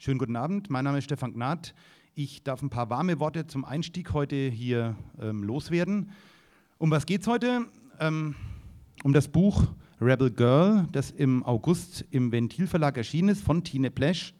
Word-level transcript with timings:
Schönen 0.00 0.20
guten 0.20 0.36
Abend, 0.36 0.70
mein 0.70 0.84
Name 0.84 0.98
ist 0.98 1.06
Stefan 1.06 1.32
Gnad. 1.32 1.74
Ich 2.14 2.44
darf 2.44 2.62
ein 2.62 2.70
paar 2.70 2.88
warme 2.88 3.18
Worte 3.18 3.48
zum 3.48 3.64
Einstieg 3.64 4.12
heute 4.12 4.36
hier 4.36 4.94
ähm, 5.20 5.42
loswerden. 5.42 6.12
Um 6.78 6.92
was 6.92 7.04
geht 7.04 7.22
es 7.22 7.26
heute? 7.26 7.66
Ähm, 7.98 8.36
um 9.02 9.12
das 9.12 9.26
Buch 9.26 9.64
Rebel 10.00 10.30
Girl, 10.30 10.86
das 10.92 11.10
im 11.10 11.42
August 11.42 12.04
im 12.12 12.30
Ventilverlag 12.30 12.96
erschienen 12.96 13.30
ist 13.30 13.42
von 13.42 13.64
Tine 13.64 13.90
Plesch. 13.90 14.34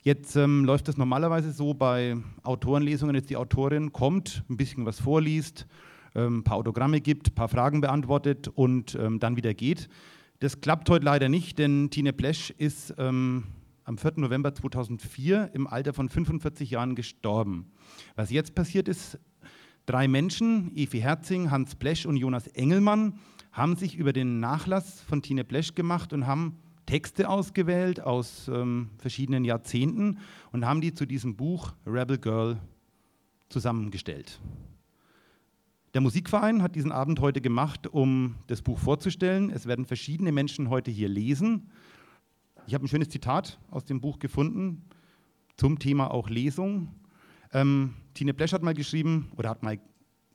Jetzt 0.00 0.34
ähm, 0.36 0.64
läuft 0.64 0.88
das 0.88 0.96
normalerweise 0.96 1.52
so 1.52 1.74
bei 1.74 2.16
Autorenlesungen, 2.42 3.14
dass 3.14 3.26
die 3.26 3.36
Autorin 3.36 3.92
kommt, 3.92 4.44
ein 4.48 4.56
bisschen 4.56 4.86
was 4.86 4.98
vorliest, 4.98 5.66
ähm, 6.14 6.38
ein 6.38 6.44
paar 6.44 6.56
Autogramme 6.56 7.02
gibt, 7.02 7.28
ein 7.28 7.34
paar 7.34 7.48
Fragen 7.48 7.82
beantwortet 7.82 8.48
und 8.48 8.94
ähm, 8.94 9.20
dann 9.20 9.36
wieder 9.36 9.52
geht. 9.52 9.90
Das 10.38 10.62
klappt 10.62 10.88
heute 10.88 11.04
leider 11.04 11.28
nicht, 11.28 11.58
denn 11.58 11.90
Tine 11.90 12.14
Plesch 12.14 12.48
ist 12.56 12.94
ähm, 12.96 13.44
am 13.90 13.98
4. 13.98 14.12
November 14.18 14.54
2004 14.54 15.50
im 15.52 15.66
Alter 15.66 15.92
von 15.92 16.08
45 16.08 16.70
Jahren 16.70 16.94
gestorben. 16.94 17.72
Was 18.14 18.30
jetzt 18.30 18.54
passiert 18.54 18.86
ist, 18.86 19.18
drei 19.84 20.06
Menschen, 20.06 20.70
Evi 20.76 21.00
Herzing, 21.00 21.50
Hans 21.50 21.74
Plesch 21.74 22.06
und 22.06 22.16
Jonas 22.16 22.46
Engelmann, 22.46 23.18
haben 23.50 23.74
sich 23.74 23.96
über 23.96 24.12
den 24.12 24.38
Nachlass 24.38 25.00
von 25.00 25.22
Tine 25.22 25.42
Plesch 25.42 25.74
gemacht 25.74 26.12
und 26.12 26.28
haben 26.28 26.56
Texte 26.86 27.28
ausgewählt 27.28 28.00
aus 28.00 28.46
ähm, 28.46 28.90
verschiedenen 28.98 29.44
Jahrzehnten 29.44 30.18
und 30.52 30.64
haben 30.64 30.80
die 30.80 30.94
zu 30.94 31.04
diesem 31.04 31.34
Buch 31.34 31.72
Rebel 31.84 32.18
Girl 32.18 32.58
zusammengestellt. 33.48 34.38
Der 35.94 36.00
Musikverein 36.00 36.62
hat 36.62 36.76
diesen 36.76 36.92
Abend 36.92 37.18
heute 37.18 37.40
gemacht, 37.40 37.88
um 37.88 38.36
das 38.46 38.62
Buch 38.62 38.78
vorzustellen. 38.78 39.50
Es 39.50 39.66
werden 39.66 39.84
verschiedene 39.84 40.30
Menschen 40.30 40.70
heute 40.70 40.92
hier 40.92 41.08
lesen. 41.08 41.72
Ich 42.66 42.74
habe 42.74 42.84
ein 42.84 42.88
schönes 42.88 43.08
Zitat 43.08 43.58
aus 43.70 43.84
dem 43.84 44.00
Buch 44.00 44.18
gefunden 44.18 44.82
zum 45.56 45.78
Thema 45.78 46.10
auch 46.10 46.28
Lesung. 46.30 46.88
Ähm, 47.52 47.94
Tine 48.14 48.32
Plesch 48.32 48.52
hat 48.52 48.62
mal 48.62 48.74
geschrieben, 48.74 49.32
oder 49.36 49.50
hat 49.50 49.62
mal 49.62 49.78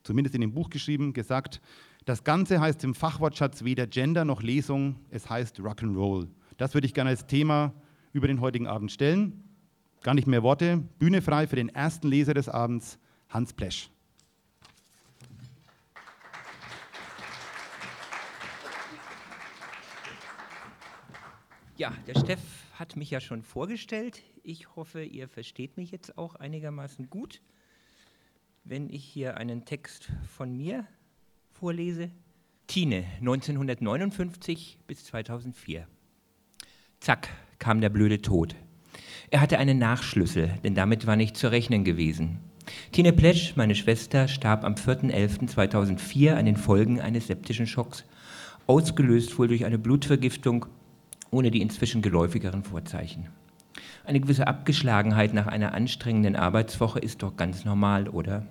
zumindest 0.03 0.35
in 0.35 0.41
dem 0.41 0.53
Buch 0.53 0.69
geschrieben, 0.69 1.13
gesagt, 1.13 1.61
das 2.05 2.23
Ganze 2.23 2.59
heißt 2.59 2.83
im 2.83 2.93
Fachwortschatz 2.93 3.63
weder 3.63 3.87
Gender 3.87 4.25
noch 4.25 4.43
Lesung, 4.43 4.97
es 5.09 5.29
heißt 5.29 5.59
Rock'n'Roll. 5.59 6.27
Das 6.57 6.73
würde 6.73 6.85
ich 6.85 6.93
gerne 6.93 7.09
als 7.09 7.25
Thema 7.25 7.73
über 8.13 8.27
den 8.27 8.41
heutigen 8.41 8.67
Abend 8.67 8.91
stellen. 8.91 9.43
Gar 10.01 10.13
nicht 10.13 10.27
mehr 10.27 10.43
Worte. 10.43 10.83
Bühne 10.99 11.21
frei 11.21 11.47
für 11.47 11.55
den 11.55 11.69
ersten 11.69 12.07
Leser 12.07 12.33
des 12.33 12.47
Abends, 12.47 12.99
Hans 13.29 13.53
Plesch. 13.53 13.89
Ja, 21.77 21.93
der 22.07 22.17
Steff 22.17 22.39
hat 22.75 22.95
mich 22.95 23.11
ja 23.11 23.19
schon 23.19 23.43
vorgestellt. 23.43 24.21
Ich 24.43 24.77
hoffe, 24.77 25.03
ihr 25.03 25.27
versteht 25.27 25.75
mich 25.75 25.91
jetzt 25.91 26.17
auch 26.17 26.35
einigermaßen 26.35 27.09
gut. 27.09 27.41
Wenn 28.63 28.89
ich 28.89 29.03
hier 29.03 29.35
einen 29.35 29.65
Text 29.65 30.09
von 30.37 30.55
mir 30.55 30.87
vorlese. 31.51 32.11
Tine, 32.67 33.03
1959 33.19 34.77
bis 34.87 35.03
2004. 35.03 35.85
Zack, 37.01 37.29
kam 37.59 37.81
der 37.81 37.89
blöde 37.89 38.21
Tod. 38.21 38.55
Er 39.29 39.41
hatte 39.41 39.59
einen 39.59 39.77
Nachschlüssel, 39.77 40.57
denn 40.63 40.75
damit 40.75 41.05
war 41.05 41.17
nicht 41.17 41.35
zu 41.35 41.51
rechnen 41.51 41.83
gewesen. 41.83 42.39
Tine 42.93 43.11
Pletsch, 43.11 43.57
meine 43.57 43.75
Schwester, 43.75 44.29
starb 44.29 44.63
am 44.63 44.75
4.11.2004 44.75 46.35
an 46.35 46.45
den 46.45 46.55
Folgen 46.55 47.01
eines 47.01 47.27
septischen 47.27 47.67
Schocks, 47.67 48.05
ausgelöst 48.65 49.37
wohl 49.37 49.49
durch 49.49 49.65
eine 49.65 49.77
Blutvergiftung 49.77 50.67
ohne 51.31 51.51
die 51.51 51.61
inzwischen 51.61 52.01
geläufigeren 52.01 52.63
Vorzeichen. 52.63 53.27
Eine 54.05 54.19
gewisse 54.19 54.47
Abgeschlagenheit 54.47 55.33
nach 55.33 55.47
einer 55.47 55.73
anstrengenden 55.73 56.35
Arbeitswoche 56.35 56.99
ist 56.99 57.23
doch 57.23 57.35
ganz 57.35 57.65
normal, 57.65 58.07
oder? 58.07 58.45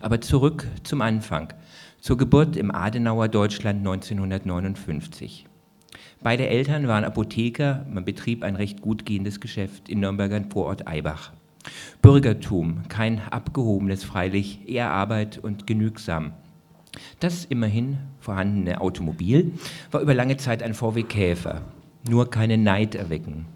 Aber 0.00 0.20
zurück 0.20 0.66
zum 0.82 1.00
Anfang, 1.00 1.52
zur 2.00 2.16
Geburt 2.16 2.56
im 2.56 2.74
Adenauer 2.74 3.28
Deutschland 3.28 3.78
1959. 3.78 5.46
Beide 6.22 6.48
Eltern 6.48 6.88
waren 6.88 7.04
Apotheker, 7.04 7.84
man 7.90 8.04
betrieb 8.04 8.42
ein 8.42 8.56
recht 8.56 8.80
gut 8.80 9.04
gehendes 9.04 9.40
Geschäft 9.40 9.88
in 9.88 10.00
Nürnberger 10.00 10.42
Vorort 10.50 10.88
Eibach. 10.88 11.32
Bürgertum, 12.00 12.88
kein 12.88 13.20
abgehobenes 13.20 14.04
freilich, 14.04 14.68
eher 14.68 14.90
Arbeit 14.90 15.38
und 15.38 15.66
genügsam. 15.66 16.32
Das 17.20 17.44
immerhin 17.44 17.98
vorhandene 18.20 18.80
Automobil 18.80 19.52
war 19.90 20.00
über 20.00 20.14
lange 20.14 20.36
Zeit 20.36 20.62
ein 20.62 20.74
VW 20.74 21.02
Käfer, 21.02 21.62
nur 22.08 22.30
keine 22.30 22.58
Neid 22.58 22.94
erwecken. 22.94 23.46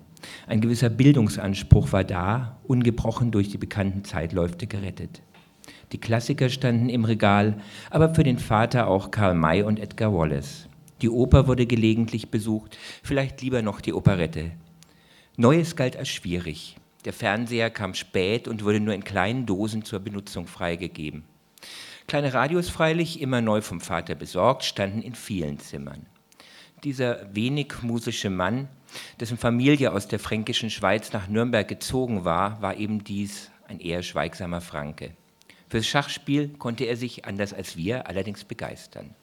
Ein 0.46 0.60
gewisser 0.60 0.90
Bildungsanspruch 0.90 1.92
war 1.92 2.04
da, 2.04 2.58
ungebrochen 2.64 3.30
durch 3.30 3.48
die 3.48 3.58
bekannten 3.58 4.04
Zeitläufte 4.04 4.66
gerettet. 4.66 5.22
Die 5.92 5.98
Klassiker 5.98 6.48
standen 6.48 6.88
im 6.88 7.04
Regal, 7.04 7.60
aber 7.90 8.14
für 8.14 8.22
den 8.22 8.38
Vater 8.38 8.86
auch 8.86 9.10
Karl 9.10 9.34
May 9.34 9.62
und 9.62 9.80
Edgar 9.80 10.14
Wallace. 10.14 10.68
Die 11.02 11.08
Oper 11.08 11.46
wurde 11.46 11.66
gelegentlich 11.66 12.30
besucht, 12.30 12.76
vielleicht 13.02 13.40
lieber 13.42 13.62
noch 13.62 13.80
die 13.80 13.94
Operette. 13.94 14.52
Neues 15.36 15.74
galt 15.74 15.96
als 15.96 16.08
schwierig. 16.08 16.76
Der 17.06 17.14
Fernseher 17.14 17.70
kam 17.70 17.94
spät 17.94 18.46
und 18.46 18.62
wurde 18.62 18.80
nur 18.80 18.94
in 18.94 19.04
kleinen 19.04 19.46
Dosen 19.46 19.84
zur 19.84 20.00
Benutzung 20.00 20.46
freigegeben. 20.46 21.24
Kleine 22.10 22.34
Radios 22.34 22.68
freilich, 22.68 23.20
immer 23.20 23.40
neu 23.40 23.60
vom 23.60 23.80
Vater 23.80 24.16
besorgt, 24.16 24.64
standen 24.64 25.00
in 25.00 25.14
vielen 25.14 25.60
Zimmern. 25.60 26.06
Dieser 26.82 27.32
wenig 27.32 27.82
musische 27.82 28.30
Mann, 28.30 28.66
dessen 29.20 29.38
Familie 29.38 29.92
aus 29.92 30.08
der 30.08 30.18
fränkischen 30.18 30.70
Schweiz 30.70 31.12
nach 31.12 31.28
Nürnberg 31.28 31.68
gezogen 31.68 32.24
war, 32.24 32.60
war 32.60 32.76
eben 32.76 33.04
dies 33.04 33.52
ein 33.68 33.78
eher 33.78 34.02
schweigsamer 34.02 34.60
Franke. 34.60 35.12
Fürs 35.68 35.86
Schachspiel 35.86 36.48
konnte 36.48 36.82
er 36.82 36.96
sich, 36.96 37.26
anders 37.26 37.54
als 37.54 37.76
wir, 37.76 38.08
allerdings 38.08 38.42
begeistern. 38.42 39.14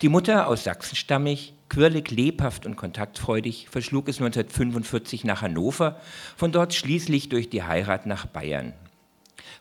Die 0.00 0.08
Mutter, 0.08 0.46
aus 0.46 0.64
Sachsen 0.64 0.96
stammig, 0.96 1.52
quirlig, 1.68 2.10
lebhaft 2.10 2.64
und 2.64 2.76
kontaktfreudig, 2.76 3.68
verschlug 3.68 4.08
es 4.08 4.22
1945 4.22 5.24
nach 5.24 5.42
Hannover, 5.42 6.00
von 6.34 6.50
dort 6.50 6.72
schließlich 6.72 7.28
durch 7.28 7.50
die 7.50 7.62
Heirat 7.62 8.06
nach 8.06 8.24
Bayern. 8.24 8.72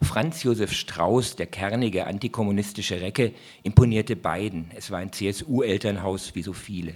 Franz 0.02 0.44
Josef 0.44 0.72
Strauß, 0.74 1.36
der 1.36 1.46
kernige 1.46 2.08
antikommunistische 2.08 3.02
Recke, 3.02 3.34
imponierte 3.64 4.16
beiden. 4.16 4.72
Es 4.76 4.92
war 4.92 5.00
ein 5.00 5.12
CSU-Elternhaus 5.12 6.36
wie 6.36 6.42
so 6.42 6.54
viele. 6.54 6.96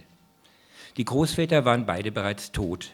Die 0.98 1.06
Großväter 1.06 1.66
waren 1.66 1.86
beide 1.86 2.12
bereits 2.12 2.52
tot. 2.52 2.92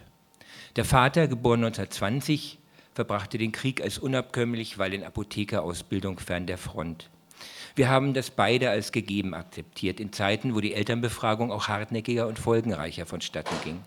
Der 0.76 0.86
Vater, 0.86 1.28
geboren 1.28 1.64
1920, 1.64 2.60
verbrachte 2.94 3.38
den 3.38 3.52
Krieg 3.52 3.82
als 3.82 3.98
unabkömmlich, 3.98 4.78
weil 4.78 4.94
in 4.94 5.04
Apothekerausbildung 5.04 6.20
fern 6.20 6.48
der 6.48 6.58
Front. 6.58 7.10
Wir 7.76 7.90
haben 7.90 8.14
das 8.14 8.30
beide 8.30 8.70
als 8.70 8.92
gegeben 8.92 9.34
akzeptiert, 9.34 10.00
in 10.00 10.12
Zeiten, 10.12 10.56
wo 10.56 10.60
die 10.60 10.74
Elternbefragung 10.74 11.52
auch 11.52 11.68
hartnäckiger 11.68 12.28
und 12.28 12.40
folgenreicher 12.40 13.06
vonstatten 13.06 13.56
ging. 13.64 13.80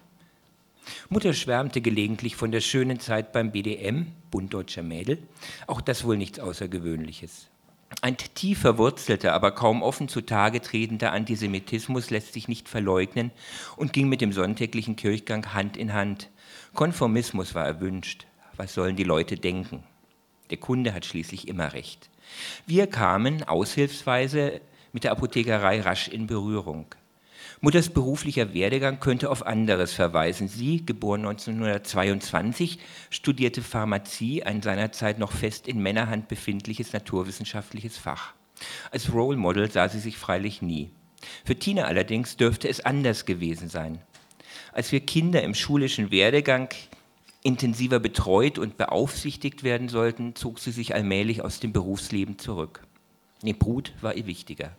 Mutter 1.09 1.33
schwärmte 1.33 1.81
gelegentlich 1.81 2.37
von 2.37 2.53
der 2.53 2.61
schönen 2.61 3.01
Zeit 3.01 3.33
beim 3.33 3.53
BDM, 3.53 4.07
Bund 4.31 4.53
Deutscher 4.53 4.83
Mädel. 4.83 5.19
Auch 5.67 5.81
das 5.81 6.05
wohl 6.05 6.17
nichts 6.17 6.39
Außergewöhnliches. 6.39 7.49
Ein 8.01 8.17
tief 8.17 8.61
verwurzelter, 8.61 9.35
aber 9.35 9.53
kaum 9.53 9.83
offen 9.83 10.09
zutage 10.09 10.61
tretender 10.61 11.13
Antisemitismus 11.13 12.11
lässt 12.11 12.33
sich 12.33 12.49
nicht 12.49 12.69
verleugnen 12.69 13.31
und 13.77 13.93
ging 13.93 14.09
mit 14.09 14.21
dem 14.21 14.33
sonntäglichen 14.33 14.97
Kirchgang 14.97 15.53
Hand 15.53 15.77
in 15.77 15.93
Hand. 15.93 16.31
Konformismus 16.75 17.55
war 17.55 17.67
erwünscht. 17.67 18.27
Was 18.57 18.75
sollen 18.75 18.97
die 18.97 19.05
Leute 19.05 19.37
denken? 19.37 19.83
Der 20.51 20.59
Kunde 20.59 20.95
hat 20.95 21.05
schließlich 21.05 21.49
immer 21.49 21.75
recht. 21.75 22.09
Wir 22.67 22.87
kamen 22.87 23.43
aushilfsweise 23.43 24.61
mit 24.93 25.05
der 25.05 25.13
Apothekerei 25.13 25.81
rasch 25.81 26.09
in 26.09 26.27
Berührung. 26.27 26.87
Mutters 27.65 27.91
beruflicher 27.91 28.55
Werdegang 28.55 28.99
könnte 28.99 29.31
auf 29.31 29.47
anderes 29.47 29.93
verweisen. 29.93 30.49
Sie, 30.49 30.85
geboren 30.85 31.21
1922, 31.21 32.81
studierte 33.09 33.63
Pharmazie, 33.63 34.43
ein 34.43 34.63
seinerzeit 34.63 35.21
noch 35.21 35.31
fest 35.31 35.69
in 35.69 35.81
Männerhand 35.81 36.27
befindliches 36.27 36.93
naturwissenschaftliches 36.93 37.97
Fach. 37.97 38.35
Als 38.91 39.13
Role 39.13 39.37
Model 39.37 39.71
sah 39.71 39.89
sie 39.89 40.01
sich 40.01 40.19
freilich 40.19 40.61
nie. 40.61 40.91
Für 41.45 41.55
Tina 41.55 41.85
allerdings 41.85 42.37
dürfte 42.37 42.69
es 42.69 42.85
anders 42.85 43.27
gewesen 43.27 43.69
sein. 43.69 44.01
Als 44.73 44.91
wir 44.91 44.99
Kinder 44.99 45.41
im 45.45 45.55
schulischen 45.55 46.11
Werdegang 46.11 46.69
intensiver 47.45 48.01
betreut 48.01 48.59
und 48.59 48.77
beaufsichtigt 48.77 49.63
werden 49.63 49.89
sollten, 49.89 50.35
zog 50.35 50.59
sie 50.59 50.73
sich 50.73 50.97
allmählich 50.97 51.43
aus 51.43 51.61
dem 51.61 51.73
Berufsleben 51.73 52.41
zurück. 52.41 52.83
Die 53.43 53.53
Brut 53.53 53.93
war 54.01 54.15
ihr 54.15 54.27
wichtiger. 54.27 54.75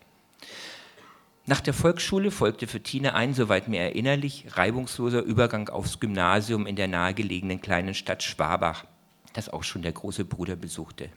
Nach 1.45 1.59
der 1.59 1.73
Volksschule 1.73 2.31
folgte 2.31 2.67
für 2.67 2.81
Tine 2.81 3.15
ein, 3.15 3.33
soweit 3.33 3.67
mir 3.67 3.81
erinnerlich, 3.81 4.45
reibungsloser 4.51 5.21
Übergang 5.23 5.67
aufs 5.67 5.99
Gymnasium 5.99 6.65
in 6.65 6.77
der 6.77 6.87
nahegelegenen 6.87 7.59
kleinen 7.59 7.93
Stadt 7.93 8.23
Schwabach, 8.23 8.85
das 9.33 9.49
auch 9.49 9.63
schon 9.63 9.81
der 9.81 9.91
große 9.91 10.23
Bruder 10.23 10.55
besuchte. 10.55 11.09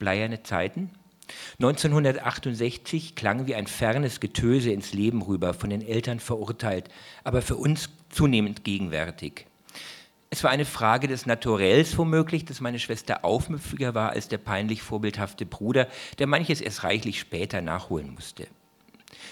Bleierne 0.00 0.42
Zeiten? 0.42 0.90
1968 1.60 3.14
klang 3.14 3.46
wie 3.46 3.54
ein 3.54 3.68
fernes 3.68 4.18
Getöse 4.18 4.72
ins 4.72 4.92
Leben 4.92 5.22
rüber, 5.22 5.54
von 5.54 5.70
den 5.70 5.86
Eltern 5.86 6.18
verurteilt, 6.18 6.88
aber 7.22 7.40
für 7.40 7.56
uns 7.56 7.90
zunehmend 8.10 8.64
gegenwärtig. 8.64 9.46
Es 10.28 10.42
war 10.42 10.50
eine 10.50 10.64
Frage 10.64 11.06
des 11.06 11.24
Naturells 11.24 11.96
womöglich, 11.96 12.44
dass 12.44 12.60
meine 12.60 12.80
Schwester 12.80 13.24
aufmüpfiger 13.24 13.94
war 13.94 14.10
als 14.10 14.26
der 14.26 14.38
peinlich 14.38 14.82
vorbildhafte 14.82 15.46
Bruder, 15.46 15.86
der 16.18 16.26
manches 16.26 16.60
erst 16.60 16.82
reichlich 16.82 17.20
später 17.20 17.60
nachholen 17.60 18.12
musste. 18.12 18.48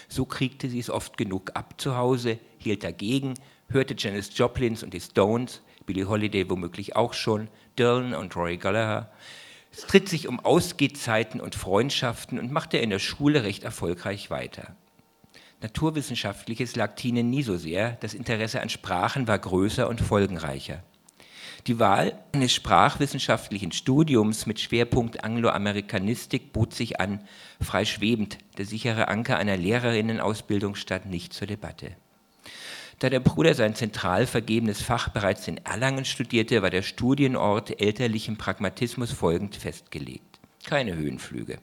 So 0.07 0.25
kriegte 0.25 0.69
sie 0.69 0.79
es 0.79 0.89
oft 0.89 1.17
genug 1.17 1.51
ab 1.55 1.75
zu 1.79 1.97
Hause, 1.97 2.39
hielt 2.57 2.83
dagegen, 2.83 3.35
hörte 3.69 3.95
Janis 3.97 4.37
Joplins 4.37 4.83
und 4.83 4.93
die 4.93 5.01
Stones, 5.01 5.61
Billie 5.85 6.07
Holiday 6.07 6.49
womöglich 6.49 6.95
auch 6.95 7.13
schon, 7.13 7.47
Dylan 7.77 8.13
und 8.13 8.35
Roy 8.35 8.57
Gallagher. 8.57 9.11
Es 9.71 9.81
tritt 9.81 10.07
sich 10.07 10.27
um 10.27 10.39
Ausgehzeiten 10.39 11.41
und 11.41 11.55
Freundschaften 11.55 12.39
und 12.39 12.51
machte 12.51 12.77
in 12.77 12.89
der 12.89 12.99
Schule 12.99 13.43
recht 13.43 13.63
erfolgreich 13.63 14.29
weiter. 14.29 14.75
Naturwissenschaftliches 15.61 16.75
lag 16.75 16.95
Tine 16.95 17.23
nie 17.23 17.43
so 17.43 17.57
sehr, 17.57 17.97
das 18.01 18.13
Interesse 18.13 18.61
an 18.61 18.69
Sprachen 18.69 19.27
war 19.27 19.39
größer 19.39 19.87
und 19.87 20.01
folgenreicher. 20.01 20.83
Die 21.67 21.79
Wahl 21.79 22.19
eines 22.31 22.53
sprachwissenschaftlichen 22.53 23.71
Studiums 23.71 24.45
mit 24.45 24.59
Schwerpunkt 24.59 25.23
Angloamerikanistik 25.23 26.53
bot 26.53 26.75
sich 26.75 26.99
an, 26.99 27.21
frei 27.59 27.85
schwebend, 27.85 28.37
der 28.59 28.65
sichere 28.65 29.07
Anker 29.07 29.37
einer 29.37 29.57
Lehrerinnenausbildung 29.57 30.75
stand 30.75 31.07
nicht 31.07 31.33
zur 31.33 31.47
Debatte. 31.47 31.95
Da 32.99 33.09
der 33.09 33.19
Bruder 33.19 33.55
sein 33.55 33.73
zentral 33.73 34.27
vergebenes 34.27 34.83
Fach 34.83 35.09
bereits 35.09 35.47
in 35.47 35.57
Erlangen 35.57 36.05
studierte, 36.05 36.61
war 36.61 36.69
der 36.69 36.83
Studienort 36.83 37.81
elterlichem 37.81 38.37
Pragmatismus 38.37 39.11
folgend 39.11 39.55
festgelegt. 39.55 40.39
Keine 40.65 40.95
Höhenflüge. 40.95 41.57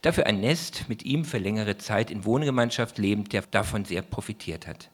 Dafür 0.00 0.26
ein 0.26 0.40
Nest 0.40 0.88
mit 0.88 1.04
ihm 1.04 1.26
für 1.26 1.38
längere 1.38 1.76
Zeit 1.76 2.10
in 2.10 2.24
Wohngemeinschaft 2.24 2.96
lebend, 2.96 3.34
der 3.34 3.42
davon 3.42 3.84
sehr 3.84 4.02
profitiert 4.02 4.66
hat. 4.66 4.88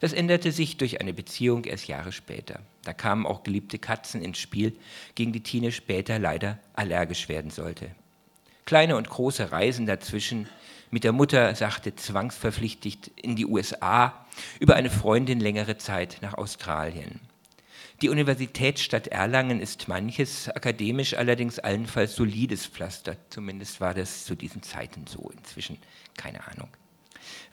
Das 0.00 0.12
änderte 0.12 0.52
sich 0.52 0.76
durch 0.76 1.00
eine 1.00 1.14
Beziehung 1.14 1.64
erst 1.64 1.88
Jahre 1.88 2.12
später. 2.12 2.60
Da 2.84 2.92
kamen 2.92 3.26
auch 3.26 3.42
geliebte 3.42 3.78
Katzen 3.78 4.22
ins 4.22 4.38
Spiel, 4.38 4.76
gegen 5.14 5.32
die 5.32 5.42
Tine 5.42 5.72
später 5.72 6.18
leider 6.18 6.58
allergisch 6.74 7.28
werden 7.28 7.50
sollte. 7.50 7.90
Kleine 8.66 8.96
und 8.96 9.08
große 9.08 9.52
Reisen 9.52 9.86
dazwischen, 9.86 10.48
mit 10.90 11.04
der 11.04 11.12
Mutter 11.12 11.54
sagte 11.54 11.96
zwangsverpflichtet 11.96 13.08
in 13.16 13.36
die 13.36 13.46
USA, 13.46 14.26
über 14.60 14.76
eine 14.76 14.90
Freundin 14.90 15.40
längere 15.40 15.78
Zeit 15.78 16.18
nach 16.20 16.34
Australien. 16.34 17.20
Die 18.02 18.10
Universitätsstadt 18.10 19.06
Erlangen 19.06 19.60
ist 19.60 19.88
manches, 19.88 20.50
akademisch 20.50 21.14
allerdings 21.14 21.58
allenfalls 21.58 22.14
solides 22.14 22.66
Pflaster. 22.66 23.16
Zumindest 23.30 23.80
war 23.80 23.94
das 23.94 24.26
zu 24.26 24.34
diesen 24.34 24.62
Zeiten 24.62 25.06
so. 25.06 25.30
Inzwischen 25.34 25.78
keine 26.16 26.46
Ahnung. 26.46 26.68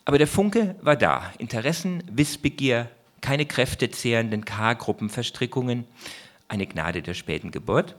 Aber 0.06 0.18
der 0.18 0.28
Funke 0.28 0.76
war 0.82 0.96
da. 0.96 1.32
Interessen, 1.38 2.04
Wissbegier, 2.12 2.90
keine 3.22 3.46
kräftezehrenden 3.46 4.44
K-Gruppenverstrickungen, 4.44 5.86
eine 6.50 6.68
Gnade 6.68 7.02
der 7.02 7.14
späten 7.14 7.52
Geburt. 7.52 7.96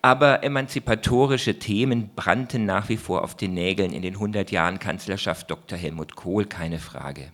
Aber 0.00 0.44
emanzipatorische 0.44 1.58
Themen 1.58 2.10
brannten 2.14 2.64
nach 2.64 2.88
wie 2.88 2.96
vor 2.96 3.24
auf 3.24 3.36
den 3.36 3.54
Nägeln 3.54 3.92
in 3.92 4.02
den 4.02 4.14
100 4.14 4.52
Jahren 4.52 4.78
Kanzlerschaft 4.78 5.50
Dr. 5.50 5.76
Helmut 5.76 6.14
Kohl, 6.14 6.44
keine 6.44 6.78
Frage. 6.78 7.32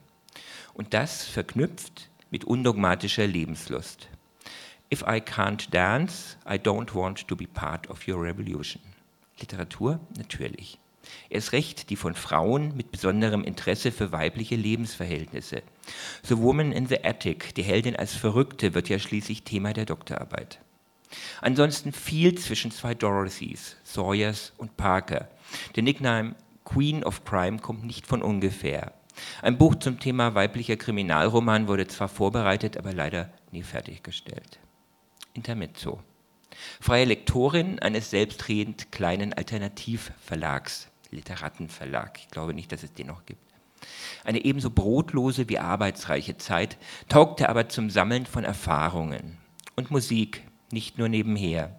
Und 0.72 0.94
das 0.94 1.24
verknüpft 1.24 2.08
mit 2.30 2.44
undogmatischer 2.44 3.26
Lebenslust. 3.26 4.08
If 4.92 5.02
I 5.02 5.20
can't 5.20 5.70
dance, 5.70 6.36
I 6.46 6.54
don't 6.54 6.94
want 6.94 7.28
to 7.28 7.36
be 7.36 7.46
part 7.46 7.88
of 7.90 8.08
your 8.08 8.22
revolution. 8.22 8.80
Literatur? 9.38 10.00
Natürlich. 10.16 10.78
Erst 11.28 11.52
recht 11.52 11.90
die 11.90 11.96
von 11.96 12.14
Frauen 12.14 12.76
mit 12.76 12.90
besonderem 12.90 13.44
Interesse 13.44 13.92
für 13.92 14.12
weibliche 14.12 14.56
Lebensverhältnisse. 14.56 15.62
The 16.22 16.38
Woman 16.38 16.72
in 16.72 16.86
the 16.86 17.04
Attic, 17.04 17.54
die 17.54 17.62
Heldin 17.62 17.96
als 17.96 18.14
Verrückte, 18.14 18.74
wird 18.74 18.88
ja 18.88 18.98
schließlich 18.98 19.44
Thema 19.44 19.72
der 19.72 19.86
Doktorarbeit. 19.86 20.60
Ansonsten 21.40 21.92
viel 21.92 22.36
zwischen 22.36 22.70
zwei 22.70 22.94
Dorothys, 22.94 23.76
Sawyers 23.84 24.52
und 24.56 24.76
Parker. 24.76 25.28
Der 25.76 25.82
Nickname 25.82 26.34
Queen 26.64 27.04
of 27.04 27.24
Crime 27.24 27.58
kommt 27.58 27.84
nicht 27.84 28.06
von 28.06 28.22
ungefähr. 28.22 28.92
Ein 29.42 29.58
Buch 29.58 29.76
zum 29.76 30.00
Thema 30.00 30.34
weiblicher 30.34 30.76
Kriminalroman 30.76 31.68
wurde 31.68 31.86
zwar 31.86 32.08
vorbereitet, 32.08 32.76
aber 32.76 32.92
leider 32.92 33.30
nie 33.52 33.62
fertiggestellt. 33.62 34.58
Intermezzo. 35.34 36.02
Freie 36.80 37.04
Lektorin 37.04 37.78
eines 37.78 38.10
selbstredend 38.10 38.92
kleinen 38.92 39.32
Alternativverlags. 39.32 40.88
Literatenverlag. 41.14 42.18
Ich 42.18 42.28
glaube 42.28 42.54
nicht, 42.54 42.72
dass 42.72 42.82
es 42.82 42.92
den 42.92 43.06
noch 43.06 43.24
gibt. 43.26 43.40
Eine 44.24 44.44
ebenso 44.44 44.70
brotlose 44.70 45.48
wie 45.48 45.58
arbeitsreiche 45.58 46.36
Zeit, 46.36 46.78
taugte 47.08 47.48
aber 47.48 47.68
zum 47.68 47.90
Sammeln 47.90 48.26
von 48.26 48.44
Erfahrungen. 48.44 49.38
Und 49.76 49.90
Musik, 49.90 50.42
nicht 50.70 50.98
nur 50.98 51.08
nebenher. 51.08 51.78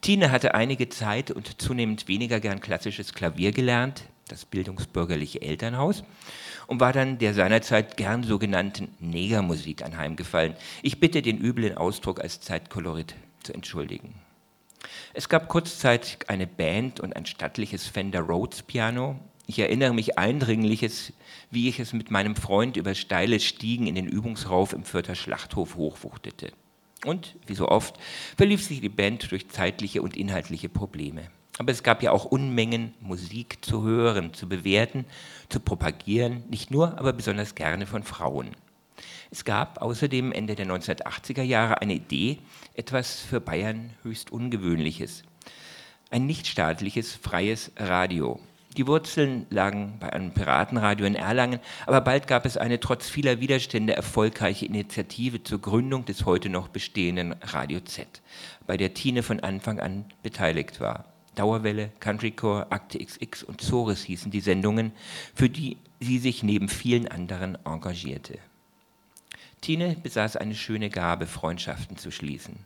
Tine 0.00 0.30
hatte 0.30 0.54
einige 0.54 0.88
Zeit 0.88 1.30
und 1.30 1.60
zunehmend 1.60 2.08
weniger 2.08 2.40
gern 2.40 2.60
klassisches 2.60 3.14
Klavier 3.14 3.52
gelernt, 3.52 4.04
das 4.28 4.44
bildungsbürgerliche 4.44 5.42
Elternhaus, 5.42 6.04
und 6.66 6.80
war 6.80 6.92
dann 6.92 7.18
der 7.18 7.34
seinerzeit 7.34 7.96
gern 7.96 8.22
sogenannten 8.22 8.88
Negermusik 8.98 9.82
anheimgefallen. 9.82 10.54
Ich 10.82 11.00
bitte 11.00 11.22
den 11.22 11.38
üblen 11.38 11.76
Ausdruck 11.76 12.20
als 12.20 12.40
Zeitkolorit 12.40 13.14
zu 13.42 13.52
entschuldigen. 13.52 14.14
Es 15.14 15.28
gab 15.28 15.48
kurzzeitig 15.48 16.28
eine 16.28 16.46
Band 16.46 17.00
und 17.00 17.14
ein 17.14 17.26
stattliches 17.26 17.86
Fender 17.86 18.20
Rhodes 18.20 18.62
Piano. 18.62 19.18
Ich 19.46 19.58
erinnere 19.58 19.92
mich 19.92 20.18
eindringliches, 20.18 21.12
wie 21.50 21.68
ich 21.68 21.80
es 21.80 21.92
mit 21.92 22.10
meinem 22.10 22.36
Freund 22.36 22.76
über 22.76 22.94
steile 22.94 23.40
Stiegen 23.40 23.86
in 23.86 23.94
den 23.94 24.06
Übungsrauf 24.06 24.72
im 24.72 24.84
Fürther 24.84 25.14
Schlachthof 25.14 25.76
hochwuchtete. 25.76 26.52
Und, 27.04 27.36
wie 27.46 27.54
so 27.54 27.68
oft, 27.68 27.98
verlief 28.36 28.64
sich 28.64 28.80
die 28.80 28.88
Band 28.88 29.30
durch 29.30 29.48
zeitliche 29.48 30.02
und 30.02 30.16
inhaltliche 30.16 30.68
Probleme. 30.68 31.30
Aber 31.58 31.72
es 31.72 31.82
gab 31.82 32.02
ja 32.02 32.12
auch 32.12 32.24
Unmengen 32.24 32.94
Musik 33.00 33.64
zu 33.64 33.82
hören, 33.82 34.32
zu 34.32 34.48
bewerten, 34.48 35.04
zu 35.48 35.60
propagieren, 35.60 36.44
nicht 36.48 36.70
nur, 36.70 36.98
aber 36.98 37.12
besonders 37.12 37.54
gerne 37.54 37.86
von 37.86 38.04
Frauen. 38.04 38.52
Es 39.32 39.46
gab 39.46 39.80
außerdem 39.80 40.30
Ende 40.30 40.54
der 40.56 40.66
1980er 40.66 41.40
Jahre 41.40 41.80
eine 41.80 41.94
Idee, 41.94 42.40
etwas 42.74 43.18
für 43.18 43.40
Bayern 43.40 43.94
höchst 44.02 44.30
Ungewöhnliches. 44.30 45.22
Ein 46.10 46.26
nichtstaatliches 46.26 47.14
freies 47.14 47.72
Radio. 47.78 48.40
Die 48.76 48.86
Wurzeln 48.86 49.46
lagen 49.48 49.96
bei 50.00 50.12
einem 50.12 50.32
Piratenradio 50.32 51.06
in 51.06 51.14
Erlangen, 51.14 51.60
aber 51.86 52.02
bald 52.02 52.26
gab 52.26 52.44
es 52.44 52.58
eine 52.58 52.78
trotz 52.78 53.08
vieler 53.08 53.40
Widerstände 53.40 53.96
erfolgreiche 53.96 54.66
Initiative 54.66 55.42
zur 55.42 55.62
Gründung 55.62 56.04
des 56.04 56.26
heute 56.26 56.50
noch 56.50 56.68
bestehenden 56.68 57.34
Radio 57.40 57.80
Z, 57.80 58.20
bei 58.66 58.76
der 58.76 58.92
Tine 58.92 59.22
von 59.22 59.40
Anfang 59.40 59.80
an 59.80 60.04
beteiligt 60.22 60.78
war. 60.78 61.06
Dauerwelle, 61.36 61.90
Countrycore, 62.00 62.70
Akte 62.70 63.02
XX 63.02 63.44
und 63.44 63.62
Zores 63.62 64.04
hießen 64.04 64.30
die 64.30 64.40
Sendungen, 64.40 64.92
für 65.34 65.48
die 65.48 65.78
sie 66.00 66.18
sich 66.18 66.42
neben 66.42 66.68
vielen 66.68 67.08
anderen 67.08 67.56
engagierte. 67.64 68.38
Tine 69.62 69.96
besaß 70.02 70.36
eine 70.36 70.54
schöne 70.54 70.90
Gabe, 70.90 71.26
Freundschaften 71.26 71.96
zu 71.96 72.10
schließen. 72.10 72.56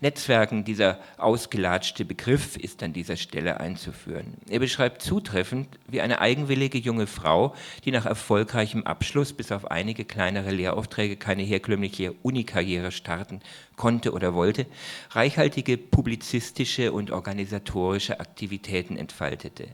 Netzwerken, 0.00 0.64
dieser 0.64 1.00
ausgelatschte 1.16 2.04
Begriff 2.04 2.56
ist 2.56 2.82
an 2.82 2.92
dieser 2.92 3.16
Stelle 3.16 3.58
einzuführen. 3.58 4.34
Er 4.48 4.60
beschreibt 4.60 5.02
zutreffend, 5.02 5.68
wie 5.88 6.00
eine 6.00 6.20
eigenwillige 6.20 6.78
junge 6.78 7.06
Frau, 7.06 7.54
die 7.84 7.90
nach 7.90 8.06
erfolgreichem 8.06 8.84
Abschluss 8.84 9.32
bis 9.32 9.50
auf 9.50 9.70
einige 9.70 10.04
kleinere 10.04 10.50
Lehraufträge 10.50 11.16
keine 11.16 11.42
herkömmliche 11.42 12.12
Unikarriere 12.22 12.92
starten 12.92 13.40
konnte 13.76 14.12
oder 14.12 14.34
wollte, 14.34 14.66
reichhaltige 15.10 15.78
publizistische 15.78 16.92
und 16.92 17.10
organisatorische 17.10 18.20
Aktivitäten 18.20 18.96
entfaltete. 18.96 19.68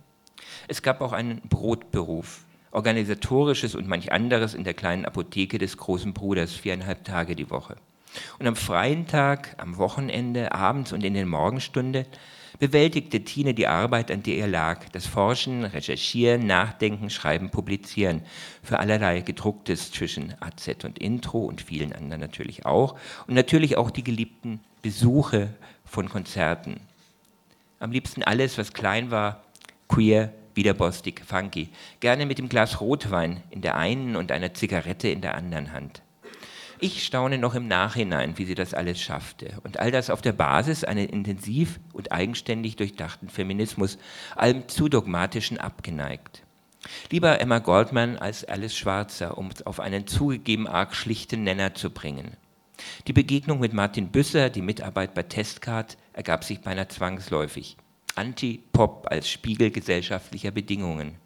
Es 0.68 0.82
gab 0.82 1.00
auch 1.00 1.12
einen 1.12 1.40
Brotberuf, 1.48 2.44
organisatorisches 2.72 3.74
und 3.74 3.86
manch 3.86 4.12
anderes 4.12 4.54
in 4.54 4.64
der 4.64 4.74
kleinen 4.74 5.04
Apotheke 5.04 5.58
des 5.58 5.76
großen 5.76 6.12
Bruders 6.12 6.52
viereinhalb 6.52 7.04
Tage 7.04 7.36
die 7.36 7.50
Woche. 7.50 7.76
Und 8.38 8.46
am 8.46 8.56
freien 8.56 9.06
Tag, 9.06 9.54
am 9.58 9.78
Wochenende, 9.78 10.52
abends 10.52 10.92
und 10.92 11.04
in 11.04 11.14
den 11.14 11.28
Morgenstunden 11.28 12.06
bewältigte 12.58 13.24
Tine 13.24 13.54
die 13.54 13.66
Arbeit, 13.66 14.10
an 14.10 14.22
der 14.22 14.36
ihr 14.36 14.46
lag. 14.46 14.88
Das 14.92 15.06
Forschen, 15.06 15.64
Recherchieren, 15.64 16.46
Nachdenken, 16.46 17.10
Schreiben, 17.10 17.50
Publizieren. 17.50 18.22
Für 18.62 18.78
allerlei 18.78 19.20
gedrucktes 19.20 19.90
zwischen 19.90 20.34
AZ 20.40 20.84
und 20.84 20.98
Intro 20.98 21.40
und 21.40 21.62
vielen 21.62 21.92
anderen 21.92 22.20
natürlich 22.20 22.66
auch. 22.66 22.96
Und 23.26 23.34
natürlich 23.34 23.76
auch 23.76 23.90
die 23.90 24.04
geliebten 24.04 24.60
Besuche 24.82 25.48
von 25.84 26.08
Konzerten. 26.08 26.80
Am 27.80 27.90
liebsten 27.90 28.22
alles, 28.22 28.58
was 28.58 28.72
klein 28.72 29.10
war, 29.10 29.42
queer, 29.88 30.32
widerbostig, 30.54 31.22
funky. 31.26 31.68
Gerne 32.00 32.26
mit 32.26 32.38
dem 32.38 32.48
Glas 32.48 32.80
Rotwein 32.80 33.42
in 33.50 33.62
der 33.62 33.76
einen 33.76 34.16
und 34.16 34.32
einer 34.32 34.54
Zigarette 34.54 35.08
in 35.08 35.20
der 35.20 35.34
anderen 35.34 35.72
Hand. 35.72 36.02
Ich 36.80 37.04
staune 37.04 37.38
noch 37.38 37.54
im 37.54 37.68
Nachhinein, 37.68 38.38
wie 38.38 38.44
sie 38.44 38.56
das 38.56 38.74
alles 38.74 39.00
schaffte. 39.00 39.58
Und 39.62 39.78
all 39.78 39.92
das 39.92 40.10
auf 40.10 40.20
der 40.20 40.32
Basis 40.32 40.82
eines 40.82 41.10
intensiv 41.10 41.78
und 41.92 42.10
eigenständig 42.10 42.74
durchdachten 42.74 43.28
Feminismus, 43.28 43.98
allem 44.34 44.66
zu 44.66 44.88
dogmatischen 44.88 45.58
abgeneigt. 45.58 46.42
Lieber 47.10 47.40
Emma 47.40 47.60
Goldman 47.60 48.16
als 48.16 48.44
Alice 48.44 48.76
Schwarzer, 48.76 49.38
um 49.38 49.48
es 49.54 49.64
auf 49.64 49.78
einen 49.78 50.08
zugegeben 50.08 50.66
arg 50.66 50.96
schlichten 50.96 51.44
Nenner 51.44 51.74
zu 51.74 51.90
bringen. 51.90 52.36
Die 53.06 53.12
Begegnung 53.12 53.60
mit 53.60 53.72
Martin 53.72 54.08
Büsser, 54.08 54.50
die 54.50 54.62
Mitarbeit 54.62 55.14
bei 55.14 55.22
Testcard, 55.22 55.96
ergab 56.12 56.42
sich 56.42 56.62
beinahe 56.62 56.88
zwangsläufig. 56.88 57.76
Anti-Pop 58.14 59.06
als 59.10 59.28
Spiegel 59.28 59.70
gesellschaftlicher 59.70 60.50
Bedingungen. 60.50 61.16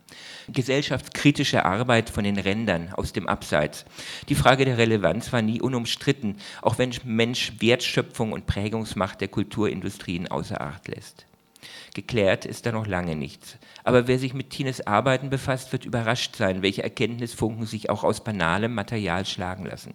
Gesellschaftskritische 0.49 1.65
Arbeit 1.65 2.11
von 2.11 2.25
den 2.25 2.39
Rändern, 2.39 2.93
aus 2.93 3.13
dem 3.13 3.29
Abseits. 3.29 3.85
Die 4.29 4.35
Frage 4.37 4.65
der 4.65 4.79
Relevanz 4.79 5.33
war 5.33 5.43
nie 5.43 5.61
unumstritten, 5.61 6.37
auch 6.63 6.79
wenn 6.79 6.95
Mensch 7.05 7.55
Wertschöpfung 7.59 8.33
und 8.33 8.47
Prägungsmacht 8.47 9.21
der 9.21 9.29
Kulturindustrien 9.29 10.29
außer 10.29 10.61
Acht 10.61 10.89
lässt. 10.89 11.27
Geklärt 11.95 12.45
ist 12.45 12.67
da 12.67 12.73
noch 12.73 12.87
lange 12.87 13.17
nichts. 13.17 13.57
Aber 13.83 14.07
wer 14.07 14.19
sich 14.19 14.35
mit 14.35 14.51
Tines 14.51 14.87
Arbeiten 14.87 15.31
befasst, 15.31 15.73
wird 15.73 15.85
überrascht 15.85 16.37
sein, 16.37 16.63
welche 16.63 16.83
Erkenntnisfunken 16.83 17.67
sich 17.67 17.91
auch 17.91 18.05
aus 18.05 18.23
banalem 18.23 18.75
Material 18.75 19.27
schlagen 19.27 19.65
lassen. 19.65 19.95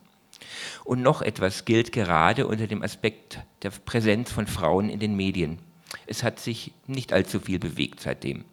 Und 0.83 1.01
noch 1.01 1.21
etwas 1.21 1.65
gilt 1.65 1.91
gerade 1.91 2.47
unter 2.47 2.67
dem 2.67 2.81
Aspekt 2.81 3.39
der 3.61 3.69
Präsenz 3.69 4.31
von 4.31 4.47
Frauen 4.47 4.89
in 4.89 4.99
den 4.99 5.15
Medien. 5.15 5.59
Es 6.07 6.23
hat 6.23 6.39
sich 6.39 6.73
nicht 6.87 7.13
allzu 7.13 7.39
viel 7.39 7.59
bewegt 7.59 7.99
seitdem. 7.99 8.45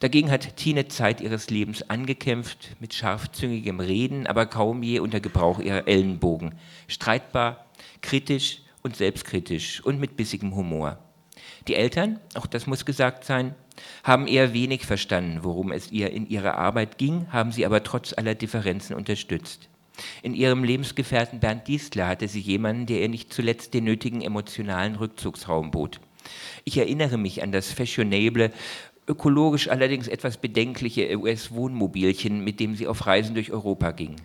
Dagegen 0.00 0.30
hat 0.30 0.56
Tine 0.56 0.88
Zeit 0.88 1.20
ihres 1.20 1.50
Lebens 1.50 1.88
angekämpft, 1.88 2.76
mit 2.80 2.94
scharfzüngigem 2.94 3.80
Reden, 3.80 4.26
aber 4.26 4.46
kaum 4.46 4.82
je 4.82 4.98
unter 4.98 5.20
Gebrauch 5.20 5.60
ihrer 5.60 5.88
Ellenbogen. 5.88 6.54
Streitbar, 6.88 7.64
kritisch 8.02 8.62
und 8.82 8.96
selbstkritisch 8.96 9.82
und 9.84 10.00
mit 10.00 10.16
bissigem 10.16 10.54
Humor. 10.54 10.98
Die 11.68 11.74
Eltern, 11.74 12.20
auch 12.34 12.46
das 12.46 12.66
muss 12.66 12.84
gesagt 12.84 13.24
sein, 13.24 13.54
haben 14.02 14.26
eher 14.26 14.52
wenig 14.52 14.86
verstanden, 14.86 15.40
worum 15.42 15.72
es 15.72 15.90
ihr 15.90 16.10
in 16.10 16.28
ihrer 16.28 16.56
Arbeit 16.56 16.98
ging, 16.98 17.26
haben 17.32 17.52
sie 17.52 17.64
aber 17.66 17.82
trotz 17.82 18.12
aller 18.12 18.34
Differenzen 18.34 18.94
unterstützt. 18.94 19.68
In 20.22 20.34
ihrem 20.34 20.64
Lebensgefährten 20.64 21.40
Bernd 21.40 21.68
Dienstler 21.68 22.08
hatte 22.08 22.28
sie 22.28 22.40
jemanden, 22.40 22.86
der 22.86 23.00
ihr 23.00 23.08
nicht 23.08 23.32
zuletzt 23.32 23.74
den 23.74 23.84
nötigen 23.84 24.22
emotionalen 24.22 24.96
Rückzugsraum 24.96 25.70
bot. 25.70 26.00
Ich 26.64 26.78
erinnere 26.78 27.18
mich 27.18 27.42
an 27.42 27.52
das 27.52 27.72
fashionable, 27.72 28.52
ökologisch 29.06 29.68
allerdings 29.68 30.08
etwas 30.08 30.38
bedenkliche 30.38 31.16
US-Wohnmobilchen, 31.18 32.42
mit 32.42 32.60
dem 32.60 32.74
sie 32.74 32.86
auf 32.86 33.06
Reisen 33.06 33.34
durch 33.34 33.52
Europa 33.52 33.90
ging. 33.92 34.16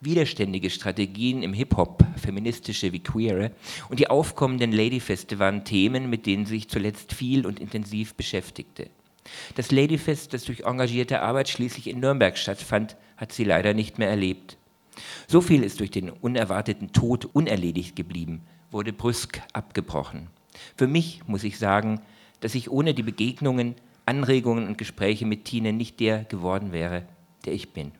Widerständige 0.00 0.70
Strategien 0.70 1.42
im 1.42 1.54
Hip-Hop, 1.54 2.04
feministische 2.16 2.92
wie 2.92 3.02
queere, 3.02 3.50
und 3.88 3.98
die 3.98 4.08
aufkommenden 4.08 4.70
Ladyfeste 4.70 5.38
waren 5.38 5.64
Themen, 5.64 6.10
mit 6.10 6.26
denen 6.26 6.44
sie 6.44 6.56
sich 6.56 6.68
zuletzt 6.68 7.14
viel 7.14 7.46
und 7.46 7.58
intensiv 7.58 8.14
beschäftigte. 8.14 8.90
Das 9.54 9.72
Ladyfest, 9.72 10.34
das 10.34 10.44
durch 10.44 10.60
engagierte 10.60 11.22
Arbeit 11.22 11.48
schließlich 11.48 11.88
in 11.88 12.00
Nürnberg 12.00 12.36
stattfand, 12.38 12.96
hat 13.16 13.32
sie 13.32 13.44
leider 13.44 13.74
nicht 13.74 13.98
mehr 13.98 14.08
erlebt. 14.08 14.58
So 15.26 15.40
viel 15.40 15.62
ist 15.62 15.80
durch 15.80 15.90
den 15.90 16.10
unerwarteten 16.10 16.92
Tod 16.92 17.24
unerledigt 17.24 17.96
geblieben, 17.96 18.42
wurde 18.70 18.92
brüsk 18.92 19.40
abgebrochen. 19.52 20.28
Für 20.76 20.86
mich 20.86 21.22
muss 21.26 21.44
ich 21.44 21.58
sagen, 21.58 22.00
dass 22.40 22.54
ich 22.54 22.70
ohne 22.70 22.94
die 22.94 23.02
Begegnungen, 23.02 23.76
Anregungen 24.04 24.66
und 24.66 24.78
Gespräche 24.78 25.26
mit 25.26 25.44
Tine 25.44 25.72
nicht 25.72 26.00
der 26.00 26.24
geworden 26.24 26.72
wäre, 26.72 27.06
der 27.44 27.54
ich 27.54 27.72
bin. 27.72 27.92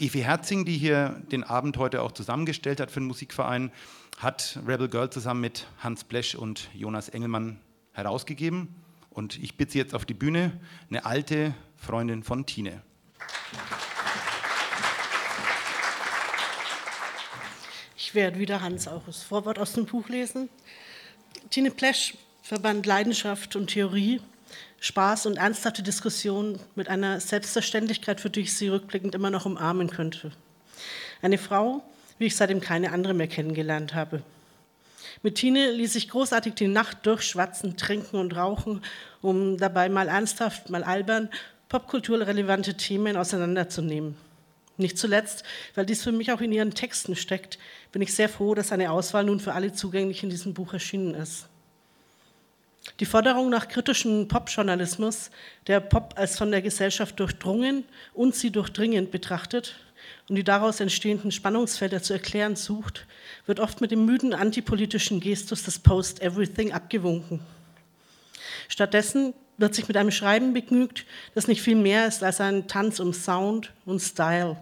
Evi 0.00 0.20
Herzing, 0.20 0.64
die 0.64 0.78
hier 0.78 1.20
den 1.32 1.42
Abend 1.42 1.76
heute 1.76 2.02
auch 2.02 2.12
zusammengestellt 2.12 2.78
hat 2.78 2.92
für 2.92 3.00
den 3.00 3.08
Musikverein, 3.08 3.72
hat 4.18 4.60
Rebel 4.64 4.88
Girl 4.88 5.10
zusammen 5.10 5.40
mit 5.40 5.66
Hans 5.78 6.04
Blesch 6.04 6.36
und 6.36 6.68
Jonas 6.72 7.08
Engelmann 7.08 7.58
herausgegeben. 7.92 8.76
Und 9.10 9.42
ich 9.42 9.56
bitte 9.56 9.72
Sie 9.72 9.78
jetzt 9.78 9.94
auf 9.94 10.04
die 10.04 10.14
Bühne, 10.14 10.60
eine 10.88 11.04
alte 11.04 11.52
Freundin 11.76 12.22
von 12.22 12.46
Tine. 12.46 12.82
Ich 18.08 18.14
werde 18.14 18.38
wieder 18.38 18.62
Hans 18.62 18.88
auch 18.88 19.02
das 19.04 19.22
Vorwort 19.22 19.58
aus 19.58 19.74
dem 19.74 19.84
Buch 19.84 20.08
lesen. 20.08 20.48
Tine 21.50 21.70
Plesch 21.70 22.14
verband 22.40 22.86
Leidenschaft 22.86 23.54
und 23.54 23.66
Theorie, 23.66 24.22
Spaß 24.80 25.26
und 25.26 25.36
ernsthafte 25.36 25.82
Diskussion 25.82 26.58
mit 26.74 26.88
einer 26.88 27.20
Selbstverständlichkeit, 27.20 28.22
für 28.22 28.30
die 28.30 28.40
ich 28.40 28.54
sie 28.54 28.68
rückblickend 28.68 29.14
immer 29.14 29.28
noch 29.28 29.44
umarmen 29.44 29.90
könnte. 29.90 30.32
Eine 31.20 31.36
Frau, 31.36 31.82
wie 32.18 32.24
ich 32.24 32.36
seitdem 32.36 32.62
keine 32.62 32.92
andere 32.92 33.12
mehr 33.12 33.28
kennengelernt 33.28 33.94
habe. 33.94 34.22
Mit 35.22 35.34
Tine 35.34 35.70
ließ 35.70 35.94
ich 35.96 36.08
großartig 36.08 36.54
die 36.54 36.68
Nacht 36.68 37.04
durchschwatzen, 37.04 37.76
trinken 37.76 38.16
und 38.16 38.34
rauchen, 38.34 38.82
um 39.20 39.58
dabei 39.58 39.90
mal 39.90 40.08
ernsthaft, 40.08 40.70
mal 40.70 40.82
albern 40.82 41.28
popkulturrelevante 41.68 42.74
Themen 42.74 43.18
auseinanderzunehmen. 43.18 44.16
Nicht 44.78 44.96
zuletzt, 44.96 45.42
weil 45.74 45.84
dies 45.84 46.04
für 46.04 46.12
mich 46.12 46.30
auch 46.32 46.40
in 46.40 46.52
ihren 46.52 46.72
Texten 46.72 47.16
steckt, 47.16 47.58
bin 47.90 48.00
ich 48.00 48.14
sehr 48.14 48.28
froh, 48.28 48.54
dass 48.54 48.72
eine 48.72 48.92
Auswahl 48.92 49.24
nun 49.24 49.40
für 49.40 49.52
alle 49.52 49.72
zugänglich 49.72 50.22
in 50.22 50.30
diesem 50.30 50.54
Buch 50.54 50.72
erschienen 50.72 51.14
ist. 51.14 51.48
Die 53.00 53.04
Forderung 53.04 53.50
nach 53.50 53.68
kritischem 53.68 54.28
Popjournalismus, 54.28 55.30
der 55.66 55.80
Pop 55.80 56.14
als 56.16 56.38
von 56.38 56.50
der 56.52 56.62
Gesellschaft 56.62 57.18
durchdrungen 57.18 57.84
und 58.14 58.34
sie 58.34 58.50
durchdringend 58.50 59.10
betrachtet 59.10 59.74
und 60.28 60.36
die 60.36 60.44
daraus 60.44 60.80
entstehenden 60.80 61.32
Spannungsfelder 61.32 62.02
zu 62.02 62.12
erklären 62.12 62.54
sucht, 62.54 63.06
wird 63.46 63.60
oft 63.60 63.80
mit 63.80 63.90
dem 63.90 64.04
müden 64.04 64.32
antipolitischen 64.32 65.20
Gestus 65.20 65.64
des 65.64 65.80
Post-Everything 65.80 66.72
abgewunken. 66.72 67.40
Stattdessen 68.68 69.34
wird 69.56 69.74
sich 69.74 69.88
mit 69.88 69.96
einem 69.96 70.12
Schreiben 70.12 70.52
begnügt, 70.52 71.04
das 71.34 71.48
nicht 71.48 71.62
viel 71.62 71.76
mehr 71.76 72.06
ist 72.06 72.22
als 72.22 72.40
ein 72.40 72.68
Tanz 72.68 73.00
um 73.00 73.12
Sound 73.12 73.72
und 73.84 74.00
Style. 74.00 74.56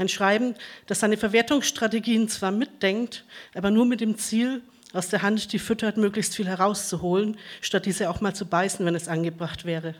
Ein 0.00 0.08
Schreiben, 0.08 0.54
das 0.86 1.00
seine 1.00 1.18
Verwertungsstrategien 1.18 2.26
zwar 2.26 2.52
mitdenkt, 2.52 3.26
aber 3.52 3.70
nur 3.70 3.84
mit 3.84 4.00
dem 4.00 4.16
Ziel, 4.16 4.62
aus 4.94 5.10
der 5.10 5.20
Hand, 5.20 5.52
die 5.52 5.58
füttert, 5.58 5.98
möglichst 5.98 6.34
viel 6.34 6.48
herauszuholen, 6.48 7.36
statt 7.60 7.84
diese 7.84 8.08
auch 8.08 8.22
mal 8.22 8.34
zu 8.34 8.46
beißen, 8.46 8.86
wenn 8.86 8.94
es 8.94 9.08
angebracht 9.08 9.66
wäre. 9.66 9.94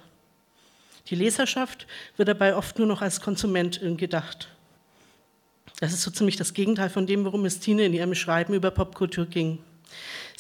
Die 1.09 1.17
Leserschaft 1.17 1.87
wird 2.17 2.31
dabei 2.31 2.57
oft 2.57 2.79
nur 2.79 2.89
noch 2.89 3.03
als 3.03 3.21
Konsumentin 3.21 3.99
gedacht. 3.99 4.49
Das 5.81 5.93
ist 5.93 6.01
so 6.01 6.11
ziemlich 6.11 6.37
das 6.37 6.55
Gegenteil 6.55 6.89
von 6.89 7.07
dem, 7.07 7.27
worum 7.27 7.45
es 7.45 7.61
Tine 7.61 7.85
in 7.85 7.93
ihrem 7.93 8.15
Schreiben 8.15 8.55
über 8.55 8.71
Popkultur 8.71 9.27
ging. 9.27 9.59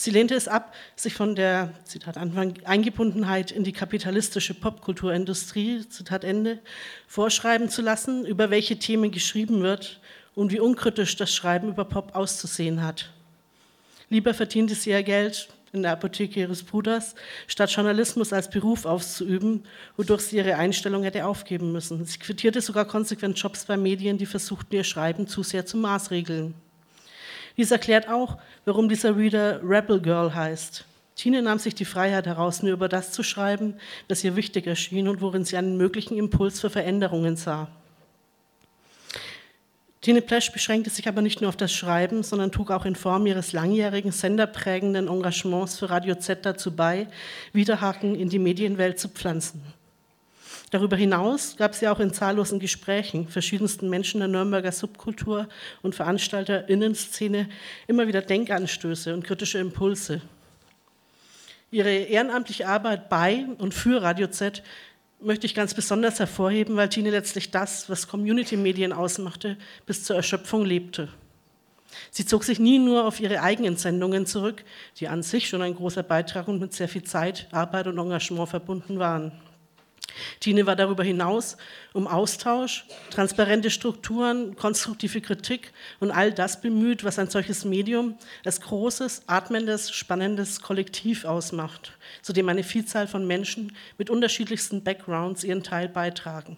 Sie 0.00 0.10
lehnte 0.10 0.34
es 0.34 0.48
ab, 0.48 0.72
sich 0.96 1.12
von 1.12 1.34
der, 1.34 1.74
Zitat 1.84 2.16
Anfang, 2.16 2.54
Eingebundenheit 2.64 3.50
in 3.50 3.64
die 3.64 3.74
kapitalistische 3.74 4.54
Popkulturindustrie, 4.54 5.86
Zitat 5.90 6.24
Ende, 6.24 6.58
vorschreiben 7.06 7.68
zu 7.68 7.82
lassen, 7.82 8.24
über 8.24 8.48
welche 8.48 8.78
Themen 8.78 9.10
geschrieben 9.10 9.60
wird 9.60 10.00
und 10.34 10.52
wie 10.52 10.58
unkritisch 10.58 11.16
das 11.16 11.34
Schreiben 11.34 11.68
über 11.68 11.84
Pop 11.84 12.16
auszusehen 12.16 12.82
hat. 12.82 13.10
Lieber 14.08 14.32
verdiente 14.32 14.74
sie 14.74 14.88
ihr 14.88 15.02
Geld 15.02 15.50
in 15.74 15.82
der 15.82 15.92
Apotheke 15.92 16.40
ihres 16.40 16.62
Bruders, 16.62 17.14
statt 17.46 17.70
Journalismus 17.70 18.32
als 18.32 18.48
Beruf 18.48 18.86
auszuüben, 18.86 19.64
wodurch 19.98 20.22
sie 20.22 20.38
ihre 20.38 20.56
Einstellung 20.56 21.02
hätte 21.02 21.26
aufgeben 21.26 21.72
müssen. 21.72 22.06
Sie 22.06 22.18
quittierte 22.18 22.62
sogar 22.62 22.86
konsequent 22.86 23.38
Jobs 23.38 23.66
bei 23.66 23.76
Medien, 23.76 24.16
die 24.16 24.24
versuchten, 24.24 24.76
ihr 24.76 24.84
Schreiben 24.84 25.26
zu 25.26 25.42
sehr 25.42 25.66
zu 25.66 25.76
maßregeln. 25.76 26.54
Dies 27.60 27.72
erklärt 27.72 28.08
auch, 28.08 28.38
warum 28.64 28.88
dieser 28.88 29.18
Reader 29.18 29.60
Rebel 29.62 30.00
Girl 30.00 30.34
heißt. 30.34 30.86
Tine 31.14 31.42
nahm 31.42 31.58
sich 31.58 31.74
die 31.74 31.84
Freiheit 31.84 32.26
heraus, 32.26 32.62
nur 32.62 32.72
über 32.72 32.88
das 32.88 33.12
zu 33.12 33.22
schreiben, 33.22 33.74
was 34.08 34.24
ihr 34.24 34.34
wichtig 34.34 34.66
erschien 34.66 35.08
und 35.08 35.20
worin 35.20 35.44
sie 35.44 35.58
einen 35.58 35.76
möglichen 35.76 36.16
Impuls 36.16 36.58
für 36.58 36.70
Veränderungen 36.70 37.36
sah. 37.36 37.68
Tine 40.00 40.22
Plesch 40.22 40.50
beschränkte 40.50 40.88
sich 40.88 41.06
aber 41.06 41.20
nicht 41.20 41.42
nur 41.42 41.50
auf 41.50 41.56
das 41.58 41.70
Schreiben, 41.70 42.22
sondern 42.22 42.50
trug 42.50 42.70
auch 42.70 42.86
in 42.86 42.96
Form 42.96 43.26
ihres 43.26 43.52
langjährigen 43.52 44.10
senderprägenden 44.10 45.08
Engagements 45.08 45.78
für 45.78 45.90
Radio 45.90 46.14
Z 46.14 46.46
dazu 46.46 46.74
bei, 46.74 47.08
Widerhaken 47.52 48.14
in 48.14 48.30
die 48.30 48.38
Medienwelt 48.38 48.98
zu 48.98 49.10
pflanzen. 49.10 49.60
Darüber 50.70 50.96
hinaus 50.96 51.56
gab 51.56 51.74
sie 51.74 51.88
auch 51.88 51.98
in 51.98 52.12
zahllosen 52.12 52.60
Gesprächen 52.60 53.26
verschiedensten 53.26 53.90
Menschen 53.90 54.20
der 54.20 54.28
Nürnberger 54.28 54.70
Subkultur 54.70 55.48
und 55.82 55.96
VeranstalterInnen-Szene 55.96 57.48
immer 57.88 58.06
wieder 58.06 58.22
Denkanstöße 58.22 59.12
und 59.12 59.24
kritische 59.24 59.58
Impulse. 59.58 60.22
Ihre 61.72 61.90
ehrenamtliche 61.90 62.68
Arbeit 62.68 63.08
bei 63.08 63.46
und 63.58 63.74
für 63.74 64.00
Radio 64.00 64.28
Z 64.28 64.62
möchte 65.20 65.46
ich 65.46 65.54
ganz 65.54 65.74
besonders 65.74 66.18
hervorheben, 66.20 66.76
weil 66.76 66.88
Tine 66.88 67.10
letztlich 67.10 67.50
das, 67.50 67.90
was 67.90 68.06
Community-Medien 68.06 68.92
ausmachte, 68.92 69.56
bis 69.86 70.04
zur 70.04 70.16
Erschöpfung 70.16 70.64
lebte. 70.64 71.08
Sie 72.12 72.24
zog 72.24 72.44
sich 72.44 72.60
nie 72.60 72.78
nur 72.78 73.04
auf 73.04 73.20
ihre 73.20 73.42
eigenen 73.42 73.76
Sendungen 73.76 74.24
zurück, 74.24 74.64
die 74.98 75.08
an 75.08 75.24
sich 75.24 75.48
schon 75.48 75.62
ein 75.62 75.74
großer 75.74 76.04
Beitrag 76.04 76.46
und 76.46 76.60
mit 76.60 76.72
sehr 76.72 76.88
viel 76.88 77.02
Zeit, 77.02 77.48
Arbeit 77.50 77.88
und 77.88 77.98
Engagement 77.98 78.48
verbunden 78.48 79.00
waren. 79.00 79.32
Tine 80.40 80.66
war 80.66 80.76
darüber 80.76 81.04
hinaus 81.04 81.56
um 81.92 82.06
Austausch, 82.06 82.86
transparente 83.10 83.70
Strukturen, 83.70 84.56
konstruktive 84.56 85.20
Kritik 85.20 85.72
und 85.98 86.10
all 86.10 86.32
das 86.32 86.60
bemüht, 86.60 87.04
was 87.04 87.18
ein 87.18 87.30
solches 87.30 87.64
Medium 87.64 88.16
als 88.44 88.60
großes, 88.60 89.22
atmendes, 89.26 89.90
spannendes 89.90 90.60
Kollektiv 90.60 91.24
ausmacht, 91.24 91.92
zu 92.22 92.32
dem 92.32 92.48
eine 92.48 92.62
Vielzahl 92.62 93.06
von 93.06 93.26
Menschen 93.26 93.76
mit 93.98 94.10
unterschiedlichsten 94.10 94.82
Backgrounds 94.82 95.44
ihren 95.44 95.62
Teil 95.62 95.88
beitragen. 95.88 96.56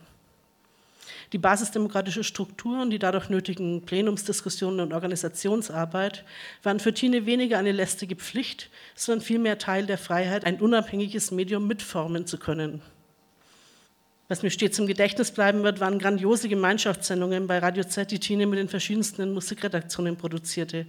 Die 1.33 1.39
basisdemokratische 1.39 2.25
Struktur 2.25 2.83
und 2.83 2.91
die 2.91 2.99
dadurch 2.99 3.31
nötigen 3.31 3.87
Plenumsdiskussionen 3.87 4.81
und 4.81 4.93
Organisationsarbeit 4.93 6.25
waren 6.63 6.79
für 6.79 6.93
Tine 6.93 7.25
weniger 7.25 7.59
eine 7.59 7.73
lästige 7.73 8.17
Pflicht, 8.17 8.69
sondern 8.95 9.25
vielmehr 9.25 9.57
Teil 9.57 9.87
der 9.87 9.97
Freiheit, 9.97 10.45
ein 10.45 10.61
unabhängiges 10.61 11.31
Medium 11.31 11.67
mitformen 11.67 12.27
zu 12.27 12.37
können. 12.37 12.83
Was 14.33 14.43
mir 14.43 14.51
stets 14.51 14.79
im 14.79 14.87
Gedächtnis 14.87 15.31
bleiben 15.31 15.63
wird, 15.63 15.79
waren 15.79 15.99
grandiose 15.99 16.49
Gemeinschaftssendungen 16.49 17.47
bei 17.47 17.59
Radio 17.59 17.85
Z, 17.85 18.11
die 18.11 18.19
Tine 18.19 18.47
mit 18.47 18.59
den 18.59 18.71
verschiedensten 18.71 19.35
Musikredaktionen 19.35 20.17
produzierte, 20.17 20.87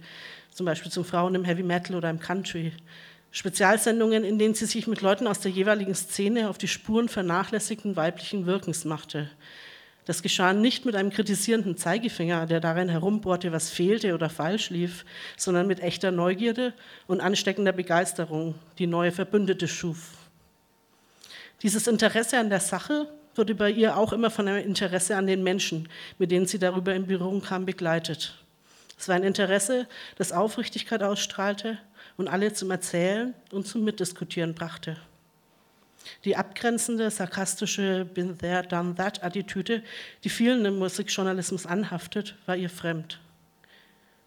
zum 0.50 0.64
Beispiel 0.64 0.90
zum 0.90 1.04
Frauen 1.04 1.34
im 1.34 1.44
Heavy 1.44 1.62
Metal 1.62 1.94
oder 1.94 2.08
im 2.08 2.18
Country. 2.18 2.72
Spezialsendungen, 3.32 4.24
in 4.24 4.38
denen 4.38 4.54
sie 4.54 4.64
sich 4.64 4.86
mit 4.86 5.02
Leuten 5.02 5.26
aus 5.26 5.40
der 5.40 5.50
jeweiligen 5.50 5.94
Szene 5.94 6.48
auf 6.48 6.56
die 6.56 6.68
Spuren 6.68 7.10
vernachlässigten 7.10 7.96
weiblichen 7.96 8.46
Wirkens 8.46 8.86
machte. 8.86 9.28
Das 10.06 10.22
geschah 10.22 10.54
nicht 10.54 10.86
mit 10.86 10.96
einem 10.96 11.10
kritisierenden 11.10 11.76
Zeigefinger, 11.76 12.46
der 12.46 12.60
darin 12.60 12.88
herumbohrte, 12.88 13.52
was 13.52 13.68
fehlte 13.68 14.14
oder 14.14 14.30
falsch 14.30 14.70
lief, 14.70 15.04
sondern 15.36 15.66
mit 15.66 15.80
echter 15.80 16.12
Neugierde 16.12 16.72
und 17.06 17.20
ansteckender 17.20 17.72
Begeisterung, 17.72 18.54
die 18.78 18.86
neue 18.86 19.12
Verbündete 19.12 19.68
schuf. 19.68 20.12
Dieses 21.60 21.86
Interesse 21.86 22.38
an 22.38 22.48
der 22.48 22.60
Sache 22.60 23.06
wurde 23.36 23.54
bei 23.54 23.70
ihr 23.70 23.96
auch 23.96 24.12
immer 24.12 24.30
von 24.30 24.48
einem 24.48 24.64
Interesse 24.64 25.16
an 25.16 25.26
den 25.26 25.42
Menschen, 25.42 25.88
mit 26.18 26.30
denen 26.30 26.46
sie 26.46 26.58
darüber 26.58 26.94
in 26.94 27.06
Berührung 27.06 27.42
kam, 27.42 27.66
begleitet. 27.66 28.34
Es 28.98 29.08
war 29.08 29.16
ein 29.16 29.24
Interesse, 29.24 29.86
das 30.16 30.32
Aufrichtigkeit 30.32 31.02
ausstrahlte 31.02 31.78
und 32.16 32.28
alle 32.28 32.52
zum 32.52 32.70
Erzählen 32.70 33.34
und 33.50 33.66
zum 33.66 33.84
Mitdiskutieren 33.84 34.54
brachte. 34.54 34.96
Die 36.24 36.36
abgrenzende, 36.36 37.10
sarkastische 37.10 38.04
Been 38.04 38.38
there, 38.38 38.62
done 38.62 38.94
that 38.94 39.22
Attitüde, 39.22 39.82
die 40.22 40.28
vielen 40.28 40.64
im 40.64 40.78
Musikjournalismus 40.78 41.66
anhaftet, 41.66 42.36
war 42.46 42.56
ihr 42.56 42.70
fremd. 42.70 43.20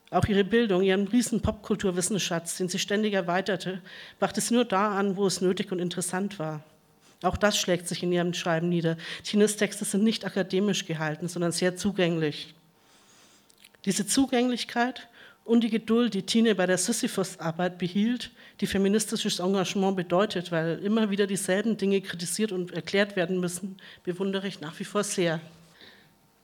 Auch 0.09 0.25
ihre 0.25 0.43
Bildung, 0.43 0.83
ihren 0.83 1.07
riesen 1.07 1.41
Popkulturwissensschatz, 1.41 2.57
den 2.57 2.69
sie 2.69 2.79
ständig 2.79 3.13
erweiterte, 3.13 3.81
brachte 4.19 4.41
sie 4.41 4.53
nur 4.53 4.65
da 4.65 4.97
an, 4.97 5.17
wo 5.17 5.27
es 5.27 5.41
nötig 5.41 5.71
und 5.71 5.79
interessant 5.79 6.39
war. 6.39 6.63
Auch 7.23 7.37
das 7.37 7.57
schlägt 7.57 7.87
sich 7.87 8.03
in 8.03 8.11
ihrem 8.11 8.33
Schreiben 8.33 8.69
nieder. 8.69 8.97
Tines 9.23 9.57
Texte 9.57 9.85
sind 9.85 10.03
nicht 10.03 10.25
akademisch 10.25 10.85
gehalten, 10.85 11.27
sondern 11.27 11.51
sehr 11.51 11.75
zugänglich. 11.75 12.53
Diese 13.85 14.05
Zugänglichkeit 14.05 15.07
und 15.43 15.61
die 15.63 15.69
Geduld, 15.69 16.13
die 16.13 16.23
Tine 16.23 16.55
bei 16.55 16.65
der 16.65 16.77
Sisyphus-Arbeit 16.77 17.77
behielt, 17.77 18.31
die 18.59 18.67
feministisches 18.67 19.39
Engagement 19.39 19.95
bedeutet, 19.95 20.51
weil 20.51 20.79
immer 20.83 21.09
wieder 21.09 21.25
dieselben 21.25 21.77
Dinge 21.77 22.01
kritisiert 22.01 22.51
und 22.51 22.73
erklärt 22.73 23.15
werden 23.15 23.39
müssen, 23.39 23.77
bewundere 24.03 24.47
ich 24.47 24.59
nach 24.59 24.77
wie 24.79 24.83
vor 24.83 25.03
sehr. 25.03 25.39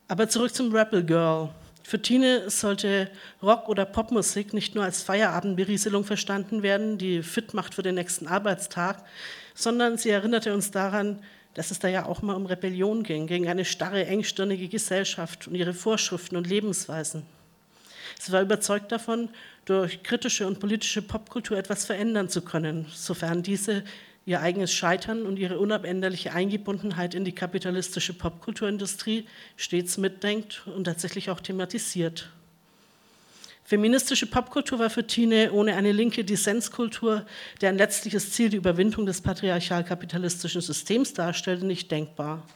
Aber 0.08 0.28
zurück 0.28 0.54
zum 0.54 0.74
Rebel 0.74 1.04
Girl. 1.04 1.50
Für 1.82 2.00
Tine 2.00 2.48
sollte 2.48 3.10
Rock- 3.42 3.68
oder 3.68 3.84
Popmusik 3.84 4.54
nicht 4.54 4.74
nur 4.74 4.84
als 4.84 5.02
Feierabendberieselung 5.02 6.04
verstanden 6.04 6.62
werden, 6.62 6.96
die 6.96 7.22
fit 7.22 7.52
macht 7.52 7.74
für 7.74 7.82
den 7.82 7.96
nächsten 7.96 8.26
Arbeitstag, 8.26 9.04
sondern 9.54 9.96
sie 9.96 10.10
erinnerte 10.10 10.52
uns 10.52 10.70
daran, 10.70 11.20
dass 11.54 11.70
es 11.70 11.78
da 11.78 11.88
ja 11.88 12.06
auch 12.06 12.20
mal 12.20 12.34
um 12.34 12.46
Rebellion 12.46 13.04
ging, 13.04 13.26
gegen 13.26 13.48
eine 13.48 13.64
starre, 13.64 14.04
engstirnige 14.06 14.68
Gesellschaft 14.68 15.46
und 15.46 15.54
ihre 15.54 15.72
Vorschriften 15.72 16.36
und 16.36 16.48
Lebensweisen. 16.48 17.24
Sie 18.18 18.32
war 18.32 18.42
überzeugt 18.42 18.92
davon, 18.92 19.28
durch 19.64 20.02
kritische 20.02 20.46
und 20.46 20.60
politische 20.60 21.02
Popkultur 21.02 21.56
etwas 21.56 21.84
verändern 21.84 22.28
zu 22.28 22.42
können, 22.42 22.86
sofern 22.92 23.42
diese 23.42 23.84
ihr 24.26 24.40
eigenes 24.40 24.72
Scheitern 24.72 25.26
und 25.26 25.38
ihre 25.38 25.58
unabänderliche 25.58 26.32
Eingebundenheit 26.32 27.14
in 27.14 27.24
die 27.24 27.34
kapitalistische 27.34 28.14
Popkulturindustrie 28.14 29.26
stets 29.56 29.98
mitdenkt 29.98 30.66
und 30.66 30.84
tatsächlich 30.84 31.30
auch 31.30 31.40
thematisiert. 31.40 32.30
Feministische 33.66 34.26
Popkultur 34.26 34.78
war 34.78 34.90
für 34.90 35.06
Tine 35.06 35.50
ohne 35.50 35.74
eine 35.74 35.92
linke 35.92 36.22
Dissenskultur, 36.22 37.24
deren 37.62 37.78
letztliches 37.78 38.30
Ziel 38.30 38.50
die 38.50 38.58
Überwindung 38.58 39.06
des 39.06 39.22
patriarchal-kapitalistischen 39.22 40.60
Systems 40.60 41.14
darstellte, 41.14 41.64
nicht 41.64 41.90
denkbar. 41.90 42.46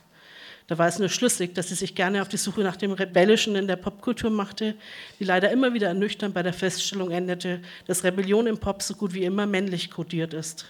Da 0.66 0.76
war 0.76 0.86
es 0.86 0.98
nur 0.98 1.08
schlüssig, 1.08 1.54
dass 1.54 1.68
sie 1.68 1.76
sich 1.76 1.94
gerne 1.94 2.20
auf 2.20 2.28
die 2.28 2.36
Suche 2.36 2.60
nach 2.60 2.76
dem 2.76 2.92
Rebellischen 2.92 3.56
in 3.56 3.66
der 3.66 3.76
Popkultur 3.76 4.28
machte, 4.28 4.74
die 5.18 5.24
leider 5.24 5.50
immer 5.50 5.72
wieder 5.72 5.88
ernüchternd 5.88 6.34
bei 6.34 6.42
der 6.42 6.52
Feststellung 6.52 7.10
endete, 7.10 7.62
dass 7.86 8.04
Rebellion 8.04 8.46
im 8.46 8.58
Pop 8.58 8.82
so 8.82 8.94
gut 8.94 9.14
wie 9.14 9.24
immer 9.24 9.46
männlich 9.46 9.90
kodiert 9.90 10.34
ist. 10.34 10.66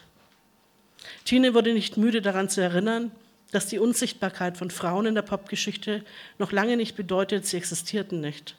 Tine 1.24 1.52
wurde 1.52 1.74
nicht 1.74 1.96
müde 1.96 2.22
daran 2.22 2.48
zu 2.48 2.60
erinnern, 2.60 3.10
dass 3.50 3.66
die 3.66 3.80
Unsichtbarkeit 3.80 4.56
von 4.56 4.70
Frauen 4.70 5.06
in 5.06 5.16
der 5.16 5.22
Popgeschichte 5.22 6.04
noch 6.38 6.52
lange 6.52 6.76
nicht 6.76 6.94
bedeutet, 6.94 7.44
sie 7.44 7.56
existierten 7.56 8.20
nicht. 8.20 8.54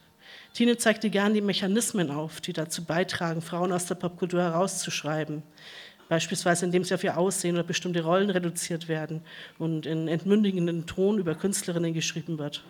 Tine 0.53 0.77
zeigte 0.77 1.09
gern 1.09 1.33
die 1.33 1.41
Mechanismen 1.41 2.11
auf, 2.11 2.41
die 2.41 2.53
dazu 2.53 2.83
beitragen, 2.83 3.41
Frauen 3.41 3.71
aus 3.71 3.85
der 3.85 3.95
Popkultur 3.95 4.41
herauszuschreiben 4.41 5.43
beispielsweise 6.09 6.65
indem 6.65 6.83
sie 6.83 6.95
auf 6.95 7.03
ihr 7.03 7.17
Aussehen 7.17 7.55
oder 7.55 7.63
bestimmte 7.63 8.03
Rollen 8.03 8.29
reduziert 8.29 8.89
werden 8.89 9.21
und 9.57 9.85
in 9.85 10.09
entmündigenden 10.09 10.85
Ton 10.85 11.19
über 11.19 11.35
Künstlerinnen 11.35 11.93
geschrieben 11.93 12.37
wird. 12.37 12.63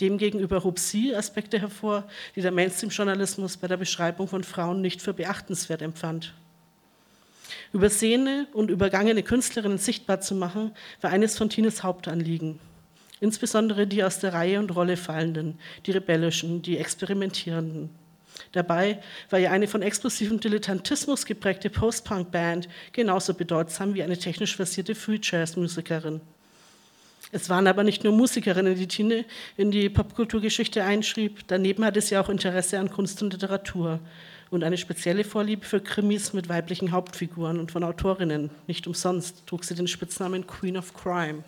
Demgegenüber 0.00 0.62
hob 0.62 0.78
sie 0.78 1.14
Aspekte 1.14 1.60
hervor, 1.60 2.08
die 2.36 2.40
der 2.40 2.52
Mainstream-Journalismus 2.52 3.56
bei 3.56 3.66
der 3.66 3.76
Beschreibung 3.76 4.28
von 4.28 4.44
Frauen 4.44 4.80
nicht 4.80 5.02
für 5.02 5.12
beachtenswert 5.12 5.82
empfand. 5.82 6.32
Übersehene 7.72 8.46
und 8.52 8.70
übergangene 8.70 9.24
Künstlerinnen 9.24 9.78
sichtbar 9.78 10.20
zu 10.20 10.36
machen, 10.36 10.70
war 11.00 11.10
eines 11.10 11.36
von 11.36 11.50
Tines 11.50 11.82
Hauptanliegen. 11.82 12.60
Insbesondere 13.20 13.86
die 13.86 14.04
aus 14.04 14.20
der 14.20 14.32
Reihe 14.32 14.58
und 14.58 14.74
Rolle 14.74 14.96
fallenden, 14.96 15.58
die 15.86 15.90
rebellischen, 15.90 16.62
die 16.62 16.78
experimentierenden. 16.78 17.90
Dabei 18.52 19.00
war 19.30 19.38
ja 19.38 19.50
eine 19.50 19.66
von 19.66 19.82
explosivem 19.82 20.40
Dilettantismus 20.40 21.26
geprägte 21.26 21.70
Post-Punk-Band 21.70 22.68
genauso 22.92 23.34
bedeutsam 23.34 23.94
wie 23.94 24.02
eine 24.02 24.16
technisch 24.16 24.56
versierte 24.56 24.94
Free-Jazz-Musikerin. 24.94 26.20
Es 27.30 27.50
waren 27.50 27.66
aber 27.66 27.84
nicht 27.84 28.04
nur 28.04 28.14
Musikerinnen, 28.14 28.74
die 28.74 28.86
Tine 28.86 29.24
in 29.56 29.70
die 29.70 29.90
Popkulturgeschichte 29.90 30.82
einschrieb. 30.82 31.40
Daneben 31.48 31.84
hatte 31.84 32.00
sie 32.00 32.16
auch 32.16 32.30
Interesse 32.30 32.78
an 32.78 32.90
Kunst 32.90 33.22
und 33.22 33.34
Literatur 33.34 34.00
und 34.50 34.64
eine 34.64 34.78
spezielle 34.78 35.24
Vorliebe 35.24 35.66
für 35.66 35.80
Krimis 35.80 36.32
mit 36.32 36.48
weiblichen 36.48 36.90
Hauptfiguren 36.90 37.60
und 37.60 37.70
von 37.70 37.84
Autorinnen. 37.84 38.50
Nicht 38.66 38.86
umsonst 38.86 39.46
trug 39.46 39.64
sie 39.64 39.74
den 39.74 39.88
Spitznamen 39.88 40.46
Queen 40.46 40.78
of 40.78 40.94
Crime. 40.94 41.44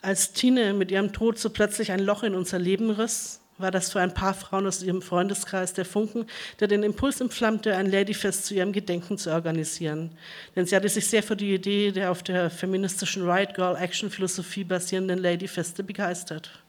Als 0.00 0.32
Tine 0.32 0.74
mit 0.74 0.90
ihrem 0.90 1.12
Tod 1.12 1.38
so 1.38 1.50
plötzlich 1.50 1.90
ein 1.90 2.00
Loch 2.00 2.22
in 2.22 2.34
unser 2.34 2.58
Leben 2.58 2.90
riss, 2.90 3.40
war 3.58 3.72
das 3.72 3.90
für 3.90 4.00
ein 4.00 4.14
paar 4.14 4.34
Frauen 4.34 4.66
aus 4.68 4.82
ihrem 4.82 5.02
Freundeskreis 5.02 5.74
der 5.74 5.84
Funken, 5.84 6.26
der 6.60 6.68
den 6.68 6.84
Impuls 6.84 7.20
entflammte, 7.20 7.74
ein 7.74 7.90
Ladyfest 7.90 8.46
zu 8.46 8.54
ihrem 8.54 8.72
Gedenken 8.72 9.18
zu 9.18 9.32
organisieren. 9.32 10.12
Denn 10.54 10.66
sie 10.66 10.76
hatte 10.76 10.88
sich 10.88 11.08
sehr 11.08 11.24
für 11.24 11.36
die 11.36 11.54
Idee 11.54 11.90
der 11.90 12.12
auf 12.12 12.22
der 12.22 12.50
feministischen 12.50 13.24
Right 13.24 13.54
Girl 13.54 13.76
Action 13.76 14.10
Philosophie 14.10 14.62
basierenden 14.62 15.18
Ladyfeste 15.18 15.82
begeistert. 15.82 16.62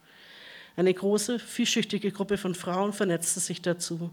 Eine 0.76 0.94
große, 0.94 1.38
vielschichtige 1.38 2.12
Gruppe 2.12 2.38
von 2.38 2.56
Frauen 2.56 2.94
vernetzte 2.94 3.40
sich 3.40 3.62
dazu. 3.62 4.10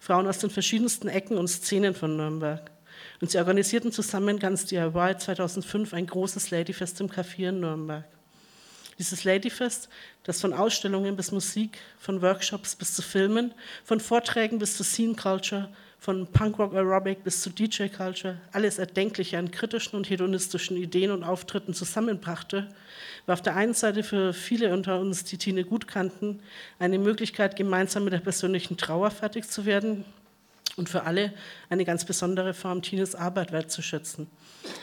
Frauen 0.00 0.26
aus 0.26 0.38
den 0.38 0.50
verschiedensten 0.50 1.08
Ecken 1.08 1.38
und 1.38 1.48
Szenen 1.48 1.94
von 1.94 2.16
Nürnberg. 2.16 2.70
Und 3.20 3.30
sie 3.30 3.38
organisierten 3.38 3.92
zusammen 3.92 4.38
ganz 4.38 4.66
DIY 4.66 5.16
2005 5.18 5.94
ein 5.94 6.06
großes 6.06 6.50
Ladyfest 6.50 7.00
im 7.00 7.08
Café 7.08 7.48
in 7.48 7.60
Nürnberg. 7.60 8.04
Dieses 8.98 9.24
Ladyfest, 9.24 9.88
das 10.24 10.40
von 10.40 10.52
Ausstellungen 10.52 11.14
bis 11.16 11.30
Musik, 11.30 11.78
von 11.98 12.20
Workshops 12.20 12.74
bis 12.74 12.94
zu 12.94 13.02
Filmen, 13.02 13.54
von 13.84 14.00
Vorträgen 14.00 14.58
bis 14.58 14.76
zu 14.76 14.82
Scene 14.82 15.14
Culture, 15.14 15.68
von 16.00 16.26
Punkrock 16.26 16.74
Aerobic 16.74 17.24
bis 17.24 17.42
zu 17.42 17.50
DJ 17.50 17.88
Culture, 17.88 18.40
alles 18.52 18.78
Erdenkliche 18.78 19.38
an 19.38 19.50
kritischen 19.50 19.96
und 19.96 20.08
hedonistischen 20.08 20.76
Ideen 20.76 21.10
und 21.10 21.24
Auftritten 21.24 21.74
zusammenbrachte, 21.74 22.68
war 23.26 23.34
auf 23.34 23.42
der 23.42 23.56
einen 23.56 23.74
Seite 23.74 24.02
für 24.02 24.32
viele 24.32 24.72
unter 24.72 25.00
uns, 25.00 25.24
die 25.24 25.38
Tine 25.38 25.64
gut 25.64 25.88
kannten, 25.88 26.40
eine 26.78 26.98
Möglichkeit, 26.98 27.56
gemeinsam 27.56 28.04
mit 28.04 28.12
der 28.12 28.20
persönlichen 28.20 28.76
Trauer 28.76 29.10
fertig 29.10 29.48
zu 29.48 29.64
werden 29.64 30.04
und 30.76 30.88
für 30.88 31.02
alle 31.02 31.32
eine 31.68 31.84
ganz 31.84 32.04
besondere 32.04 32.54
Form, 32.54 32.82
Tines 32.82 33.14
Arbeit 33.14 33.50
wertzuschätzen. 33.50 34.28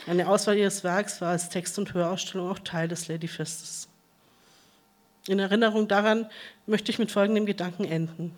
Eine 0.08 0.28
Auswahl 0.28 0.58
ihres 0.58 0.84
Werks 0.84 1.22
war 1.22 1.32
als 1.32 1.50
Text- 1.50 1.80
und 1.80 1.94
Hörausstellung 1.94 2.50
auch 2.50 2.60
Teil 2.60 2.90
des 2.90 3.08
Ladyfestes. 3.08 3.88
In 5.28 5.40
Erinnerung 5.40 5.88
daran 5.88 6.28
möchte 6.68 6.92
ich 6.92 7.00
mit 7.00 7.12
folgendem 7.12 7.46
Gedanken 7.46 7.86
enden. 7.86 8.32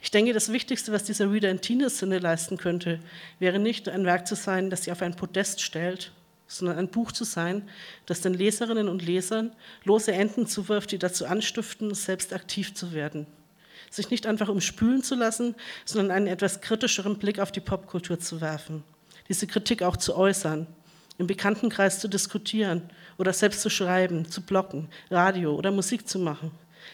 Ich 0.00 0.10
denke, 0.10 0.32
das 0.32 0.52
Wichtigste, 0.52 0.92
was 0.92 1.04
dieser 1.04 1.32
Reader 1.32 1.50
in 1.50 1.60
Tines 1.60 1.98
Sinne 1.98 2.18
leisten 2.18 2.58
könnte, 2.58 3.00
wäre 3.38 3.58
nicht 3.58 3.88
ein 3.88 4.04
Werk 4.04 4.26
zu 4.26 4.36
sein, 4.36 4.70
das 4.70 4.84
sie 4.84 4.92
auf 4.92 5.02
ein 5.02 5.16
Podest 5.16 5.60
stellt, 5.60 6.12
sondern 6.46 6.78
ein 6.78 6.88
Buch 6.88 7.10
zu 7.10 7.24
sein, 7.24 7.68
das 8.06 8.20
den 8.20 8.34
Leserinnen 8.34 8.88
und 8.88 9.04
Lesern 9.04 9.52
lose 9.84 10.12
Enden 10.12 10.46
zuwirft, 10.46 10.92
die 10.92 10.98
dazu 10.98 11.26
anstiften, 11.26 11.94
selbst 11.94 12.32
aktiv 12.32 12.74
zu 12.74 12.92
werden. 12.92 13.26
Sich 13.90 14.10
nicht 14.10 14.26
einfach 14.26 14.48
umspülen 14.48 15.02
zu 15.02 15.16
lassen, 15.16 15.56
sondern 15.84 16.16
einen 16.16 16.26
etwas 16.28 16.60
kritischeren 16.60 17.18
Blick 17.18 17.40
auf 17.40 17.50
die 17.50 17.60
Popkultur 17.60 18.20
zu 18.20 18.40
werfen. 18.40 18.84
Diese 19.28 19.46
Kritik 19.46 19.82
auch 19.82 19.96
zu 19.96 20.16
äußern, 20.16 20.68
im 21.18 21.26
Bekanntenkreis 21.26 21.98
zu 21.98 22.08
diskutieren 22.08 22.90
oder 23.18 23.32
selbst 23.32 23.60
zu 23.60 23.70
schreiben, 23.70 24.30
zu 24.30 24.42
blocken, 24.42 24.88
Radio 25.10 25.54
oder 25.54 25.70
Musik 25.70 26.08
zu 26.08 26.18
machen. 26.18 26.50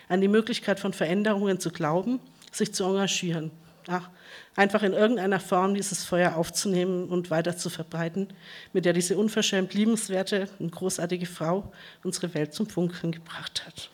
An 0.09 0.21
die 0.21 0.29
Möglichkeit 0.29 0.81
von 0.81 0.93
Veränderungen 0.93 1.61
zu 1.61 1.71
glauben, 1.71 2.21
sich 2.51 2.73
zu 2.73 2.85
engagieren. 2.85 3.51
Ach, 3.89 4.09
einfach 4.55 4.83
in 4.83 4.93
irgendeiner 4.93 5.41
Form 5.41 5.75
dieses 5.75 6.05
Feuer 6.05 6.37
aufzunehmen 6.37 7.09
und 7.09 7.31
weiter 7.31 7.57
zu 7.57 7.69
verbreiten, 7.69 8.29
mit 8.73 8.85
der 8.85 8.93
diese 8.93 9.17
unverschämt 9.17 9.75
liebenswerte 9.75 10.49
und 10.59 10.71
großartige 10.71 11.27
Frau 11.27 11.73
unsere 12.05 12.33
Welt 12.35 12.55
zum 12.55 12.69
Funkeln 12.69 13.13
gebracht 13.13 13.67
hat. 13.67 13.91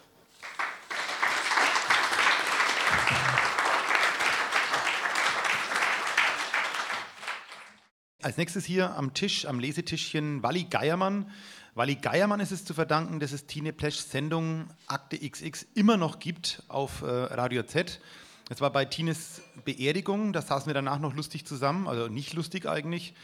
Als 8.21 8.37
nächstes 8.37 8.65
hier 8.65 8.95
am 8.97 9.15
Tisch, 9.15 9.47
am 9.47 9.61
Lesetischchen, 9.61 10.43
Walli 10.43 10.65
Geiermann. 10.65 11.31
Walli 11.75 11.97
Geiermann 11.97 12.41
ist 12.41 12.53
es 12.53 12.65
zu 12.65 12.75
verdanken, 12.75 13.21
dass 13.21 13.33
es 13.33 13.47
Tine 13.47 13.73
Pleschs 13.73 14.11
Sendung 14.11 14.69
Akte 14.87 15.19
XX 15.19 15.67
immer 15.75 15.97
noch 15.97 16.19
gibt 16.19 16.63
auf 16.69 17.03
äh, 17.03 17.07
Radio 17.07 17.63
Z. 17.63 18.01
Es 18.49 18.61
war 18.61 18.71
bei 18.71 18.87
Tines 18.87 19.43
Beerdigung, 19.65 20.33
da 20.33 20.41
saßen 20.41 20.67
wir 20.67 20.75
danach 20.75 20.99
noch 20.99 21.15
lustig 21.15 21.47
zusammen, 21.47 21.87
also 21.87 22.09
nicht 22.09 22.33
lustig 22.33 22.67
eigentlich. 22.67 23.15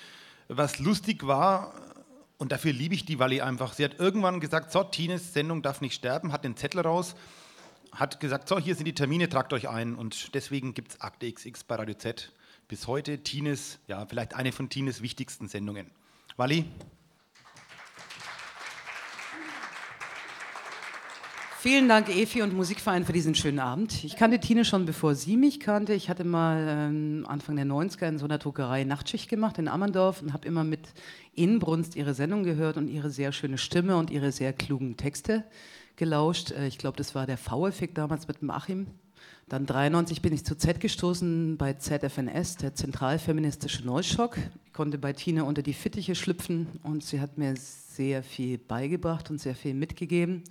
Was 0.48 0.78
lustig 0.78 1.26
war, 1.26 1.72
und 2.36 2.52
dafür 2.52 2.72
liebe 2.72 2.94
ich 2.94 3.06
die 3.06 3.18
Walli 3.18 3.40
einfach, 3.40 3.72
sie 3.72 3.84
hat 3.84 3.98
irgendwann 3.98 4.40
gesagt, 4.40 4.70
so, 4.70 4.84
Tines 4.84 5.32
Sendung 5.32 5.62
darf 5.62 5.80
nicht 5.80 5.94
sterben, 5.94 6.30
hat 6.32 6.44
den 6.44 6.56
Zettel 6.56 6.80
raus, 6.80 7.14
hat 7.92 8.20
gesagt, 8.20 8.48
so, 8.48 8.58
hier 8.58 8.74
sind 8.74 8.84
die 8.84 8.94
Termine, 8.94 9.28
tragt 9.28 9.52
euch 9.52 9.68
ein. 9.68 9.94
Und 9.94 10.34
deswegen 10.34 10.74
gibt 10.74 10.92
es 10.92 11.00
Akte 11.00 11.32
XX 11.32 11.64
bei 11.64 11.76
Radio 11.76 11.94
Z. 11.94 12.32
Bis 12.68 12.86
heute 12.86 13.22
Tines, 13.22 13.78
ja, 13.86 14.04
vielleicht 14.04 14.34
eine 14.34 14.52
von 14.52 14.68
Tines 14.68 15.00
wichtigsten 15.00 15.48
Sendungen. 15.48 15.90
Walli? 16.36 16.66
Vielen 21.64 21.88
Dank, 21.88 22.14
Efi 22.14 22.42
und 22.42 22.52
Musikverein, 22.52 23.06
für 23.06 23.14
diesen 23.14 23.34
schönen 23.34 23.58
Abend. 23.58 24.04
Ich 24.04 24.16
kannte 24.16 24.38
Tine 24.38 24.66
schon, 24.66 24.84
bevor 24.84 25.14
sie 25.14 25.38
mich 25.38 25.60
kannte. 25.60 25.94
Ich 25.94 26.10
hatte 26.10 26.22
mal 26.22 26.66
ähm, 26.68 27.24
Anfang 27.26 27.56
der 27.56 27.64
90er 27.64 28.06
in 28.06 28.18
so 28.18 28.26
einer 28.26 28.36
Druckerei 28.36 28.84
Nachtschicht 28.84 29.30
gemacht 29.30 29.56
in 29.56 29.66
Ammerndorf 29.66 30.20
und 30.20 30.34
habe 30.34 30.46
immer 30.46 30.62
mit 30.62 30.80
Inbrunst 31.32 31.96
ihre 31.96 32.12
Sendung 32.12 32.42
gehört 32.42 32.76
und 32.76 32.88
ihre 32.88 33.08
sehr 33.08 33.32
schöne 33.32 33.56
Stimme 33.56 33.96
und 33.96 34.10
ihre 34.10 34.30
sehr 34.30 34.52
klugen 34.52 34.98
Texte 34.98 35.42
gelauscht. 35.96 36.50
Äh, 36.50 36.66
ich 36.66 36.76
glaube, 36.76 36.98
das 36.98 37.14
war 37.14 37.24
der 37.24 37.38
V-Effekt 37.38 37.96
damals 37.96 38.28
mit 38.28 38.36
Achim. 38.50 38.86
Dann 39.48 39.64
93 39.64 40.20
bin 40.20 40.34
ich 40.34 40.44
zu 40.44 40.58
Z 40.58 40.80
gestoßen 40.80 41.56
bei 41.56 41.72
ZFNS, 41.72 42.58
der 42.58 42.74
zentralfeministische 42.74 43.86
Neuschock. 43.86 44.36
Ich 44.66 44.74
konnte 44.74 44.98
bei 44.98 45.14
Tine 45.14 45.46
unter 45.46 45.62
die 45.62 45.72
Fittiche 45.72 46.14
schlüpfen 46.14 46.66
und 46.82 47.02
sie 47.02 47.22
hat 47.22 47.38
mir 47.38 47.54
sehr 47.56 48.22
viel 48.22 48.58
beigebracht 48.58 49.30
und 49.30 49.40
sehr 49.40 49.54
viel 49.54 49.72
mitgegeben. 49.72 50.44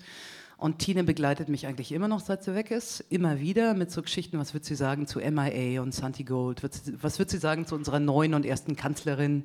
Und 0.64 0.80
Tine 0.80 1.04
begleitet 1.04 1.50
mich 1.50 1.68
eigentlich 1.68 1.92
immer 1.92 2.08
noch, 2.08 2.22
seit 2.22 2.42
sie 2.42 2.56
weg 2.56 2.72
ist. 2.72 3.02
Immer 3.10 3.42
wieder 3.42 3.74
mit 3.74 3.92
so 3.92 4.02
Geschichten, 4.02 4.40
was 4.40 4.54
wird 4.54 4.64
sie 4.64 4.76
sagen 4.76 5.08
zu 5.08 5.20
MIA 5.20 5.82
und 5.82 5.94
Santi 5.94 6.24
Gold? 6.24 6.64
Was 7.02 7.20
wird 7.20 7.30
sie 7.30 7.38
sagen 7.38 7.68
zu 7.68 7.76
unserer 7.76 8.00
neuen 8.00 8.34
und 8.34 8.46
ersten 8.46 8.78
Kanzlerin? 8.78 9.44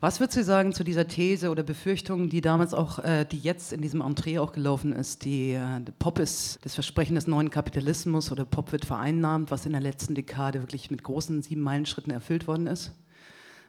Was 0.00 0.20
wird 0.20 0.32
sie 0.32 0.42
sagen 0.42 0.72
zu 0.72 0.84
dieser 0.84 1.06
These 1.06 1.50
oder 1.50 1.62
Befürchtung, 1.62 2.30
die 2.30 2.40
damals 2.40 2.72
auch, 2.72 2.98
äh, 3.00 3.26
die 3.26 3.36
jetzt 3.36 3.74
in 3.74 3.82
diesem 3.82 4.00
Entree 4.00 4.38
auch 4.38 4.52
gelaufen 4.52 4.94
ist, 4.94 5.26
die 5.26 5.52
äh, 5.52 5.80
Pop 5.98 6.18
ist 6.18 6.60
das 6.62 6.72
Versprechen 6.72 7.16
des 7.16 7.26
neuen 7.26 7.50
Kapitalismus 7.50 8.32
oder 8.32 8.46
Pop 8.46 8.72
wird 8.72 8.86
vereinnahmt, 8.86 9.50
was 9.50 9.66
in 9.66 9.72
der 9.72 9.82
letzten 9.82 10.14
Dekade 10.14 10.62
wirklich 10.62 10.90
mit 10.90 11.02
großen 11.02 11.42
sieben 11.42 11.60
Meilenschritten 11.60 12.10
erfüllt 12.10 12.46
worden 12.46 12.68
ist? 12.68 12.92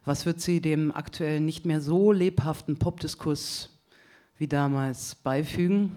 Was 0.05 0.25
wird 0.25 0.39
sie 0.39 0.61
dem 0.61 0.95
aktuell 0.95 1.41
nicht 1.41 1.65
mehr 1.65 1.81
so 1.81 2.13
lebhaften 2.13 2.79
Popdiskurs 2.79 3.77
wie 4.37 4.47
damals 4.47 5.15
beifügen? 5.15 5.91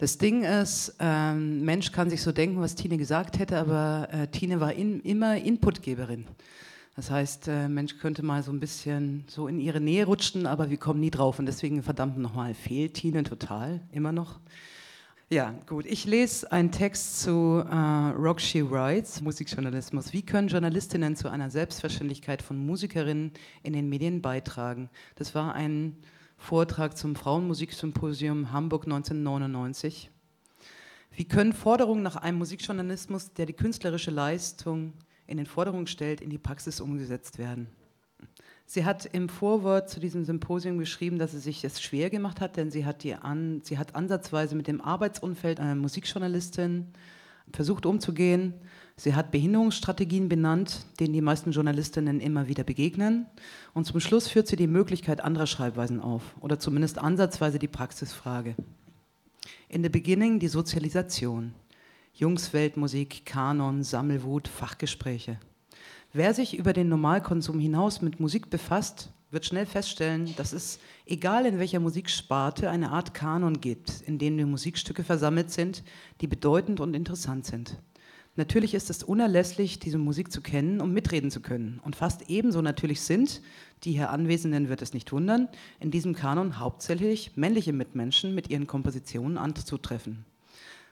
Das 0.00 0.16
Ding 0.16 0.44
ist, 0.44 0.94
ähm, 0.98 1.62
Mensch 1.62 1.92
kann 1.92 2.08
sich 2.08 2.22
so 2.22 2.32
denken, 2.32 2.58
was 2.58 2.74
Tine 2.74 2.96
gesagt 2.96 3.38
hätte, 3.38 3.58
aber 3.58 4.08
äh, 4.10 4.28
Tine 4.28 4.58
war 4.58 4.72
in, 4.72 5.00
immer 5.00 5.36
Inputgeberin. 5.36 6.24
Das 6.96 7.10
heißt, 7.10 7.48
äh, 7.48 7.68
Mensch 7.68 7.98
könnte 7.98 8.22
mal 8.22 8.42
so 8.42 8.50
ein 8.50 8.60
bisschen 8.60 9.24
so 9.28 9.46
in 9.46 9.60
ihre 9.60 9.78
Nähe 9.78 10.06
rutschen, 10.06 10.46
aber 10.46 10.70
wir 10.70 10.78
kommen 10.78 11.00
nie 11.00 11.10
drauf. 11.10 11.38
Und 11.38 11.44
deswegen 11.44 11.82
verdammt 11.82 12.16
nochmal, 12.16 12.54
fehlt 12.54 12.94
Tine 12.94 13.24
total, 13.24 13.82
immer 13.92 14.10
noch. 14.10 14.40
Ja, 15.28 15.54
gut. 15.66 15.84
Ich 15.84 16.06
lese 16.06 16.50
einen 16.50 16.72
Text 16.72 17.20
zu 17.20 17.62
äh, 17.70 17.74
Rock 17.74 18.40
She 18.40 18.70
Writes, 18.70 19.20
Musikjournalismus. 19.20 20.14
Wie 20.14 20.22
können 20.22 20.48
Journalistinnen 20.48 21.14
zu 21.14 21.28
einer 21.28 21.50
Selbstverständlichkeit 21.50 22.40
von 22.40 22.56
Musikerinnen 22.56 23.32
in 23.62 23.74
den 23.74 23.90
Medien 23.90 24.22
beitragen? 24.22 24.88
Das 25.16 25.34
war 25.34 25.52
ein 25.52 25.94
Vortrag 26.40 26.96
zum 26.96 27.14
Frauenmusiksymposium 27.14 28.50
Hamburg 28.50 28.84
1999. 28.84 30.10
Wie 31.12 31.24
können 31.24 31.52
Forderungen 31.52 32.02
nach 32.02 32.16
einem 32.16 32.38
Musikjournalismus, 32.38 33.34
der 33.34 33.46
die 33.46 33.52
künstlerische 33.52 34.10
Leistung 34.10 34.94
in 35.26 35.36
den 35.36 35.46
Vordergrund 35.46 35.90
stellt, 35.90 36.20
in 36.20 36.30
die 36.30 36.38
Praxis 36.38 36.80
umgesetzt 36.80 37.38
werden? 37.38 37.68
Sie 38.64 38.84
hat 38.84 39.04
im 39.04 39.28
Vorwort 39.28 39.90
zu 39.90 40.00
diesem 40.00 40.24
Symposium 40.24 40.78
geschrieben, 40.78 41.18
dass 41.18 41.32
sie 41.32 41.38
sich 41.38 41.62
es 41.62 41.80
schwer 41.80 42.10
gemacht 42.10 42.40
hat, 42.40 42.56
denn 42.56 42.70
sie 42.70 42.84
hat, 42.84 43.04
die 43.04 43.14
an, 43.14 43.60
sie 43.62 43.78
hat 43.78 43.94
ansatzweise 43.94 44.56
mit 44.56 44.66
dem 44.66 44.80
Arbeitsumfeld 44.80 45.60
einer 45.60 45.76
Musikjournalistin 45.76 46.88
versucht 47.52 47.86
umzugehen 47.86 48.54
Sie 49.00 49.14
hat 49.14 49.30
Behinderungsstrategien 49.30 50.28
benannt, 50.28 50.84
denen 51.00 51.14
die 51.14 51.22
meisten 51.22 51.52
Journalistinnen 51.52 52.20
immer 52.20 52.48
wieder 52.48 52.64
begegnen. 52.64 53.24
Und 53.72 53.86
zum 53.86 53.98
Schluss 53.98 54.28
führt 54.28 54.46
sie 54.46 54.56
die 54.56 54.66
Möglichkeit 54.66 55.22
anderer 55.24 55.46
Schreibweisen 55.46 56.00
auf 56.00 56.36
oder 56.42 56.58
zumindest 56.58 56.98
ansatzweise 56.98 57.58
die 57.58 57.66
Praxisfrage. 57.66 58.56
In 59.70 59.82
the 59.82 59.88
beginning 59.88 60.38
die 60.38 60.48
Sozialisation. 60.48 61.54
Jungsweltmusik, 62.12 63.24
Kanon, 63.24 63.84
Sammelwut, 63.84 64.48
Fachgespräche. 64.48 65.40
Wer 66.12 66.34
sich 66.34 66.58
über 66.58 66.74
den 66.74 66.90
Normalkonsum 66.90 67.58
hinaus 67.58 68.02
mit 68.02 68.20
Musik 68.20 68.50
befasst, 68.50 69.14
wird 69.30 69.46
schnell 69.46 69.64
feststellen, 69.64 70.34
dass 70.36 70.52
es, 70.52 70.78
egal 71.06 71.46
in 71.46 71.58
welcher 71.58 71.80
Musiksparte, 71.80 72.68
eine 72.68 72.90
Art 72.90 73.14
Kanon 73.14 73.62
gibt, 73.62 74.02
in 74.02 74.18
dem 74.18 74.36
die 74.36 74.44
Musikstücke 74.44 75.04
versammelt 75.04 75.50
sind, 75.50 75.84
die 76.20 76.26
bedeutend 76.26 76.80
und 76.80 76.92
interessant 76.92 77.46
sind. 77.46 77.78
Natürlich 78.40 78.72
ist 78.72 78.88
es 78.88 79.02
unerlässlich, 79.02 79.80
diese 79.80 79.98
Musik 79.98 80.32
zu 80.32 80.40
kennen, 80.40 80.80
um 80.80 80.94
mitreden 80.94 81.30
zu 81.30 81.40
können. 81.42 81.78
Und 81.84 81.94
fast 81.94 82.30
ebenso 82.30 82.62
natürlich 82.62 83.02
sind, 83.02 83.42
die 83.84 83.92
hier 83.92 84.08
Anwesenden 84.08 84.70
wird 84.70 84.80
es 84.80 84.94
nicht 84.94 85.12
wundern, 85.12 85.46
in 85.78 85.90
diesem 85.90 86.14
Kanon 86.14 86.58
hauptsächlich 86.58 87.36
männliche 87.36 87.74
Mitmenschen 87.74 88.34
mit 88.34 88.48
ihren 88.48 88.66
Kompositionen 88.66 89.36
anzutreffen. 89.36 90.24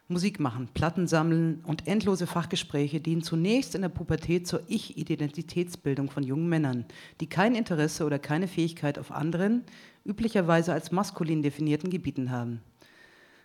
Musik 0.09 0.41
machen, 0.41 0.69
Platten 0.75 1.07
sammeln 1.07 1.63
und 1.65 1.89
endlose 1.89 2.27
Fachgespräche 2.27 3.01
dienen 3.01 3.23
zunächst 3.23 3.75
in 3.75 3.81
der 3.81 3.89
Pubertät 3.89 4.47
zur 4.47 4.61
Ich-Identitätsbildung 4.69 6.11
von 6.11 6.25
jungen 6.25 6.51
Männern, 6.51 6.85
die 7.23 7.31
kein 7.31 7.55
Interesse 7.55 8.05
oder 8.05 8.19
keine 8.19 8.47
Fähigkeit 8.47 8.99
auf 8.99 9.11
anderen, 9.11 9.63
üblicherweise 10.05 10.75
als 10.75 10.93
maskulin 10.93 11.43
definierten 11.43 11.89
Gebieten 11.89 12.31
haben. 12.31 12.61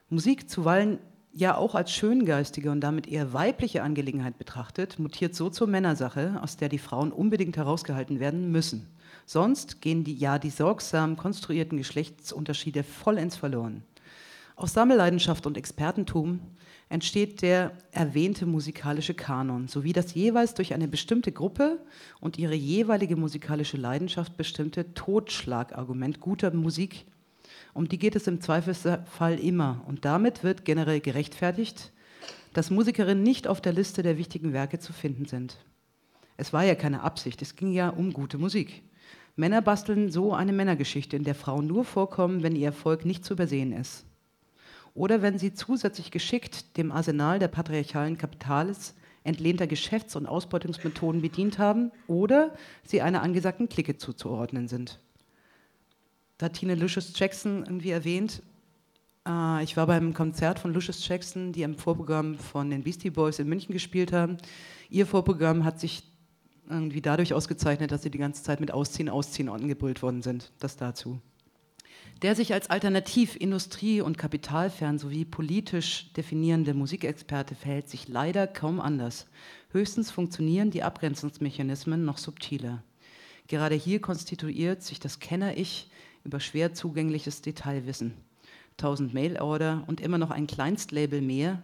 Musik 0.10 0.50
zuweilen 0.50 1.00
ja 1.34 1.58
auch 1.58 1.74
als 1.74 1.92
schöngeistige 1.92 2.72
und 2.72 2.82
damit 2.82 3.08
eher 3.08 3.34
weibliche 3.34 3.82
Angelegenheit 3.82 4.38
betrachtet, 4.38 5.00
mutiert 5.00 5.34
so 5.34 5.50
zur 5.50 5.68
Männersache, 5.68 6.40
aus 6.42 6.58
der 6.58 6.70
die 6.70 6.78
Frauen 6.78 7.12
unbedingt 7.12 7.58
herausgehalten 7.58 8.20
werden 8.20 8.52
müssen. 8.52 8.88
Sonst 9.26 9.82
gehen 9.82 10.04
die 10.04 10.16
ja 10.16 10.38
die 10.38 10.52
sorgsam 10.52 11.18
konstruierten 11.18 11.78
Geschlechtsunterschiede 11.78 12.84
vollends 12.84 13.36
verloren. 13.36 13.84
Aus 14.56 14.74
Sammelleidenschaft 14.74 15.48
und 15.48 15.58
Expertentum 15.58 16.40
entsteht 16.90 17.42
der 17.42 17.72
erwähnte 17.92 18.46
musikalische 18.46 19.16
Kanon, 19.16 19.68
sowie 19.68 19.94
das 19.94 20.14
jeweils 20.14 20.54
durch 20.54 20.76
eine 20.76 20.88
bestimmte 20.88 21.32
Gruppe 21.32 21.80
und 22.20 22.38
ihre 22.38 22.54
jeweilige 22.54 23.16
musikalische 23.16 23.78
Leidenschaft 23.78 24.38
bestimmte 24.38 24.94
Totschlagargument 24.94 26.20
guter 26.20 26.54
Musik 26.54 27.06
um 27.74 27.88
die 27.88 27.98
geht 27.98 28.16
es 28.16 28.28
im 28.28 28.42
Zweifelsfall 28.42 29.40
immer. 29.40 29.84
Und 29.88 30.06
damit 30.06 30.44
wird 30.44 30.66
generell 30.66 31.00
gerechtfertigt, 31.00 31.92
dass 32.54 32.70
Musikerinnen 32.70 33.24
nicht 33.24 33.48
auf 33.48 33.62
der 33.62 33.74
Liste 33.74 34.04
der 34.04 34.18
wichtigen 34.18 34.54
Werke 34.54 34.80
zu 34.80 34.94
finden 34.94 35.26
sind. 35.26 35.58
Es 36.38 36.54
war 36.54 36.64
ja 36.64 36.76
keine 36.76 37.02
Absicht, 37.02 37.42
es 37.42 37.56
ging 37.56 37.72
ja 37.72 37.90
um 37.90 38.14
gute 38.14 38.38
Musik. 38.38 38.84
Männer 39.36 39.62
basteln 39.62 40.12
so 40.12 40.34
eine 40.34 40.54
Männergeschichte, 40.54 41.16
in 41.16 41.24
der 41.24 41.36
Frauen 41.36 41.66
nur 41.66 41.86
vorkommen, 41.86 42.44
wenn 42.44 42.56
ihr 42.56 42.68
Erfolg 42.68 43.06
nicht 43.06 43.26
zu 43.26 43.34
übersehen 43.34 43.72
ist. 43.72 44.06
Oder 44.94 45.24
wenn 45.24 45.40
sie 45.40 45.54
zusätzlich 45.54 46.12
geschickt 46.12 46.78
dem 46.78 46.92
Arsenal 46.92 47.40
der 47.40 47.48
patriarchalen 47.48 48.18
Kapitales 48.18 48.94
entlehnter 49.24 49.66
Geschäfts- 49.66 50.16
und 50.16 50.28
Ausbeutungsmethoden 50.28 51.22
bedient 51.22 51.58
haben 51.58 51.92
oder 52.08 52.54
sie 52.84 53.02
einer 53.02 53.24
angesagten 53.24 53.70
Clique 53.70 53.98
zuzuordnen 53.98 54.68
sind. 54.68 55.00
Tine 56.52 56.76
Lucius 56.76 57.14
Jackson 57.18 57.64
irgendwie 57.66 57.92
erwähnt. 57.92 58.42
Äh, 59.28 59.64
ich 59.64 59.78
war 59.78 59.88
beim 59.88 60.14
Konzert 60.14 60.60
von 60.60 60.74
Lucius 60.74 61.08
Jackson, 61.08 61.52
die 61.54 61.64
am 61.64 61.76
Vorprogramm 61.76 62.38
von 62.38 62.70
den 62.70 62.84
Beastie 62.84 63.10
Boys 63.10 63.40
in 63.40 63.48
München 63.48 63.74
gespielt 63.74 64.12
haben. 64.12 64.38
Ihr 64.90 65.06
Vorprogramm 65.06 65.64
hat 65.64 65.80
sich 65.80 66.04
irgendwie 66.70 67.02
dadurch 67.02 67.34
ausgezeichnet, 67.34 67.92
dass 67.92 68.04
sie 68.04 68.12
die 68.12 68.18
ganze 68.18 68.44
Zeit 68.44 68.60
mit 68.60 68.72
Ausziehen, 68.72 69.10
Ausziehen 69.10 69.50
angebrüllt 69.50 70.02
worden 70.02 70.22
sind. 70.22 70.52
Das 70.60 70.78
dazu. 70.78 71.20
Der 72.22 72.36
sich 72.36 72.54
als 72.54 72.70
alternativ 72.70 73.36
industrie- 73.36 74.02
und 74.02 74.18
kapitalfern 74.18 74.98
sowie 74.98 75.26
politisch 75.26 76.14
definierende 76.14 76.74
Musikexperte 76.74 77.54
verhält 77.54 77.90
sich 77.90 78.08
leider 78.08 78.48
kaum 78.48 78.80
anders. 78.80 79.28
Höchstens 79.72 80.10
funktionieren 80.10 80.72
die 80.72 80.84
Abgrenzungsmechanismen 80.84 82.06
noch 82.06 82.18
subtiler. 82.18 82.82
Gerade 83.48 83.76
hier 83.76 84.00
konstituiert 84.00 84.84
sich 84.84 85.02
das 85.02 85.20
Kenner-Ich 85.20 85.90
über 86.24 86.40
schwer 86.40 86.74
zugängliches 86.74 87.42
Detailwissen. 87.42 88.14
1000 88.78 89.14
Mail-Order 89.14 89.84
und 89.88 90.02
immer 90.02 90.18
noch 90.18 90.32
ein 90.32 90.48
Kleinstlabel 90.48 91.22
mehr 91.22 91.62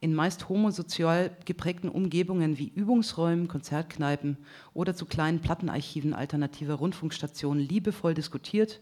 in 0.00 0.14
meist 0.14 0.48
homosozial 0.48 1.36
geprägten 1.44 1.88
Umgebungen 1.88 2.58
wie 2.58 2.68
Übungsräumen, 2.68 3.48
Konzertkneipen 3.48 4.36
oder 4.72 4.94
zu 4.94 5.06
kleinen 5.06 5.40
Plattenarchiven 5.40 6.14
alternativer 6.14 6.74
Rundfunkstationen 6.74 7.66
liebevoll 7.66 8.14
diskutiert, 8.14 8.80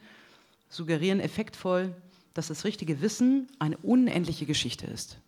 suggerieren 0.69 1.21
effektvoll, 1.21 1.95
dass 2.35 2.49
das 2.49 2.65
richtige 2.65 3.01
Wissen 3.01 3.47
eine 3.59 3.79
unendliche 3.79 4.45
Geschichte 4.45 4.87
ist. 4.87 5.19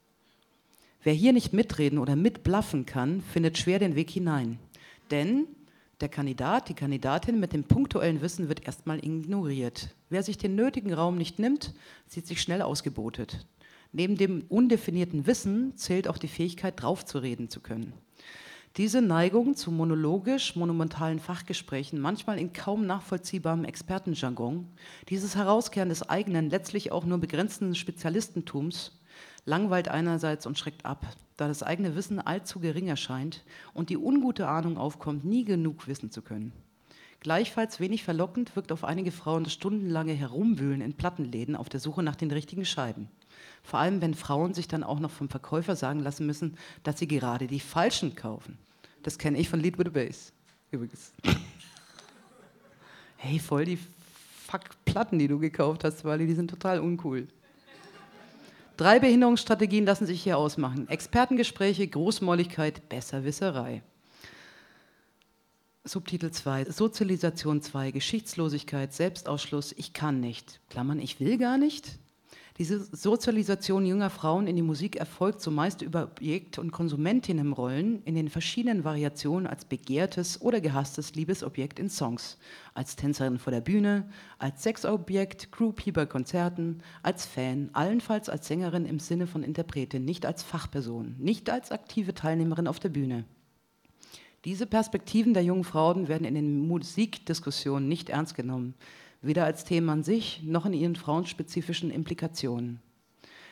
Wer 1.02 1.14
hier 1.14 1.32
nicht 1.32 1.54
mitreden 1.54 1.98
oder 1.98 2.16
mitblaffen 2.16 2.84
kann, 2.84 3.22
findet 3.22 3.56
schwer 3.56 3.78
den 3.78 3.94
Weg 3.94 4.10
hinein. 4.10 4.58
Denn 5.10 5.46
der 6.00 6.08
Kandidat, 6.08 6.68
die 6.68 6.74
Kandidatin 6.74 7.40
mit 7.40 7.52
dem 7.52 7.64
punktuellen 7.64 8.20
Wissen 8.20 8.48
wird 8.48 8.64
erstmal 8.64 8.98
ignoriert. 9.04 9.94
Wer 10.10 10.22
sich 10.22 10.38
den 10.38 10.54
nötigen 10.54 10.92
Raum 10.92 11.16
nicht 11.16 11.38
nimmt, 11.38 11.74
sieht 12.06 12.26
sich 12.26 12.40
schnell 12.40 12.62
ausgebotet. 12.62 13.46
Neben 13.92 14.16
dem 14.16 14.44
undefinierten 14.48 15.26
Wissen 15.26 15.76
zählt 15.76 16.08
auch 16.08 16.18
die 16.18 16.28
Fähigkeit, 16.28 16.80
draufzureden 16.80 17.48
zu 17.48 17.60
können. 17.60 17.94
Diese 18.76 19.02
Neigung 19.02 19.56
zu 19.56 19.72
monologisch 19.72 20.54
monumentalen 20.54 21.18
Fachgesprächen, 21.18 21.98
manchmal 21.98 22.38
in 22.38 22.52
kaum 22.52 22.86
nachvollziehbarem 22.86 23.64
Expertenjargon, 23.64 24.68
dieses 25.08 25.34
Herauskehren 25.34 25.88
des 25.88 26.08
eigenen, 26.08 26.50
letztlich 26.50 26.92
auch 26.92 27.04
nur 27.04 27.18
begrenzten 27.18 27.74
Spezialistentums, 27.74 28.97
langweilt 29.48 29.88
einerseits 29.88 30.46
und 30.46 30.58
schreckt 30.58 30.84
ab, 30.84 31.06
da 31.36 31.48
das 31.48 31.62
eigene 31.62 31.96
Wissen 31.96 32.20
allzu 32.20 32.60
gering 32.60 32.86
erscheint 32.86 33.44
und 33.72 33.88
die 33.88 33.96
ungute 33.96 34.46
Ahnung 34.46 34.76
aufkommt, 34.76 35.24
nie 35.24 35.44
genug 35.44 35.88
wissen 35.88 36.10
zu 36.10 36.22
können. 36.22 36.52
Gleichfalls 37.20 37.80
wenig 37.80 38.04
verlockend 38.04 38.54
wirkt 38.54 38.70
auf 38.70 38.84
einige 38.84 39.10
Frauen 39.10 39.42
das 39.42 39.54
stundenlange 39.54 40.12
Herumwühlen 40.12 40.80
in 40.80 40.92
Plattenläden 40.94 41.56
auf 41.56 41.68
der 41.68 41.80
Suche 41.80 42.02
nach 42.02 42.14
den 42.14 42.30
richtigen 42.30 42.64
Scheiben. 42.64 43.08
Vor 43.62 43.80
allem, 43.80 44.00
wenn 44.00 44.14
Frauen 44.14 44.54
sich 44.54 44.68
dann 44.68 44.84
auch 44.84 45.00
noch 45.00 45.10
vom 45.10 45.28
Verkäufer 45.28 45.74
sagen 45.74 46.00
lassen 46.00 46.26
müssen, 46.26 46.56
dass 46.84 46.98
sie 46.98 47.08
gerade 47.08 47.48
die 47.48 47.58
falschen 47.58 48.14
kaufen. 48.14 48.58
Das 49.02 49.18
kenne 49.18 49.38
ich 49.38 49.48
von 49.48 49.60
Lead 49.60 49.78
with 49.78 49.86
a 49.86 49.90
Bass, 49.90 50.32
übrigens. 50.70 51.12
hey, 53.16 53.38
voll 53.38 53.64
die 53.64 53.78
Fuck-Platten, 54.46 55.18
die 55.18 55.28
du 55.28 55.38
gekauft 55.38 55.84
hast, 55.84 56.04
weil 56.04 56.18
die 56.18 56.34
sind 56.34 56.50
total 56.50 56.80
uncool. 56.80 57.26
Drei 58.78 59.00
Behinderungsstrategien 59.00 59.84
lassen 59.84 60.06
sich 60.06 60.22
hier 60.22 60.38
ausmachen. 60.38 60.88
Expertengespräche, 60.88 61.88
Großmäuligkeit, 61.88 62.88
Besserwisserei. 62.88 63.82
Subtitel 65.82 66.30
2, 66.30 66.66
Sozialisation 66.66 67.60
2, 67.60 67.90
Geschichtslosigkeit, 67.90 68.92
Selbstausschluss, 68.92 69.74
ich 69.76 69.94
kann 69.94 70.20
nicht. 70.20 70.60
Klammern, 70.70 71.00
ich 71.00 71.18
will 71.18 71.38
gar 71.38 71.58
nicht. 71.58 71.98
Diese 72.58 72.84
Sozialisation 72.84 73.86
junger 73.86 74.10
Frauen 74.10 74.48
in 74.48 74.56
die 74.56 74.62
Musik 74.62 74.96
erfolgt 74.96 75.40
zumeist 75.40 75.80
über 75.80 76.02
Objekt- 76.02 76.58
und 76.58 76.72
Konsumentinnenrollen 76.72 78.02
in 78.02 78.16
den 78.16 78.28
verschiedenen 78.28 78.82
Variationen 78.82 79.46
als 79.46 79.64
begehrtes 79.64 80.42
oder 80.42 80.60
gehasstes 80.60 81.14
Liebesobjekt 81.14 81.78
in 81.78 81.88
Songs, 81.88 82.36
als 82.74 82.96
Tänzerin 82.96 83.38
vor 83.38 83.52
der 83.52 83.60
Bühne, 83.60 84.08
als 84.40 84.64
Sexobjekt, 84.64 85.52
Groupie 85.52 85.92
bei 85.92 86.04
Konzerten, 86.04 86.82
als 87.04 87.26
Fan, 87.26 87.70
allenfalls 87.74 88.28
als 88.28 88.48
Sängerin 88.48 88.86
im 88.86 88.98
Sinne 88.98 89.28
von 89.28 89.44
Interpretin, 89.44 90.04
nicht 90.04 90.26
als 90.26 90.42
Fachperson, 90.42 91.14
nicht 91.16 91.50
als 91.50 91.70
aktive 91.70 92.12
Teilnehmerin 92.12 92.66
auf 92.66 92.80
der 92.80 92.88
Bühne. 92.88 93.24
Diese 94.44 94.66
Perspektiven 94.66 95.32
der 95.32 95.44
jungen 95.44 95.64
Frauen 95.64 96.08
werden 96.08 96.26
in 96.26 96.34
den 96.34 96.66
Musikdiskussionen 96.66 97.86
nicht 97.86 98.08
ernst 98.08 98.34
genommen 98.34 98.74
weder 99.20 99.44
als 99.44 99.64
Themen 99.64 99.88
an 99.90 100.02
sich 100.02 100.42
noch 100.44 100.66
in 100.66 100.72
ihren 100.72 100.96
frauenspezifischen 100.96 101.90
Implikationen. 101.90 102.80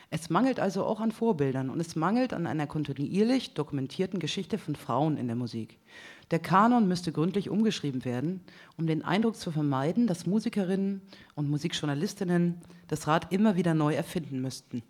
Es 0.09 0.29
mangelt 0.29 0.59
also 0.59 0.85
auch 0.85 1.01
an 1.01 1.11
Vorbildern 1.11 1.69
und 1.69 1.81
es 1.81 1.97
mangelt 1.97 2.33
an 2.33 2.47
einer 2.47 2.65
kontinuierlich 2.65 3.53
dokumentierten 3.53 4.19
Geschichte 4.19 4.57
von 4.57 4.77
Frauen 4.77 5.17
in 5.17 5.27
der 5.27 5.35
Musik. 5.35 5.77
Der 6.31 6.39
Kanon 6.39 6.87
müsste 6.87 7.11
gründlich 7.11 7.49
umgeschrieben 7.49 8.05
werden, 8.05 8.41
um 8.77 8.87
den 8.87 9.03
Eindruck 9.03 9.35
zu 9.35 9.51
vermeiden, 9.51 10.07
dass 10.07 10.25
Musikerinnen 10.25 11.01
und 11.35 11.49
Musikjournalistinnen 11.49 12.55
das 12.87 13.07
Rad 13.07 13.33
immer 13.33 13.57
wieder 13.57 13.73
neu 13.73 13.95
erfinden 13.95 14.41
müssten. 14.41 14.81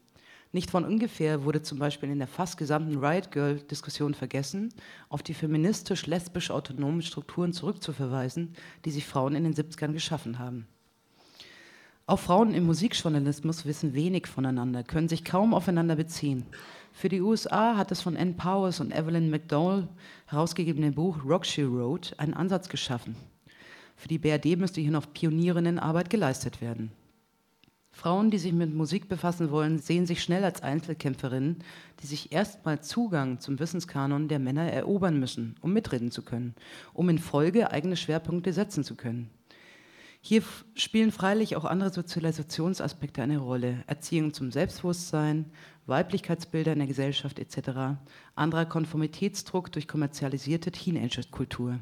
Nicht 0.52 0.72
von 0.72 0.86
ungefähr 0.86 1.44
wurde 1.44 1.62
zum 1.62 1.80
Beispiel 1.80 2.10
in 2.10 2.20
der 2.20 2.28
fast 2.28 2.58
gesamten 2.58 3.04
Riot 3.04 3.32
Girl-Diskussion 3.32 4.14
vergessen, 4.14 4.74
auf 5.10 5.22
die 5.22 5.34
feministisch-lesbisch-autonomen 5.34 7.02
Strukturen 7.02 7.54
zurückzuverweisen, 7.54 8.54
die 8.86 8.92
sich 8.92 9.06
Frauen 9.06 9.36
in 9.36 9.44
den 9.44 9.54
70ern 9.54 9.92
geschaffen 9.92 10.40
haben. 10.40 10.68
Auch 12.10 12.20
Frauen 12.20 12.54
im 12.54 12.66
Musikjournalismus 12.66 13.66
wissen 13.66 13.94
wenig 13.94 14.28
voneinander, 14.28 14.84
können 14.84 15.10
sich 15.10 15.26
kaum 15.26 15.54
aufeinander 15.54 15.98
beziehen. 15.98 16.46
Für 16.94 17.10
die 17.10 17.20
USA 17.20 17.76
hat 17.76 17.92
das 17.92 18.02
von 18.02 18.16
Ann 18.16 18.38
Powers 18.38 18.80
und 18.80 18.96
Evelyn 18.96 19.30
McDowell 19.30 19.90
herausgegebene 20.28 20.94
Buch 20.94 21.18
Rock 21.26 21.46
She 21.46 21.70
Wrote 21.70 22.18
einen 22.18 22.34
Ansatz 22.34 22.70
geschaffen. 22.70 23.18
Für 23.98 24.08
die 24.08 24.20
BRD 24.20 24.58
müsste 24.58 24.80
hier 24.80 24.92
noch 24.92 25.12
Pionierinnenarbeit 25.12 26.10
geleistet 26.10 26.62
werden. 26.62 26.92
Frauen, 27.98 28.30
die 28.30 28.38
sich 28.38 28.54
mit 28.54 28.76
Musik 28.76 29.10
befassen 29.10 29.50
wollen, 29.50 29.80
sehen 29.80 30.06
sich 30.06 30.22
schnell 30.22 30.44
als 30.44 30.62
Einzelkämpferinnen, 30.62 31.64
die 32.00 32.06
sich 32.06 32.32
erstmal 32.32 32.80
Zugang 32.80 33.40
zum 33.40 33.58
Wissenskanon 33.58 34.28
der 34.28 34.38
Männer 34.38 34.72
erobern 34.72 35.20
müssen, 35.20 35.56
um 35.62 35.74
mitreden 35.74 36.12
zu 36.12 36.22
können, 36.22 36.54
um 36.94 37.10
in 37.10 37.18
Folge 37.18 37.72
eigene 37.72 37.98
Schwerpunkte 37.98 38.54
setzen 38.54 38.84
zu 38.84 38.94
können. 38.94 39.32
Hier 40.22 40.44
spielen 40.76 41.12
freilich 41.12 41.56
auch 41.56 41.66
andere 41.66 41.92
Sozialisationsaspekte 41.92 43.24
eine 43.24 43.40
Rolle. 43.40 43.84
Erziehung 43.88 44.32
zum 44.32 44.52
Selbstbewusstsein, 44.52 45.46
Weiblichkeitsbilder 45.88 46.74
in 46.74 46.80
der 46.80 46.88
Gesellschaft 46.88 47.40
etc., 47.40 47.98
anderer 48.36 48.66
Konformitätsdruck 48.68 49.72
durch 49.72 49.88
kommerzialisierte 49.88 50.72
Teenagerkultur. 50.72 51.80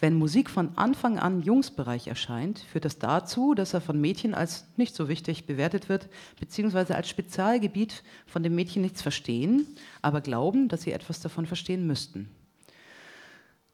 Wenn 0.00 0.14
Musik 0.14 0.48
von 0.48 0.70
Anfang 0.76 1.18
an 1.18 1.42
Jungsbereich 1.42 2.06
erscheint, 2.06 2.60
führt 2.60 2.86
das 2.86 2.98
dazu, 2.98 3.54
dass 3.54 3.74
er 3.74 3.82
von 3.82 4.00
Mädchen 4.00 4.34
als 4.34 4.66
nicht 4.78 4.94
so 4.94 5.10
wichtig 5.10 5.44
bewertet 5.44 5.90
wird, 5.90 6.08
beziehungsweise 6.38 6.96
als 6.96 7.10
Spezialgebiet, 7.10 8.02
von 8.26 8.42
dem 8.42 8.54
Mädchen 8.54 8.80
nichts 8.80 9.02
verstehen, 9.02 9.66
aber 10.00 10.22
glauben, 10.22 10.68
dass 10.68 10.82
sie 10.82 10.92
etwas 10.92 11.20
davon 11.20 11.44
verstehen 11.44 11.86
müssten. 11.86 12.30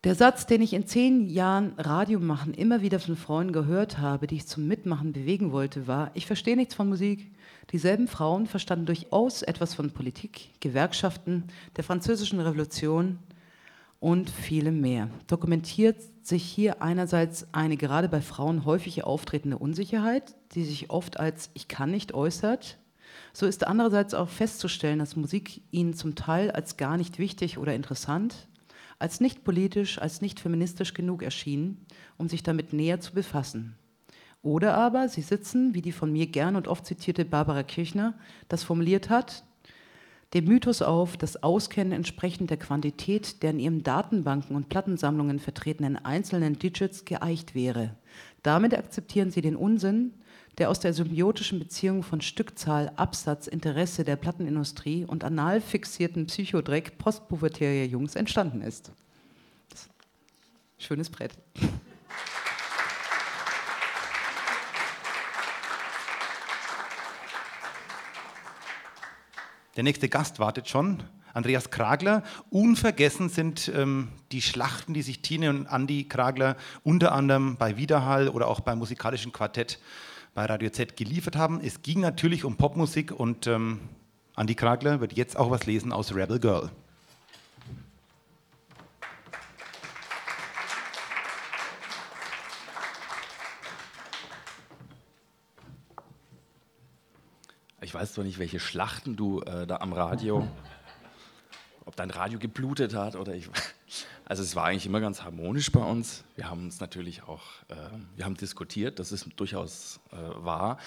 Der 0.03 0.17
Satz, 0.17 0.47
den 0.47 0.62
ich 0.62 0.73
in 0.73 0.87
zehn 0.87 1.29
Jahren 1.29 1.73
Radio 1.79 2.19
machen 2.19 2.55
immer 2.55 2.83
wieder 2.83 2.99
von 2.99 3.17
Frauen 3.17 3.53
gehört 3.53 3.99
habe, 3.99 4.27
die 4.27 4.37
ich 4.37 4.47
zum 4.47 4.67
Mitmachen 4.67 5.12
bewegen 5.12 5.53
wollte, 5.53 5.87
war, 5.87 6.11
ich 6.15 6.27
verstehe 6.27 6.57
nichts 6.57 6.75
von 6.75 6.89
Musik. 6.89 7.33
Dieselben 7.71 8.09
Frauen 8.09 8.47
verstanden 8.47 8.87
durchaus 8.87 9.43
etwas 9.43 9.75
von 9.75 9.91
Politik, 9.91 10.51
Gewerkschaften, 10.61 11.45
der 11.77 11.85
französischen 11.85 12.41
Revolution, 12.41 13.19
und 14.01 14.31
vielem 14.31 14.81
mehr. 14.81 15.09
Dokumentiert 15.27 15.97
sich 16.23 16.43
hier 16.43 16.83
einerseits 16.83 17.47
eine 17.53 17.77
gerade 17.77 18.09
bei 18.09 18.21
Frauen 18.21 18.65
häufig 18.65 19.05
auftretende 19.05 19.59
Unsicherheit, 19.59 20.35
die 20.53 20.65
sich 20.65 20.91
oft 20.91 21.19
als 21.19 21.51
ich 21.55 21.69
kann 21.69 21.91
nicht 21.91 22.15
äußert. 22.15 22.79
So 23.33 23.47
ist 23.47 23.67
andererseits 23.67 24.15
auch 24.15 24.29
festzustellen, 24.29 24.99
dass 24.99 25.17
Musik 25.17 25.63
ihnen 25.71 25.95
zum 25.95 26.15
Teil 26.15 26.51
als 26.51 26.77
gar 26.77 26.97
nicht 26.97 27.19
wichtig 27.19 27.59
oder 27.59 27.75
interessant, 27.75 28.49
als 28.99 29.21
nicht 29.21 29.45
politisch, 29.45 29.99
als 30.01 30.21
nicht 30.21 30.41
feministisch 30.41 30.95
genug 30.95 31.23
erschien, 31.23 31.87
um 32.17 32.29
sich 32.29 32.43
damit 32.43 32.73
näher 32.73 33.01
zu 33.01 33.13
befassen. 33.13 33.77
Oder 34.43 34.77
aber 34.77 35.09
sie 35.09 35.23
sitzen, 35.23 35.75
wie 35.75 35.83
die 35.83 35.93
von 35.93 36.13
mir 36.13 36.27
gern 36.29 36.57
und 36.57 36.69
oft 36.69 36.87
zitierte 36.87 37.25
Barbara 37.25 37.63
Kirchner 37.63 38.15
das 38.49 38.63
formuliert 38.63 39.11
hat, 39.11 39.45
dem 40.35 40.45
Mythos 40.45 40.83
auf, 40.83 41.17
das 41.17 41.43
Auskennen 41.43 41.93
entsprechend 41.93 42.51
der 42.51 42.57
Quantität 42.57 43.43
der 43.43 43.51
in 43.51 43.61
ihren 43.61 43.83
Datenbanken 43.83 44.57
und 44.57 44.69
Plattensammlungen 44.69 45.39
vertretenen 45.39 45.97
einzelnen 45.97 46.59
Digits 46.59 47.05
geeicht 47.05 47.55
wäre. 47.55 47.95
Damit 48.43 48.75
akzeptieren 48.75 49.31
sie 49.31 49.41
den 49.41 49.57
Unsinn, 49.57 50.15
der 50.59 50.71
aus 50.71 50.81
der 50.81 50.93
symbiotischen 50.95 51.59
Beziehung 51.59 52.03
von 52.03 52.21
Stückzahl, 52.21 52.91
Absatz, 52.97 53.47
Interesse 53.47 54.05
der 54.05 54.17
Plattenindustrie 54.17 55.05
und 55.05 55.23
anal 55.23 55.61
fixierten 55.61 56.27
Psychodreck 56.27 56.99
postpubertärer 56.99 57.85
Jungs 57.85 58.17
entstanden 58.17 58.62
ist. 58.62 58.91
Schönes 60.79 61.11
Brett. 61.11 61.33
Der 69.77 69.85
nächste 69.85 70.09
Gast 70.09 70.39
wartet 70.39 70.69
schon. 70.69 71.03
Andreas 71.35 71.71
Kragler. 71.71 72.23
Unvergessen 72.49 73.29
sind 73.29 73.71
ähm, 73.77 74.09
die 74.33 74.41
Schlachten, 74.41 74.95
die 74.95 75.03
sich 75.03 75.21
Tine 75.21 75.51
und 75.51 75.67
Andi 75.67 76.05
Kragler 76.05 76.57
unter 76.83 77.12
anderem 77.12 77.57
bei 77.59 77.77
Widerhall 77.77 78.31
oder 78.31 78.49
auch 78.49 78.61
beim 78.61 78.79
musikalischen 78.79 79.33
Quartett 79.33 79.79
bei 80.35 80.47
Radio 80.47 80.71
Z 80.71 80.97
geliefert 80.97 81.37
haben. 81.37 81.61
Es 81.62 81.83
ging 81.83 82.01
natürlich 82.01 82.45
um 82.45 82.57
Popmusik 82.57 83.12
und 83.12 83.47
ähm, 83.47 83.81
Andi 84.35 84.55
Kragler 84.55 85.01
wird 85.01 85.12
jetzt 85.12 85.37
auch 85.37 85.51
was 85.51 85.67
lesen 85.67 85.93
aus 85.93 86.15
Rebel 86.15 86.41
Girl. 86.41 86.71
Ich 97.87 97.94
weiß 97.94 98.14
zwar 98.14 98.25
nicht, 98.25 98.40
welche 98.40 98.59
Schlachten 98.59 99.14
du 99.14 99.42
äh, 99.42 99.64
da 99.64 99.77
am 99.77 99.92
Radio 99.92 100.44
ob 101.85 101.94
dein 101.94 102.11
Radio 102.11 102.40
geblutet 102.40 102.94
hat 102.94 103.16
oder 103.16 103.35
ich. 103.35 103.49
Also 104.29 104.42
es 104.42 104.57
war 104.57 104.64
eigentlich 104.64 104.87
immer 104.87 104.99
ganz 104.99 105.22
harmonisch 105.22 105.70
bei 105.70 105.79
uns. 105.79 106.25
Wir 106.35 106.51
haben 106.51 106.64
uns 106.64 106.81
natürlich 106.81 107.22
auch, 107.22 107.44
äh, 107.68 107.77
wir 108.16 108.25
haben 108.25 108.37
diskutiert, 108.37 108.99
das 108.99 109.12
ist 109.12 109.29
durchaus 109.37 110.01
äh, 110.11 110.16
wahr, 110.44 110.79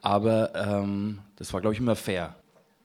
aber 0.00 0.54
ähm, 0.54 1.18
das 1.36 1.52
war, 1.52 1.60
glaube 1.60 1.74
ich, 1.74 1.80
immer 1.80 1.94
fair. 1.94 2.34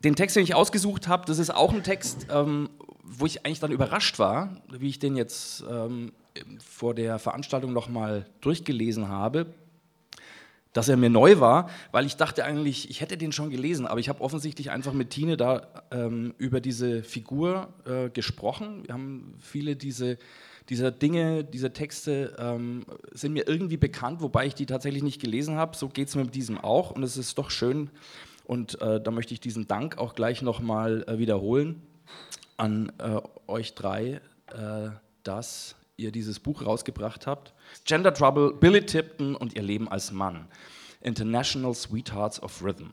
Den 0.03 0.17
Text, 0.17 0.36
den 0.36 0.43
ich 0.43 0.53
ausgesucht 0.53 1.07
habe, 1.07 1.25
das 1.27 1.39
ist 1.39 1.49
auch 1.49 1.73
ein 1.73 1.84
Text, 1.84 2.27
ähm, 2.29 2.69
wo 3.03 3.25
ich 3.25 3.45
eigentlich 3.45 3.62
dann 3.62 3.71
überrascht 3.71 4.19
war, 4.19 4.57
wie 4.69 4.89
ich 4.89 4.99
den 4.99 5.15
jetzt 5.15 5.63
ähm, 5.69 6.12
vor 6.60 6.93
der 6.93 7.17
Veranstaltung 7.17 7.71
nochmal 7.71 8.25
durchgelesen 8.41 9.07
habe 9.07 9.45
dass 10.73 10.88
er 10.88 10.97
mir 10.97 11.10
neu 11.10 11.39
war, 11.39 11.69
weil 11.91 12.05
ich 12.05 12.15
dachte 12.15 12.45
eigentlich, 12.45 12.89
ich 12.89 13.01
hätte 13.01 13.17
den 13.17 13.31
schon 13.31 13.49
gelesen, 13.49 13.86
aber 13.86 13.99
ich 13.99 14.10
habe 14.10 14.21
offensichtlich 14.21 14.71
einfach 14.71 14.93
mit 14.93 15.10
Tine 15.10 15.38
da 15.38 15.67
ähm, 15.91 16.34
über 16.38 16.62
diese 16.62 17.03
Figur 17.03 17.73
äh, 17.86 18.10
gesprochen. 18.10 18.84
Wir 18.86 18.93
haben 18.93 19.36
viele 19.39 19.75
diese, 19.75 20.17
dieser 20.69 20.91
Dinge, 20.91 21.43
diese 21.43 21.73
Texte 21.73 22.36
ähm, 22.39 22.86
sind 23.12 23.34
mir 23.34 23.47
irgendwie 23.47 23.77
bekannt, 23.77 24.21
wobei 24.21 24.45
ich 24.45 24.55
die 24.55 24.65
tatsächlich 24.65 25.03
nicht 25.03 25.21
gelesen 25.21 25.55
habe. 25.55 25.75
So 25.75 25.89
geht 25.89 26.07
es 26.07 26.15
mir 26.15 26.23
mit 26.23 26.36
diesem 26.36 26.57
auch 26.57 26.91
und 26.91 27.03
es 27.03 27.17
ist 27.17 27.38
doch 27.38 27.51
schön 27.51 27.89
und 28.45 28.81
äh, 28.81 29.01
da 29.01 29.12
möchte 29.12 29.34
ich 29.34 29.39
diesen 29.39 29.67
Dank 29.67 29.97
auch 29.97 30.15
gleich 30.15 30.41
nochmal 30.41 31.03
äh, 31.07 31.17
wiederholen 31.17 31.81
an 32.57 32.91
äh, 32.99 33.19
euch 33.47 33.73
drei, 33.75 34.21
äh, 34.47 34.89
dass 35.23 35.75
ihr 36.01 36.11
dieses 36.11 36.39
Buch 36.39 36.65
rausgebracht 36.65 37.27
habt. 37.27 37.53
Gender 37.85 38.13
Trouble, 38.13 38.53
Billy 38.53 38.85
Tipton 38.85 39.35
und 39.35 39.55
ihr 39.55 39.61
Leben 39.61 39.87
als 39.87 40.11
Mann. 40.11 40.47
International 41.01 41.73
Sweethearts 41.73 42.41
of 42.41 42.63
Rhythm. 42.63 42.89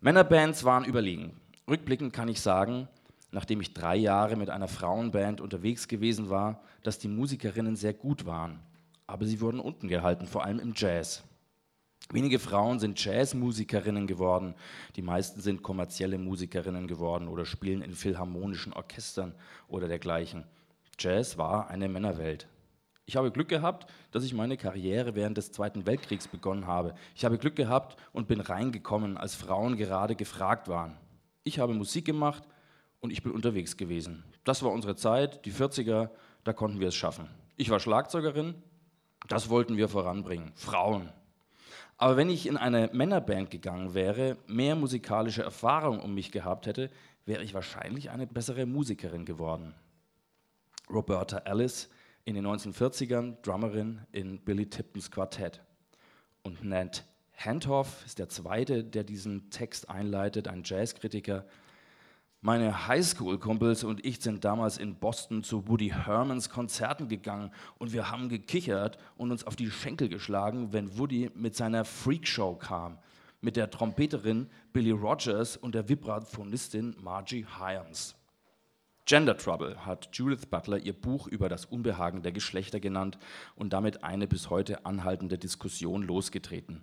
Männerbands 0.00 0.64
waren 0.64 0.84
überlegen. 0.84 1.40
Rückblickend 1.68 2.12
kann 2.12 2.28
ich 2.28 2.40
sagen, 2.40 2.88
nachdem 3.30 3.60
ich 3.60 3.74
drei 3.74 3.96
Jahre 3.96 4.36
mit 4.36 4.50
einer 4.50 4.68
Frauenband 4.68 5.40
unterwegs 5.40 5.88
gewesen 5.88 6.30
war, 6.30 6.62
dass 6.82 6.98
die 6.98 7.08
Musikerinnen 7.08 7.76
sehr 7.76 7.94
gut 7.94 8.26
waren. 8.26 8.60
Aber 9.06 9.24
sie 9.24 9.40
wurden 9.40 9.60
unten 9.60 9.88
gehalten, 9.88 10.26
vor 10.26 10.44
allem 10.44 10.60
im 10.60 10.72
Jazz. 10.74 11.24
Wenige 12.10 12.38
Frauen 12.38 12.78
sind 12.78 13.04
Jazzmusikerinnen 13.04 14.06
geworden, 14.06 14.54
die 14.96 15.02
meisten 15.02 15.42
sind 15.42 15.62
kommerzielle 15.62 16.16
Musikerinnen 16.16 16.86
geworden 16.86 17.28
oder 17.28 17.44
spielen 17.44 17.82
in 17.82 17.92
philharmonischen 17.92 18.72
Orchestern 18.72 19.34
oder 19.68 19.88
dergleichen. 19.88 20.44
Jazz 20.98 21.38
war 21.38 21.70
eine 21.70 21.88
Männerwelt. 21.88 22.48
Ich 23.06 23.16
habe 23.16 23.30
Glück 23.30 23.48
gehabt, 23.48 23.90
dass 24.10 24.24
ich 24.24 24.34
meine 24.34 24.56
Karriere 24.56 25.14
während 25.14 25.38
des 25.38 25.52
Zweiten 25.52 25.86
Weltkriegs 25.86 26.28
begonnen 26.28 26.66
habe. 26.66 26.94
Ich 27.14 27.24
habe 27.24 27.38
Glück 27.38 27.56
gehabt 27.56 27.96
und 28.12 28.28
bin 28.28 28.40
reingekommen, 28.40 29.16
als 29.16 29.34
Frauen 29.34 29.76
gerade 29.76 30.14
gefragt 30.14 30.68
waren. 30.68 30.98
Ich 31.44 31.58
habe 31.58 31.72
Musik 31.72 32.04
gemacht 32.04 32.42
und 33.00 33.12
ich 33.12 33.22
bin 33.22 33.32
unterwegs 33.32 33.76
gewesen. 33.76 34.24
Das 34.44 34.62
war 34.62 34.72
unsere 34.72 34.96
Zeit, 34.96 35.44
die 35.46 35.52
40er, 35.52 36.10
da 36.44 36.52
konnten 36.52 36.80
wir 36.80 36.88
es 36.88 36.96
schaffen. 36.96 37.28
Ich 37.56 37.70
war 37.70 37.80
Schlagzeugerin, 37.80 38.54
das 39.28 39.48
wollten 39.48 39.76
wir 39.76 39.88
voranbringen. 39.88 40.52
Frauen. 40.56 41.10
Aber 41.96 42.16
wenn 42.16 42.28
ich 42.28 42.46
in 42.46 42.56
eine 42.56 42.90
Männerband 42.92 43.50
gegangen 43.50 43.94
wäre, 43.94 44.36
mehr 44.46 44.76
musikalische 44.76 45.42
Erfahrung 45.42 46.00
um 46.00 46.12
mich 46.12 46.30
gehabt 46.30 46.66
hätte, 46.66 46.90
wäre 47.24 47.42
ich 47.42 47.54
wahrscheinlich 47.54 48.10
eine 48.10 48.26
bessere 48.26 48.66
Musikerin 48.66 49.24
geworden. 49.24 49.74
Roberta 50.90 51.38
Ellis 51.38 51.88
in 52.24 52.34
den 52.34 52.46
1940ern, 52.46 53.36
Drummerin 53.42 54.00
in 54.12 54.38
Billy 54.38 54.66
Tiptons 54.66 55.10
Quartett. 55.10 55.62
Und 56.42 56.64
Nat 56.64 57.04
Handhoff 57.38 58.04
ist 58.04 58.18
der 58.18 58.28
zweite, 58.28 58.82
der 58.82 59.04
diesen 59.04 59.48
Text 59.50 59.88
einleitet, 59.88 60.48
ein 60.48 60.62
Jazzkritiker. 60.64 61.44
Meine 62.40 62.86
Highschool-Kumpels 62.88 63.84
und 63.84 64.04
ich 64.04 64.20
sind 64.20 64.44
damals 64.44 64.76
in 64.76 64.96
Boston 64.96 65.42
zu 65.42 65.68
Woody 65.68 65.90
Hermans 65.90 66.50
Konzerten 66.50 67.08
gegangen 67.08 67.52
und 67.78 67.92
wir 67.92 68.10
haben 68.10 68.28
gekichert 68.28 68.98
und 69.16 69.30
uns 69.30 69.44
auf 69.44 69.56
die 69.56 69.70
Schenkel 69.70 70.08
geschlagen, 70.08 70.72
wenn 70.72 70.98
Woody 70.98 71.30
mit 71.34 71.56
seiner 71.56 71.84
Freakshow 71.84 72.56
kam, 72.56 72.98
mit 73.40 73.56
der 73.56 73.70
Trompeterin 73.70 74.48
Billy 74.72 74.90
Rogers 74.90 75.56
und 75.56 75.74
der 75.74 75.88
Vibraphonistin 75.88 76.96
Margie 77.00 77.46
Hyams. 77.58 78.17
Gender 79.08 79.38
Trouble 79.38 79.86
hat 79.86 80.10
Judith 80.12 80.44
Butler 80.50 80.76
ihr 80.84 80.92
Buch 80.92 81.28
über 81.28 81.48
das 81.48 81.64
Unbehagen 81.64 82.20
der 82.20 82.30
Geschlechter 82.30 82.78
genannt 82.78 83.16
und 83.56 83.72
damit 83.72 84.04
eine 84.04 84.26
bis 84.26 84.50
heute 84.50 84.84
anhaltende 84.84 85.38
Diskussion 85.38 86.02
losgetreten. 86.02 86.82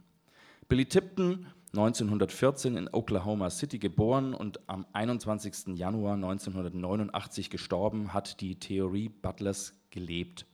Billy 0.67 0.87
Tipton, 0.87 1.45
1914 1.73 2.77
in 2.77 2.89
Oklahoma 2.91 3.51
City 3.51 3.77
geboren 3.77 4.33
und 4.33 4.67
am 4.67 4.87
21. 4.93 5.77
Januar 5.77 6.15
1989 6.15 7.51
gestorben, 7.51 8.11
hat 8.11 8.41
die 8.41 8.55
Theorie 8.57 9.09
Butlers 9.09 9.75
gelebt. 9.91 10.47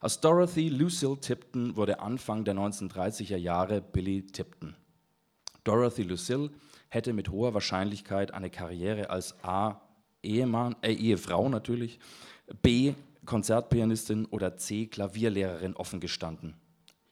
Aus 0.00 0.20
Dorothy 0.20 0.68
Lucille 0.68 1.18
Tipton 1.18 1.76
wurde 1.76 2.00
Anfang 2.00 2.44
der 2.44 2.56
1930er 2.56 3.38
Jahre 3.38 3.80
Billy 3.80 4.26
Tipton. 4.26 4.76
Dorothy 5.64 6.02
Lucille 6.02 6.50
hätte 6.90 7.14
mit 7.14 7.30
hoher 7.30 7.54
Wahrscheinlichkeit 7.54 8.34
eine 8.34 8.50
Karriere 8.50 9.08
als 9.08 9.42
A. 9.42 9.80
Ehemann, 10.26 10.76
äh, 10.82 10.92
Ehefrau 10.92 11.48
natürlich, 11.48 11.98
B, 12.62 12.94
Konzertpianistin 13.24 14.26
oder 14.26 14.56
C, 14.56 14.86
Klavierlehrerin 14.86 15.74
offen 15.74 16.00
gestanden. 16.00 16.54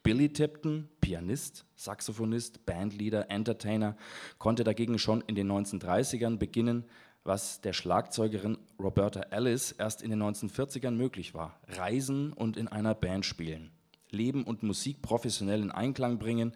Billy 0.03 0.29
Tipton, 0.33 0.89
Pianist, 1.01 1.65
Saxophonist, 1.77 2.67
Bandleader, 2.67 3.31
Entertainer, 3.31 3.97
konnte 4.39 4.63
dagegen 4.63 4.99
schon 4.99 5.23
in 5.27 5.35
den 5.35 5.51
1930ern 5.51 6.37
beginnen, 6.37 6.85
was 7.25 7.63
der 7.63 7.73
Schlagzeugerin 7.73 8.59
Roberta 8.79 9.21
Ellis 9.31 9.73
erst 9.73 10.03
in 10.03 10.11
den 10.11 10.23
1940ern 10.23 10.91
möglich 10.91 11.33
war. 11.33 11.59
Reisen 11.69 12.35
und 12.35 12.59
in 12.59 12.69
einer 12.69 12.95
Band 12.95 13.25
spielen. 13.25 13.71
Leben 14.11 14.45
und 14.45 14.63
Musik 14.63 15.01
professionell 15.01 15.63
in 15.63 15.71
Einklang 15.71 16.19
bringen, 16.19 16.53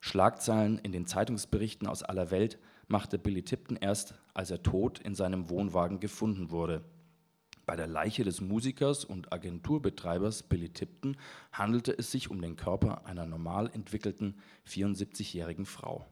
Schlagzeilen 0.00 0.78
in 0.78 0.90
den 0.90 1.06
Zeitungsberichten 1.06 1.86
aus 1.86 2.02
aller 2.02 2.30
Welt 2.32 2.58
machte 2.90 3.18
Billy 3.18 3.42
Tipton 3.42 3.76
erst, 3.76 4.14
als 4.34 4.50
er 4.50 4.62
tot 4.62 4.98
in 4.98 5.14
seinem 5.14 5.48
Wohnwagen 5.48 6.00
gefunden 6.00 6.50
wurde. 6.50 6.82
Bei 7.66 7.76
der 7.76 7.86
Leiche 7.86 8.24
des 8.24 8.40
Musikers 8.40 9.04
und 9.04 9.32
Agenturbetreibers 9.32 10.42
Billy 10.42 10.70
Tipton 10.70 11.16
handelte 11.52 11.96
es 11.96 12.10
sich 12.10 12.30
um 12.30 12.42
den 12.42 12.56
Körper 12.56 13.06
einer 13.06 13.26
normal 13.26 13.70
entwickelten 13.72 14.40
74-jährigen 14.66 15.66
Frau. 15.66 16.04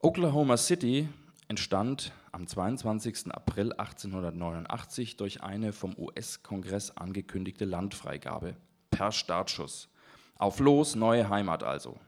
Oklahoma 0.00 0.56
City 0.56 1.08
entstand 1.48 2.12
am 2.30 2.46
22. 2.46 3.32
April 3.32 3.72
1889 3.72 5.16
durch 5.16 5.42
eine 5.42 5.72
vom 5.72 5.96
US-Kongress 5.96 6.96
angekündigte 6.96 7.64
Landfreigabe 7.64 8.56
per 8.90 9.12
Startschuss. 9.12 9.88
Auf 10.36 10.58
los, 10.58 10.94
neue 10.94 11.28
Heimat 11.28 11.62
also. 11.62 11.98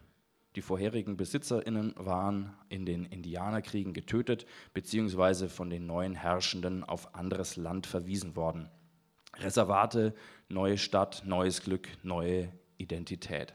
Die 0.56 0.62
vorherigen 0.62 1.16
BesitzerInnen 1.16 1.94
waren 1.96 2.54
in 2.68 2.86
den 2.86 3.04
Indianerkriegen 3.04 3.92
getötet 3.92 4.46
bzw. 4.72 5.48
von 5.48 5.68
den 5.68 5.86
neuen 5.86 6.14
Herrschenden 6.14 6.84
auf 6.84 7.14
anderes 7.14 7.56
Land 7.56 7.88
verwiesen 7.88 8.36
worden. 8.36 8.70
Reservate, 9.38 10.14
neue 10.48 10.78
Stadt, 10.78 11.24
neues 11.26 11.62
Glück, 11.62 11.88
neue 12.04 12.52
Identität. 12.78 13.54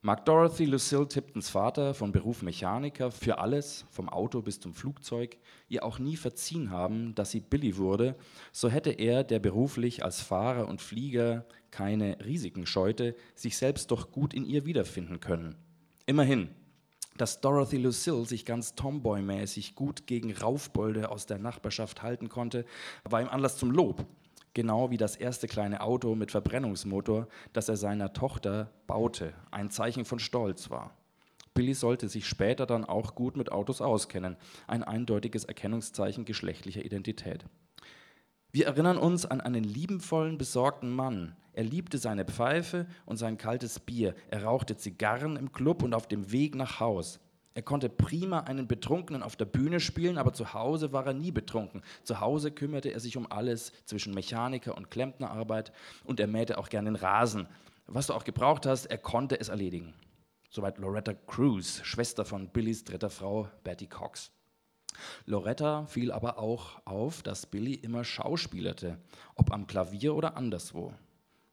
Mark 0.00 0.24
Dorothy 0.24 0.66
Lucille 0.66 1.08
Tiptons 1.08 1.50
Vater, 1.50 1.92
von 1.92 2.12
Beruf 2.12 2.40
Mechaniker, 2.40 3.10
für 3.10 3.38
alles, 3.38 3.84
vom 3.90 4.08
Auto 4.08 4.40
bis 4.40 4.60
zum 4.60 4.72
Flugzeug, 4.72 5.36
ihr 5.68 5.84
auch 5.84 5.98
nie 5.98 6.16
verziehen 6.16 6.70
haben, 6.70 7.14
dass 7.14 7.32
sie 7.32 7.40
Billy 7.40 7.76
wurde, 7.76 8.14
so 8.52 8.68
hätte 8.68 8.92
er, 8.92 9.24
der 9.24 9.40
beruflich 9.40 10.04
als 10.04 10.20
Fahrer 10.20 10.68
und 10.68 10.80
Flieger 10.80 11.44
keine 11.70 12.24
Risiken 12.24 12.66
scheute, 12.66 13.16
sich 13.34 13.56
selbst 13.56 13.90
doch 13.90 14.12
gut 14.12 14.32
in 14.32 14.46
ihr 14.46 14.64
wiederfinden 14.64 15.18
können. 15.18 15.56
Immerhin, 16.08 16.50
dass 17.16 17.40
Dorothy 17.40 17.78
Lucille 17.78 18.24
sich 18.26 18.44
ganz 18.44 18.76
Tomboy-mäßig 18.76 19.74
gut 19.74 20.06
gegen 20.06 20.32
Raufbolde 20.32 21.10
aus 21.10 21.26
der 21.26 21.38
Nachbarschaft 21.38 22.02
halten 22.02 22.28
konnte, 22.28 22.64
war 23.02 23.20
ihm 23.20 23.28
Anlass 23.28 23.56
zum 23.56 23.72
Lob. 23.72 24.06
Genau 24.54 24.90
wie 24.90 24.98
das 24.98 25.16
erste 25.16 25.48
kleine 25.48 25.80
Auto 25.80 26.14
mit 26.14 26.30
Verbrennungsmotor, 26.30 27.26
das 27.52 27.68
er 27.68 27.76
seiner 27.76 28.12
Tochter 28.12 28.70
baute, 28.86 29.34
ein 29.50 29.70
Zeichen 29.70 30.04
von 30.04 30.20
Stolz 30.20 30.70
war. 30.70 30.96
Billy 31.54 31.74
sollte 31.74 32.08
sich 32.08 32.28
später 32.28 32.66
dann 32.66 32.84
auch 32.84 33.16
gut 33.16 33.36
mit 33.36 33.50
Autos 33.50 33.80
auskennen, 33.80 34.36
ein 34.68 34.84
eindeutiges 34.84 35.44
Erkennungszeichen 35.44 36.24
geschlechtlicher 36.24 36.84
Identität. 36.84 37.44
Wir 38.56 38.68
erinnern 38.68 38.96
uns 38.96 39.26
an 39.26 39.42
einen 39.42 39.64
liebenvollen, 39.64 40.38
besorgten 40.38 40.90
Mann. 40.90 41.36
Er 41.52 41.62
liebte 41.62 41.98
seine 41.98 42.24
Pfeife 42.24 42.86
und 43.04 43.18
sein 43.18 43.36
kaltes 43.36 43.78
Bier. 43.78 44.14
Er 44.30 44.44
rauchte 44.44 44.78
Zigarren 44.78 45.36
im 45.36 45.52
Club 45.52 45.82
und 45.82 45.92
auf 45.92 46.08
dem 46.08 46.32
Weg 46.32 46.54
nach 46.54 46.80
Haus. 46.80 47.20
Er 47.52 47.60
konnte 47.60 47.90
prima 47.90 48.40
einen 48.40 48.66
Betrunkenen 48.66 49.22
auf 49.22 49.36
der 49.36 49.44
Bühne 49.44 49.78
spielen, 49.78 50.16
aber 50.16 50.32
zu 50.32 50.54
Hause 50.54 50.94
war 50.94 51.06
er 51.06 51.12
nie 51.12 51.32
betrunken. 51.32 51.82
Zu 52.02 52.20
Hause 52.20 52.50
kümmerte 52.50 52.88
er 52.88 53.00
sich 53.00 53.18
um 53.18 53.30
alles 53.30 53.72
zwischen 53.84 54.14
Mechaniker 54.14 54.74
und 54.74 54.90
Klempnerarbeit 54.90 55.70
und 56.04 56.18
er 56.18 56.26
mähte 56.26 56.56
auch 56.56 56.70
gern 56.70 56.86
den 56.86 56.96
Rasen. 56.96 57.48
Was 57.86 58.06
du 58.06 58.14
auch 58.14 58.24
gebraucht 58.24 58.64
hast, 58.64 58.86
er 58.86 58.96
konnte 58.96 59.38
es 59.38 59.50
erledigen. 59.50 59.92
Soweit 60.48 60.78
Loretta 60.78 61.12
Cruz, 61.12 61.82
Schwester 61.84 62.24
von 62.24 62.48
Billys 62.48 62.84
dritter 62.84 63.10
Frau 63.10 63.50
Betty 63.64 63.86
Cox. 63.86 64.32
Loretta 65.24 65.86
fiel 65.86 66.12
aber 66.12 66.38
auch 66.38 66.80
auf, 66.84 67.22
dass 67.22 67.46
Billy 67.46 67.74
immer 67.74 68.04
schauspielerte, 68.04 68.98
ob 69.34 69.52
am 69.52 69.66
Klavier 69.66 70.14
oder 70.14 70.36
anderswo. 70.36 70.94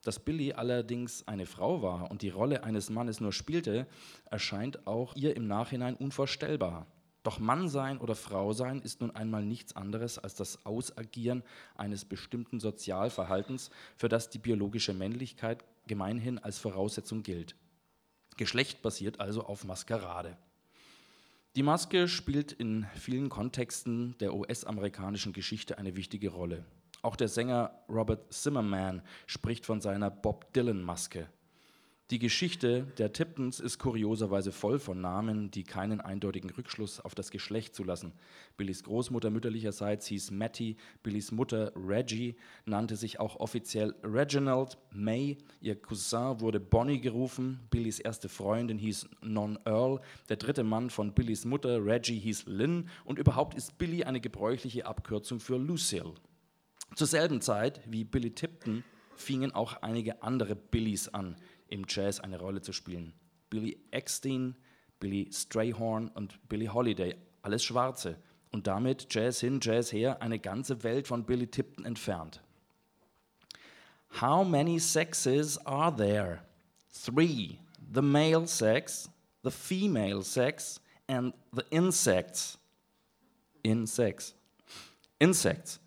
Dass 0.03 0.19
Billy 0.19 0.53
allerdings 0.53 1.27
eine 1.27 1.45
Frau 1.45 1.81
war 1.81 2.11
und 2.11 2.21
die 2.21 2.29
Rolle 2.29 2.63
eines 2.63 2.89
Mannes 2.89 3.21
nur 3.21 3.31
spielte, 3.31 3.87
erscheint 4.25 4.85
auch 4.85 5.15
ihr 5.15 5.35
im 5.35 5.47
Nachhinein 5.47 5.95
unvorstellbar. 5.95 6.87
Doch 7.23 7.39
Mann 7.39 7.69
sein 7.69 7.99
oder 7.99 8.15
Frau 8.15 8.51
sein 8.51 8.81
ist 8.81 8.99
nun 8.99 9.15
einmal 9.15 9.45
nichts 9.45 9.77
anderes 9.77 10.19
als 10.19 10.35
das 10.35 10.65
Ausagieren 10.65 11.41
eines 11.75 12.03
bestimmten 12.03 12.59
Sozialverhaltens, 12.59 13.71
für 13.95 14.09
das 14.09 14.29
die 14.29 14.39
biologische 14.39 14.93
Männlichkeit 14.93 15.63
gemeinhin 15.87 16.37
als 16.37 16.59
Voraussetzung 16.59 17.23
gilt. 17.23 17.55
Geschlecht 18.35 18.81
basiert 18.81 19.21
also 19.21 19.45
auf 19.45 19.63
Maskerade. 19.63 20.37
Die 21.55 21.61
Maske 21.61 22.07
spielt 22.07 22.51
in 22.51 22.87
vielen 22.95 23.29
Kontexten 23.29 24.17
der 24.17 24.33
US-amerikanischen 24.33 25.33
Geschichte 25.33 25.77
eine 25.77 25.95
wichtige 25.95 26.29
Rolle. 26.29 26.65
Auch 27.03 27.15
der 27.15 27.27
Sänger 27.27 27.83
Robert 27.87 28.33
Zimmerman 28.33 29.03
spricht 29.27 29.67
von 29.67 29.79
seiner 29.79 30.09
Bob 30.09 30.51
Dylan-Maske. 30.53 31.27
Die 32.13 32.19
Geschichte 32.19 32.85
der 32.99 33.11
Tiptons 33.11 33.59
ist 33.59 33.79
kurioserweise 33.79 34.51
voll 34.51 34.77
von 34.77 35.01
Namen, 35.01 35.49
die 35.49 35.63
keinen 35.63 35.99
eindeutigen 35.99 36.51
Rückschluss 36.51 36.99
auf 36.99 37.15
das 37.15 37.31
Geschlecht 37.31 37.73
zulassen. 37.73 38.13
Billys 38.55 38.83
Großmutter 38.83 39.31
mütterlicherseits 39.31 40.05
hieß 40.05 40.29
Mattie, 40.29 40.77
Billys 41.01 41.31
Mutter 41.31 41.71
Reggie 41.75 42.35
nannte 42.65 42.97
sich 42.97 43.19
auch 43.19 43.37
offiziell 43.37 43.95
Reginald 44.03 44.77
May, 44.91 45.39
ihr 45.59 45.75
Cousin 45.75 46.39
wurde 46.39 46.59
Bonnie 46.59 47.01
gerufen, 47.01 47.61
Billys 47.71 47.97
erste 47.97 48.29
Freundin 48.29 48.77
hieß 48.77 49.09
Non 49.23 49.57
Earl, 49.65 49.99
der 50.29 50.37
dritte 50.37 50.63
Mann 50.63 50.91
von 50.91 51.15
Billys 51.15 51.45
Mutter 51.45 51.83
Reggie 51.83 52.19
hieß 52.19 52.45
Lynn 52.45 52.89
und 53.05 53.17
überhaupt 53.17 53.55
ist 53.55 53.79
Billy 53.79 54.03
eine 54.03 54.21
gebräuchliche 54.21 54.85
Abkürzung 54.85 55.39
für 55.39 55.57
Lucille. 55.57 56.13
Zur 56.93 57.07
selben 57.07 57.41
Zeit 57.41 57.81
wie 57.87 58.03
Billy 58.03 58.29
Tipton 58.29 58.83
fingen 59.15 59.51
auch 59.51 59.81
einige 59.81 60.21
andere 60.23 60.55
Billys 60.55 61.07
an, 61.09 61.35
im 61.73 61.85
Jazz 61.87 62.19
eine 62.19 62.39
Rolle 62.39 62.61
zu 62.61 62.71
spielen. 62.71 63.13
Billy 63.49 63.77
Eckstein, 63.89 64.55
Billy 64.99 65.27
Strayhorn 65.33 66.07
und 66.09 66.47
Billy 66.47 66.67
Holiday, 66.67 67.15
alles 67.41 67.63
Schwarze. 67.63 68.17
Und 68.51 68.67
damit 68.67 69.07
Jazz 69.09 69.39
hin, 69.39 69.59
Jazz 69.61 69.91
her, 69.91 70.21
eine 70.21 70.37
ganze 70.37 70.83
Welt 70.83 71.07
von 71.07 71.25
Billy 71.25 71.47
Tipton 71.47 71.85
entfernt. 71.85 72.41
How 74.21 74.45
many 74.45 74.79
sexes 74.79 75.57
are 75.65 75.93
there? 75.95 76.43
Three. 76.91 77.57
The 77.91 78.01
male 78.01 78.45
sex, 78.45 79.09
the 79.43 79.49
female 79.49 80.21
sex 80.21 80.79
and 81.07 81.33
the 81.51 81.63
insects. 81.71 82.59
Insects. 83.63 84.35
Insects 85.17 85.79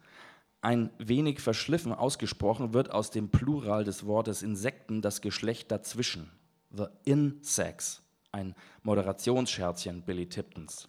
ein 0.67 0.91
wenig 0.99 1.39
verschliffen 1.39 1.93
ausgesprochen 1.93 2.75
wird 2.75 2.91
aus 2.91 3.13
dem 3.13 3.29
Plural 3.29 3.85
des 3.85 4.05
Wortes 4.05 4.43
Insekten 4.43 5.01
das 5.01 5.21
Geschlecht 5.21 5.71
dazwischen. 5.71 6.33
The 6.73 6.87
Insects, 7.05 8.03
ein 8.33 8.53
Moderationsscherzchen 8.83 10.03
Billy 10.03 10.29
Tiptons. 10.29 10.89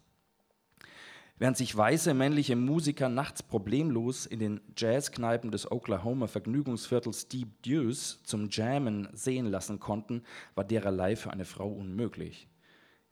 Während 1.38 1.58
sich 1.58 1.78
weiße 1.78 2.16
männliche 2.16 2.56
Musiker 2.56 3.08
nachts 3.08 3.44
problemlos 3.44 4.26
in 4.26 4.40
den 4.40 4.62
Jazzkneipen 4.76 5.52
des 5.52 5.72
Oklahoma 5.72 6.26
Vergnügungsviertels 6.26 7.28
Deep 7.28 7.62
Deuce 7.62 8.24
zum 8.24 8.50
Jammen 8.50 9.08
sehen 9.14 9.46
lassen 9.46 9.80
konnten, 9.80 10.24
war 10.56 10.64
dererlei 10.64 11.16
für 11.16 11.30
eine 11.30 11.46
Frau 11.46 11.70
unmöglich. 11.70 12.48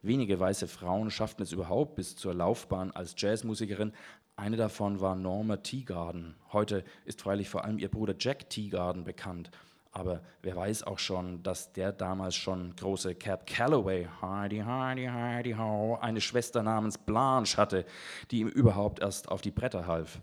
Wenige 0.01 0.39
weiße 0.39 0.68
Frauen 0.68 1.11
schafften 1.11 1.43
es 1.43 1.51
überhaupt 1.51 1.95
bis 1.95 2.16
zur 2.16 2.34
Laufbahn 2.34 2.89
als 2.89 3.13
Jazzmusikerin, 3.18 3.93
eine 4.38 4.58
davon 4.58 5.00
war 5.00 5.16
Norma 5.16 5.58
Teagarden. 5.58 6.36
Heute 6.52 6.84
ist 7.06 7.22
freilich 7.22 7.50
vor 7.50 7.64
allem 7.64 7.80
ihr 7.80 7.90
Bruder 7.90 8.16
Jack 8.20 8.50
Teagarden 8.50 9.06
bekannt. 9.06 9.50
Aber 9.94 10.22
wer 10.42 10.58
weiß 10.58 10.84
auch 10.84 11.00
schon, 11.00 11.42
dass 11.42 11.72
der 11.72 11.94
damals 11.94 12.36
schon 12.36 12.76
große 12.76 13.16
Cap 13.16 13.48
Calloway, 13.48 14.10
Heidi, 14.22 14.60
Heidi, 14.60 15.06
Heidi, 15.06 15.54
ho, 15.54 15.98
eine 16.02 16.20
Schwester 16.20 16.64
namens 16.64 16.98
Blanche 16.98 17.56
hatte, 17.56 17.86
die 18.30 18.42
ihm 18.42 18.50
überhaupt 18.50 19.00
erst 19.00 19.30
auf 19.30 19.40
die 19.40 19.52
Bretter 19.52 19.88
half. 19.88 20.20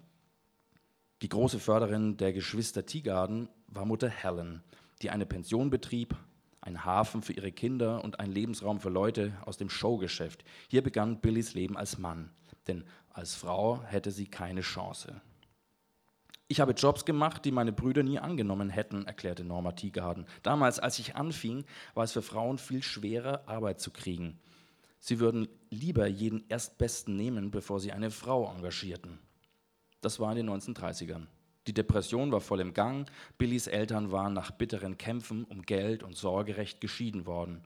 Die 1.23 1.31
große 1.31 1.59
Förderin 1.59 2.19
der 2.19 2.35
Geschwister 2.35 2.85
Teagarden 2.85 3.49
war 3.69 3.87
Mutter 3.87 4.11
Helen, 4.11 4.63
die 5.01 5.09
eine 5.09 5.25
Pension 5.25 5.71
betrieb, 5.71 6.15
ein 6.61 6.85
Hafen 6.85 7.23
für 7.23 7.33
ihre 7.33 7.51
Kinder 7.51 8.05
und 8.05 8.21
ein 8.21 8.31
Lebensraum 8.31 8.79
für 8.79 8.91
Leute 8.91 9.33
aus 9.47 9.57
dem 9.57 9.71
Showgeschäft. 9.71 10.45
Hier 10.69 10.83
begann 10.83 11.21
Billys 11.21 11.55
Leben 11.55 11.79
als 11.79 11.97
Mann 11.97 12.29
denn 12.69 12.85
als 13.15 13.35
Frau 13.35 13.83
hätte 13.85 14.11
sie 14.11 14.27
keine 14.27 14.63
Chance. 14.63 15.21
Ich 16.49 16.61
habe 16.61 16.73
Jobs 16.73 17.05
gemacht, 17.05 17.45
die 17.45 17.51
meine 17.51 17.73
Brüder 17.73 18.03
nie 18.03 18.19
angenommen 18.19 18.69
hätten, 18.69 19.07
erklärte 19.07 19.43
Norma 19.43 19.73
Tiegarden. 19.73 20.27
Damals, 20.43 20.79
als 20.79 20.99
ich 20.99 21.17
anfing, 21.17 21.65
war 21.95 22.05
es 22.05 22.13
für 22.13 22.21
Frauen 22.21 22.59
viel 22.59 22.83
schwerer, 22.83 23.49
Arbeit 23.49 23.81
zu 23.81 23.91
kriegen. 23.91 24.39
Sie 25.01 25.19
würden 25.19 25.49
lieber 25.71 26.07
jeden 26.07 26.45
Erstbesten 26.49 27.17
nehmen, 27.17 27.51
bevor 27.51 27.81
sie 27.81 27.93
eine 27.93 28.11
Frau 28.11 28.53
engagierten. 28.55 29.19
Das 30.03 30.21
war 30.21 30.31
in 30.37 30.47
den 30.47 30.51
1930ern. 30.51 31.27
Die 31.67 31.75
Depression 31.75 32.33
war 32.33 32.41
voll 32.41 32.61
im 32.61 32.75
Gang. 32.75 33.11
Billys 33.39 33.67
Eltern 33.67 34.13
waren 34.13 34.33
nach 34.33 34.51
bitteren 34.51 34.99
Kämpfen 34.99 35.45
um 35.45 35.63
Geld 35.63 36.03
und 36.03 36.17
Sorgerecht 36.17 36.81
geschieden 36.81 37.25
worden. 37.25 37.63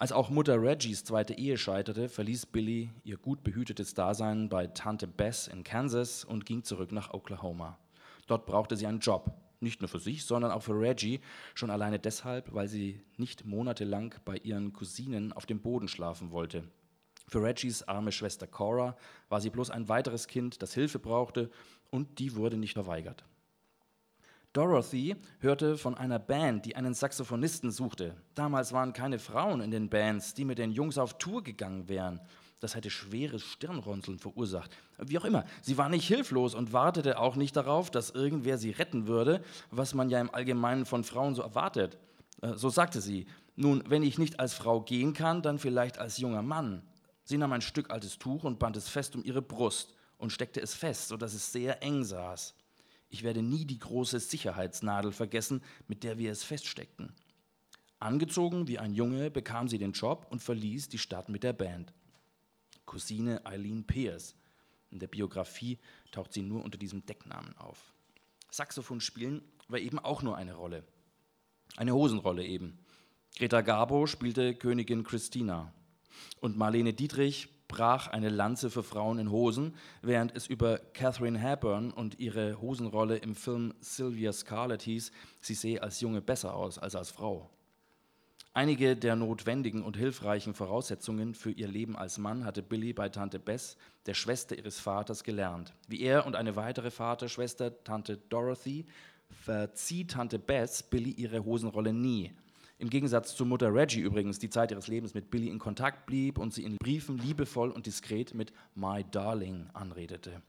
Als 0.00 0.12
auch 0.12 0.30
Mutter 0.30 0.62
Reggies 0.62 1.04
zweite 1.04 1.34
Ehe 1.34 1.58
scheiterte, 1.58 2.08
verließ 2.08 2.46
Billy 2.46 2.88
ihr 3.04 3.18
gut 3.18 3.44
behütetes 3.44 3.92
Dasein 3.92 4.48
bei 4.48 4.66
Tante 4.66 5.06
Bess 5.06 5.46
in 5.46 5.62
Kansas 5.62 6.24
und 6.24 6.46
ging 6.46 6.64
zurück 6.64 6.90
nach 6.90 7.12
Oklahoma. 7.12 7.78
Dort 8.26 8.46
brauchte 8.46 8.78
sie 8.78 8.86
einen 8.86 9.00
Job, 9.00 9.30
nicht 9.60 9.82
nur 9.82 9.88
für 9.88 9.98
sich, 9.98 10.24
sondern 10.24 10.52
auch 10.52 10.62
für 10.62 10.80
Reggie, 10.80 11.20
schon 11.54 11.68
alleine 11.68 11.98
deshalb, 11.98 12.54
weil 12.54 12.66
sie 12.66 13.02
nicht 13.18 13.44
monatelang 13.44 14.14
bei 14.24 14.38
ihren 14.38 14.72
Cousinen 14.72 15.34
auf 15.34 15.44
dem 15.44 15.60
Boden 15.60 15.86
schlafen 15.86 16.30
wollte. 16.30 16.64
Für 17.28 17.42
Reggies 17.42 17.82
arme 17.82 18.10
Schwester 18.10 18.46
Cora 18.46 18.96
war 19.28 19.42
sie 19.42 19.50
bloß 19.50 19.68
ein 19.68 19.90
weiteres 19.90 20.28
Kind, 20.28 20.62
das 20.62 20.72
Hilfe 20.72 20.98
brauchte, 20.98 21.50
und 21.90 22.20
die 22.20 22.36
wurde 22.36 22.56
nicht 22.56 22.72
verweigert. 22.72 23.26
Dorothy 24.52 25.14
hörte 25.38 25.78
von 25.78 25.96
einer 25.96 26.18
Band, 26.18 26.66
die 26.66 26.74
einen 26.74 26.92
Saxophonisten 26.92 27.70
suchte. 27.70 28.16
Damals 28.34 28.72
waren 28.72 28.92
keine 28.92 29.20
Frauen 29.20 29.60
in 29.60 29.70
den 29.70 29.88
Bands, 29.88 30.34
die 30.34 30.44
mit 30.44 30.58
den 30.58 30.72
Jungs 30.72 30.98
auf 30.98 31.18
Tour 31.18 31.44
gegangen 31.44 31.88
wären. 31.88 32.20
Das 32.58 32.74
hätte 32.74 32.90
schweres 32.90 33.44
Stirnrunzeln 33.44 34.18
verursacht. 34.18 34.76
Wie 34.98 35.18
auch 35.18 35.24
immer, 35.24 35.44
sie 35.62 35.78
war 35.78 35.88
nicht 35.88 36.06
hilflos 36.08 36.54
und 36.54 36.72
wartete 36.72 37.20
auch 37.20 37.36
nicht 37.36 37.54
darauf, 37.54 37.90
dass 37.90 38.10
irgendwer 38.10 38.58
sie 38.58 38.72
retten 38.72 39.06
würde, 39.06 39.42
was 39.70 39.94
man 39.94 40.10
ja 40.10 40.20
im 40.20 40.34
Allgemeinen 40.34 40.84
von 40.84 41.04
Frauen 41.04 41.36
so 41.36 41.42
erwartet. 41.42 41.96
Äh, 42.42 42.54
so 42.54 42.70
sagte 42.70 43.00
sie, 43.00 43.26
nun, 43.54 43.84
wenn 43.86 44.02
ich 44.02 44.18
nicht 44.18 44.40
als 44.40 44.54
Frau 44.54 44.80
gehen 44.80 45.14
kann, 45.14 45.42
dann 45.42 45.58
vielleicht 45.58 45.98
als 45.98 46.18
junger 46.18 46.42
Mann. 46.42 46.82
Sie 47.22 47.38
nahm 47.38 47.52
ein 47.52 47.62
Stück 47.62 47.90
altes 47.90 48.18
Tuch 48.18 48.42
und 48.42 48.58
band 48.58 48.76
es 48.76 48.88
fest 48.88 49.14
um 49.14 49.24
ihre 49.24 49.42
Brust 49.42 49.94
und 50.18 50.32
steckte 50.32 50.60
es 50.60 50.74
fest, 50.74 51.08
sodass 51.08 51.34
es 51.34 51.52
sehr 51.52 51.82
eng 51.82 52.02
saß. 52.02 52.54
Ich 53.10 53.24
werde 53.24 53.42
nie 53.42 53.64
die 53.64 53.78
große 53.78 54.20
Sicherheitsnadel 54.20 55.12
vergessen, 55.12 55.62
mit 55.88 56.04
der 56.04 56.16
wir 56.16 56.30
es 56.30 56.44
feststeckten. 56.44 57.12
Angezogen 57.98 58.66
wie 58.68 58.78
ein 58.78 58.94
Junge 58.94 59.30
bekam 59.30 59.68
sie 59.68 59.78
den 59.78 59.92
Job 59.92 60.26
und 60.30 60.42
verließ 60.42 60.88
die 60.88 60.98
Stadt 60.98 61.28
mit 61.28 61.42
der 61.42 61.52
Band. 61.52 61.92
Cousine 62.86 63.44
Eileen 63.44 63.84
Pierce. 63.84 64.34
In 64.90 65.00
der 65.00 65.08
Biografie 65.08 65.78
taucht 66.12 66.32
sie 66.32 66.42
nur 66.42 66.64
unter 66.64 66.78
diesem 66.78 67.04
Decknamen 67.04 67.56
auf. 67.58 67.92
Saxophon 68.50 69.00
spielen 69.00 69.42
war 69.68 69.78
eben 69.78 69.98
auch 69.98 70.22
nur 70.22 70.36
eine 70.36 70.54
Rolle. 70.54 70.84
Eine 71.76 71.94
Hosenrolle 71.94 72.44
eben. 72.44 72.78
Greta 73.36 73.60
Garbo 73.60 74.06
spielte 74.06 74.54
Königin 74.54 75.04
Christina. 75.04 75.72
Und 76.40 76.56
Marlene 76.56 76.92
Dietrich 76.92 77.48
brach 77.70 78.08
eine 78.08 78.30
Lanze 78.30 78.68
für 78.68 78.82
Frauen 78.82 79.20
in 79.20 79.30
Hosen, 79.30 79.76
während 80.02 80.34
es 80.34 80.48
über 80.48 80.78
Catherine 80.92 81.38
Hepburn 81.38 81.92
und 81.92 82.18
ihre 82.18 82.60
Hosenrolle 82.60 83.18
im 83.18 83.36
Film 83.36 83.74
Sylvia 83.80 84.32
Scarlett 84.32 84.82
hieß, 84.82 85.12
sie 85.40 85.54
sehe 85.54 85.80
als 85.80 86.00
Junge 86.00 86.20
besser 86.20 86.54
aus 86.54 86.78
als 86.78 86.96
als 86.96 87.10
Frau. 87.10 87.48
Einige 88.52 88.96
der 88.96 89.14
notwendigen 89.14 89.84
und 89.84 89.96
hilfreichen 89.96 90.54
Voraussetzungen 90.54 91.34
für 91.34 91.52
ihr 91.52 91.68
Leben 91.68 91.96
als 91.96 92.18
Mann 92.18 92.44
hatte 92.44 92.64
Billy 92.64 92.92
bei 92.92 93.08
Tante 93.08 93.38
Bess, 93.38 93.76
der 94.06 94.14
Schwester 94.14 94.58
ihres 94.58 94.80
Vaters, 94.80 95.22
gelernt. 95.22 95.72
Wie 95.86 96.00
er 96.00 96.26
und 96.26 96.34
eine 96.34 96.56
weitere 96.56 96.90
Vaterschwester, 96.90 97.84
Tante 97.84 98.16
Dorothy, 98.16 98.86
verzieh 99.28 100.04
Tante 100.04 100.40
Bess 100.40 100.82
Billy 100.82 101.12
ihre 101.12 101.44
Hosenrolle 101.44 101.92
nie. 101.92 102.32
Im 102.80 102.88
Gegensatz 102.88 103.36
zu 103.36 103.44
Mutter 103.44 103.74
Reggie 103.74 104.00
übrigens, 104.00 104.38
die 104.38 104.48
Zeit 104.48 104.70
ihres 104.70 104.88
Lebens 104.88 105.12
mit 105.12 105.30
Billy 105.30 105.48
in 105.48 105.58
Kontakt 105.58 106.06
blieb 106.06 106.38
und 106.38 106.54
sie 106.54 106.64
in 106.64 106.78
Briefen 106.78 107.18
liebevoll 107.18 107.70
und 107.70 107.84
diskret 107.84 108.32
mit 108.32 108.54
My 108.74 109.04
Darling 109.10 109.68
anredete. 109.74 110.40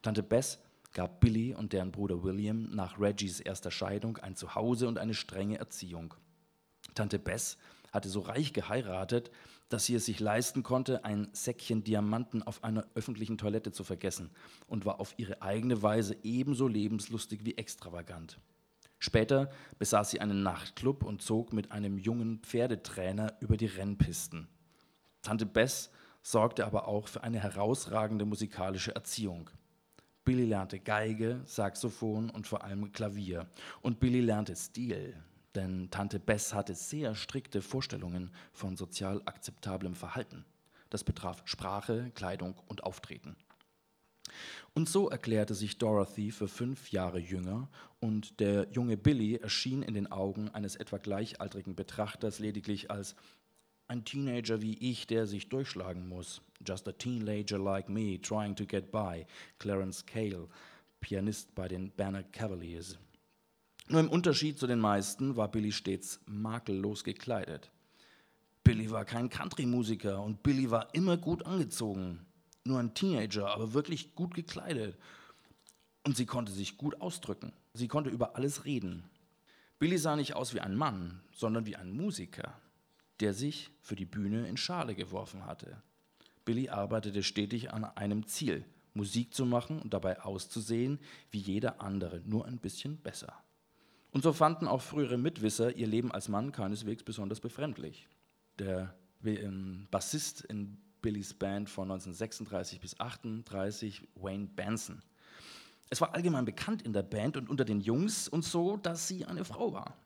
Tante 0.00 0.22
Bess 0.22 0.60
gab 0.92 1.18
Billy 1.18 1.56
und 1.56 1.72
deren 1.72 1.90
Bruder 1.90 2.22
William 2.22 2.70
nach 2.76 3.00
Reggies 3.00 3.40
erster 3.40 3.72
Scheidung 3.72 4.18
ein 4.18 4.36
Zuhause 4.36 4.86
und 4.86 4.98
eine 4.98 5.14
strenge 5.14 5.58
Erziehung. 5.58 6.14
Tante 6.94 7.18
Bess 7.18 7.58
hatte 7.90 8.08
so 8.08 8.20
reich 8.20 8.52
geheiratet, 8.52 9.32
dass 9.68 9.84
sie 9.84 9.96
es 9.96 10.06
sich 10.06 10.20
leisten 10.20 10.62
konnte, 10.62 11.04
ein 11.04 11.26
Säckchen 11.32 11.82
Diamanten 11.82 12.44
auf 12.44 12.62
einer 12.62 12.86
öffentlichen 12.94 13.36
Toilette 13.36 13.72
zu 13.72 13.82
vergessen 13.82 14.30
und 14.68 14.86
war 14.86 15.00
auf 15.00 15.12
ihre 15.16 15.42
eigene 15.42 15.82
Weise 15.82 16.16
ebenso 16.22 16.68
lebenslustig 16.68 17.44
wie 17.44 17.56
extravagant. 17.56 18.38
Später 18.98 19.50
besaß 19.78 20.10
sie 20.10 20.20
einen 20.20 20.42
Nachtclub 20.42 21.04
und 21.04 21.22
zog 21.22 21.52
mit 21.52 21.70
einem 21.72 21.98
jungen 21.98 22.40
Pferdetrainer 22.40 23.34
über 23.40 23.56
die 23.56 23.66
Rennpisten. 23.66 24.48
Tante 25.22 25.46
Bess 25.46 25.90
sorgte 26.22 26.66
aber 26.66 26.88
auch 26.88 27.08
für 27.08 27.22
eine 27.22 27.38
herausragende 27.38 28.24
musikalische 28.24 28.94
Erziehung. 28.94 29.50
Billy 30.24 30.44
lernte 30.44 30.78
Geige, 30.78 31.40
Saxophon 31.46 32.28
und 32.28 32.46
vor 32.46 32.62
allem 32.64 32.92
Klavier. 32.92 33.48
Und 33.80 33.98
Billy 33.98 34.20
lernte 34.20 34.56
Stil, 34.56 35.14
denn 35.54 35.90
Tante 35.90 36.18
Bess 36.18 36.52
hatte 36.52 36.74
sehr 36.74 37.14
strikte 37.14 37.62
Vorstellungen 37.62 38.30
von 38.52 38.76
sozial 38.76 39.22
akzeptablem 39.24 39.94
Verhalten. 39.94 40.44
Das 40.90 41.04
betraf 41.04 41.42
Sprache, 41.46 42.10
Kleidung 42.14 42.56
und 42.66 42.84
Auftreten. 42.84 43.36
Und 44.74 44.88
so 44.88 45.08
erklärte 45.08 45.54
sich 45.54 45.78
Dorothy 45.78 46.30
für 46.30 46.48
fünf 46.48 46.90
Jahre 46.90 47.18
jünger 47.18 47.68
und 48.00 48.40
der 48.40 48.68
junge 48.70 48.96
Billy 48.96 49.36
erschien 49.36 49.82
in 49.82 49.94
den 49.94 50.10
Augen 50.10 50.48
eines 50.50 50.76
etwa 50.76 50.98
gleichaltrigen 50.98 51.74
Betrachters 51.74 52.38
lediglich 52.38 52.90
als 52.90 53.14
ein 53.88 54.04
Teenager 54.04 54.60
wie 54.60 54.76
ich, 54.78 55.06
der 55.06 55.26
sich 55.26 55.48
durchschlagen 55.48 56.08
muss. 56.08 56.42
Just 56.66 56.86
a 56.88 56.92
teenager 56.92 57.58
like 57.58 57.88
me, 57.88 58.20
trying 58.20 58.54
to 58.54 58.66
get 58.66 58.92
by. 58.92 59.26
Clarence 59.58 60.04
Cale, 60.04 60.48
Pianist 61.00 61.54
bei 61.54 61.68
den 61.68 61.90
Banner 61.96 62.22
Cavaliers. 62.22 62.98
Nur 63.88 64.00
im 64.00 64.10
Unterschied 64.10 64.58
zu 64.58 64.66
den 64.66 64.80
meisten 64.80 65.36
war 65.36 65.50
Billy 65.50 65.72
stets 65.72 66.20
makellos 66.26 67.04
gekleidet. 67.04 67.70
Billy 68.62 68.90
war 68.90 69.06
kein 69.06 69.30
Country-Musiker 69.30 70.22
und 70.22 70.42
Billy 70.42 70.70
war 70.70 70.94
immer 70.94 71.16
gut 71.16 71.46
angezogen. 71.46 72.26
Nur 72.68 72.80
ein 72.80 72.92
Teenager, 72.92 73.48
aber 73.48 73.72
wirklich 73.72 74.14
gut 74.14 74.34
gekleidet. 74.34 74.94
Und 76.04 76.18
sie 76.18 76.26
konnte 76.26 76.52
sich 76.52 76.76
gut 76.76 77.00
ausdrücken. 77.00 77.54
Sie 77.72 77.88
konnte 77.88 78.10
über 78.10 78.36
alles 78.36 78.66
reden. 78.66 79.04
Billy 79.78 79.96
sah 79.96 80.16
nicht 80.16 80.34
aus 80.34 80.52
wie 80.52 80.60
ein 80.60 80.76
Mann, 80.76 81.22
sondern 81.32 81.64
wie 81.64 81.76
ein 81.76 81.96
Musiker, 81.96 82.60
der 83.20 83.32
sich 83.32 83.70
für 83.80 83.96
die 83.96 84.04
Bühne 84.04 84.46
in 84.46 84.58
Schale 84.58 84.94
geworfen 84.94 85.46
hatte. 85.46 85.82
Billy 86.44 86.68
arbeitete 86.68 87.22
stetig 87.22 87.72
an 87.72 87.84
einem 87.84 88.26
Ziel, 88.26 88.66
Musik 88.92 89.32
zu 89.32 89.46
machen 89.46 89.80
und 89.80 89.94
dabei 89.94 90.20
auszusehen 90.20 90.98
wie 91.30 91.38
jeder 91.38 91.80
andere, 91.80 92.20
nur 92.26 92.44
ein 92.44 92.58
bisschen 92.58 92.98
besser. 92.98 93.32
Und 94.10 94.24
so 94.24 94.34
fanden 94.34 94.68
auch 94.68 94.82
frühere 94.82 95.16
Mitwisser 95.16 95.74
ihr 95.74 95.86
Leben 95.86 96.12
als 96.12 96.28
Mann 96.28 96.52
keineswegs 96.52 97.02
besonders 97.02 97.40
befremdlich. 97.40 98.08
Der 98.58 98.94
Bassist 99.90 100.42
in 100.42 100.76
Billys 101.02 101.34
Band 101.34 101.68
von 101.68 101.90
1936 101.90 102.80
bis 102.80 102.94
1938, 103.00 104.08
Wayne 104.16 104.46
Benson. 104.46 105.02
Es 105.90 106.00
war 106.00 106.14
allgemein 106.14 106.44
bekannt 106.44 106.82
in 106.82 106.92
der 106.92 107.02
Band 107.02 107.36
und 107.36 107.48
unter 107.48 107.64
den 107.64 107.80
Jungs 107.80 108.28
und 108.28 108.44
so, 108.44 108.76
dass 108.76 109.08
sie 109.08 109.24
eine 109.24 109.44
Frau 109.44 109.72
war. 109.72 109.96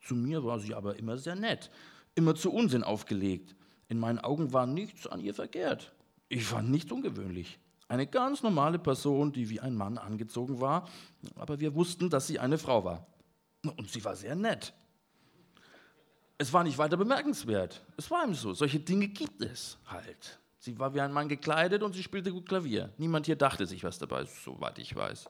Zu 0.00 0.14
mir 0.14 0.44
war 0.44 0.58
sie 0.58 0.74
aber 0.74 0.98
immer 0.98 1.16
sehr 1.16 1.36
nett, 1.36 1.70
immer 2.14 2.34
zu 2.34 2.52
Unsinn 2.52 2.82
aufgelegt. 2.82 3.54
In 3.88 3.98
meinen 3.98 4.18
Augen 4.18 4.52
war 4.52 4.66
nichts 4.66 5.06
an 5.06 5.20
ihr 5.20 5.34
verkehrt. 5.34 5.92
Ich 6.28 6.44
fand 6.44 6.70
nichts 6.70 6.90
ungewöhnlich. 6.90 7.60
Eine 7.88 8.06
ganz 8.06 8.42
normale 8.42 8.78
Person, 8.78 9.32
die 9.32 9.50
wie 9.50 9.60
ein 9.60 9.74
Mann 9.74 9.98
angezogen 9.98 10.60
war, 10.60 10.88
aber 11.36 11.60
wir 11.60 11.74
wussten, 11.74 12.08
dass 12.08 12.26
sie 12.26 12.38
eine 12.38 12.58
Frau 12.58 12.84
war. 12.84 13.06
Und 13.76 13.90
sie 13.90 14.04
war 14.04 14.16
sehr 14.16 14.34
nett. 14.34 14.72
Es 16.42 16.52
war 16.52 16.64
nicht 16.64 16.76
weiter 16.76 16.96
bemerkenswert. 16.96 17.80
Es 17.96 18.10
war 18.10 18.26
ihm 18.26 18.34
so. 18.34 18.52
Solche 18.52 18.80
Dinge 18.80 19.06
gibt 19.06 19.40
es 19.42 19.78
halt. 19.86 20.40
Sie 20.58 20.76
war 20.76 20.92
wie 20.92 21.00
ein 21.00 21.12
Mann 21.12 21.28
gekleidet 21.28 21.84
und 21.84 21.92
sie 21.92 22.02
spielte 22.02 22.32
gut 22.32 22.48
Klavier. 22.48 22.90
Niemand 22.98 23.26
hier 23.26 23.36
dachte 23.36 23.64
sich 23.64 23.84
was 23.84 24.00
dabei, 24.00 24.24
soweit 24.24 24.76
ich 24.80 24.96
weiß. 24.96 25.28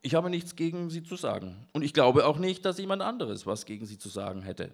Ich 0.00 0.14
habe 0.14 0.30
nichts 0.30 0.56
gegen 0.56 0.88
sie 0.88 1.02
zu 1.02 1.16
sagen. 1.16 1.66
Und 1.74 1.82
ich 1.82 1.92
glaube 1.92 2.24
auch 2.24 2.38
nicht, 2.38 2.64
dass 2.64 2.78
jemand 2.78 3.02
anderes 3.02 3.44
was 3.44 3.66
gegen 3.66 3.84
sie 3.84 3.98
zu 3.98 4.08
sagen 4.08 4.40
hätte. 4.40 4.72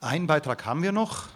Einen 0.00 0.26
Beitrag 0.26 0.66
haben 0.66 0.82
wir 0.82 0.90
noch. 0.90 1.28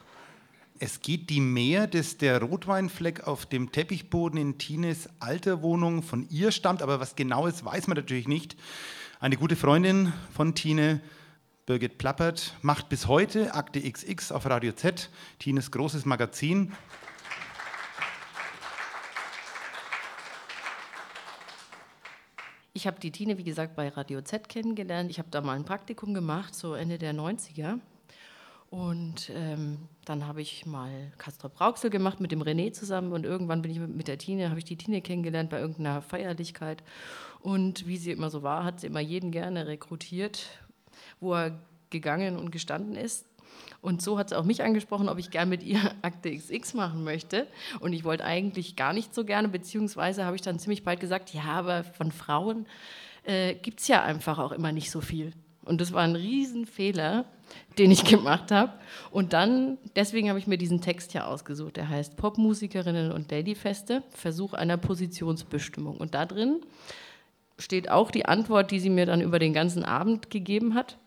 Es 0.80 1.00
geht 1.00 1.30
die 1.30 1.40
Mehr, 1.40 1.86
dass 1.86 2.16
der 2.16 2.42
Rotweinfleck 2.42 3.28
auf 3.28 3.46
dem 3.46 3.70
Teppichboden 3.70 4.40
in 4.40 4.58
Tines 4.58 5.08
alter 5.20 5.62
Wohnung 5.62 6.02
von 6.02 6.28
ihr 6.30 6.50
stammt, 6.50 6.82
aber 6.82 6.98
was 6.98 7.14
genau 7.14 7.46
ist, 7.46 7.64
weiß 7.64 7.86
man 7.86 7.96
natürlich 7.96 8.26
nicht. 8.26 8.56
Eine 9.20 9.36
gute 9.36 9.54
Freundin 9.54 10.12
von 10.32 10.56
Tine, 10.56 11.00
Birgit 11.66 11.96
Plappert, 11.96 12.54
macht 12.60 12.88
bis 12.88 13.06
heute 13.06 13.54
Akte 13.54 13.88
XX 13.88 14.32
auf 14.32 14.46
Radio 14.46 14.72
Z, 14.72 15.10
Tines 15.38 15.70
großes 15.70 16.06
Magazin. 16.06 16.72
Ich 22.72 22.88
habe 22.88 22.98
die 22.98 23.12
Tine, 23.12 23.38
wie 23.38 23.44
gesagt, 23.44 23.76
bei 23.76 23.90
Radio 23.90 24.22
Z 24.22 24.48
kennengelernt. 24.48 25.08
Ich 25.08 25.20
habe 25.20 25.28
da 25.30 25.40
mal 25.40 25.54
ein 25.54 25.64
Praktikum 25.64 26.14
gemacht, 26.14 26.52
so 26.52 26.74
Ende 26.74 26.98
der 26.98 27.14
90er. 27.14 27.78
Und 28.74 29.30
ähm, 29.32 29.78
dann 30.04 30.26
habe 30.26 30.42
ich 30.42 30.66
mal 30.66 30.90
Castro 31.16 31.48
Brauxel 31.48 31.90
gemacht 31.90 32.18
mit 32.18 32.32
dem 32.32 32.42
René 32.42 32.72
zusammen 32.72 33.12
und 33.12 33.24
irgendwann 33.24 33.62
bin 33.62 33.70
ich 33.70 33.78
mit 33.78 34.08
der 34.08 34.18
Tine, 34.18 34.50
habe 34.50 34.58
ich 34.58 34.64
die 34.64 34.74
Tine 34.74 35.00
kennengelernt 35.00 35.48
bei 35.48 35.60
irgendeiner 35.60 36.02
Feierlichkeit. 36.02 36.82
Und 37.38 37.86
wie 37.86 37.98
sie 37.98 38.10
immer 38.10 38.30
so 38.30 38.42
war, 38.42 38.64
hat 38.64 38.80
sie 38.80 38.88
immer 38.88 38.98
jeden 38.98 39.30
gerne 39.30 39.68
rekrutiert, 39.68 40.48
wo 41.20 41.34
er 41.34 41.56
gegangen 41.90 42.36
und 42.36 42.50
gestanden 42.50 42.96
ist. 42.96 43.28
Und 43.80 44.02
so 44.02 44.18
hat 44.18 44.30
sie 44.30 44.36
auch 44.36 44.44
mich 44.44 44.64
angesprochen, 44.64 45.08
ob 45.08 45.18
ich 45.18 45.30
gerne 45.30 45.50
mit 45.50 45.62
ihr 45.62 45.94
Akte 46.02 46.36
XX 46.36 46.74
machen 46.74 47.04
möchte. 47.04 47.46
Und 47.78 47.92
ich 47.92 48.02
wollte 48.02 48.24
eigentlich 48.24 48.74
gar 48.74 48.92
nicht 48.92 49.14
so 49.14 49.24
gerne, 49.24 49.46
beziehungsweise 49.46 50.24
habe 50.24 50.34
ich 50.34 50.42
dann 50.42 50.58
ziemlich 50.58 50.82
bald 50.82 50.98
gesagt, 50.98 51.32
ja, 51.32 51.44
aber 51.44 51.84
von 51.84 52.10
Frauen 52.10 52.66
äh, 53.22 53.54
gibt 53.54 53.78
es 53.78 53.86
ja 53.86 54.02
einfach 54.02 54.40
auch 54.40 54.50
immer 54.50 54.72
nicht 54.72 54.90
so 54.90 55.00
viel. 55.00 55.32
Und 55.64 55.80
das 55.80 55.92
war 55.92 56.02
ein 56.02 56.16
Riesenfehler, 56.16 57.24
den 57.78 57.90
ich 57.90 58.04
gemacht 58.04 58.50
habe. 58.50 58.72
Und 59.10 59.32
dann, 59.32 59.78
deswegen 59.96 60.28
habe 60.28 60.38
ich 60.38 60.46
mir 60.46 60.58
diesen 60.58 60.80
Text 60.80 61.12
hier 61.12 61.26
ausgesucht. 61.26 61.76
Der 61.76 61.88
heißt 61.88 62.16
Popmusikerinnen 62.16 63.12
und 63.12 63.30
Ladyfeste, 63.30 64.02
Versuch 64.10 64.54
einer 64.54 64.76
Positionsbestimmung. 64.76 65.96
Und 65.96 66.14
da 66.14 66.26
drin 66.26 66.60
steht 67.58 67.90
auch 67.90 68.10
die 68.10 68.26
Antwort, 68.26 68.70
die 68.70 68.80
sie 68.80 68.90
mir 68.90 69.06
dann 69.06 69.20
über 69.20 69.38
den 69.38 69.52
ganzen 69.52 69.84
Abend 69.84 70.30
gegeben 70.30 70.74
hat. 70.74 70.98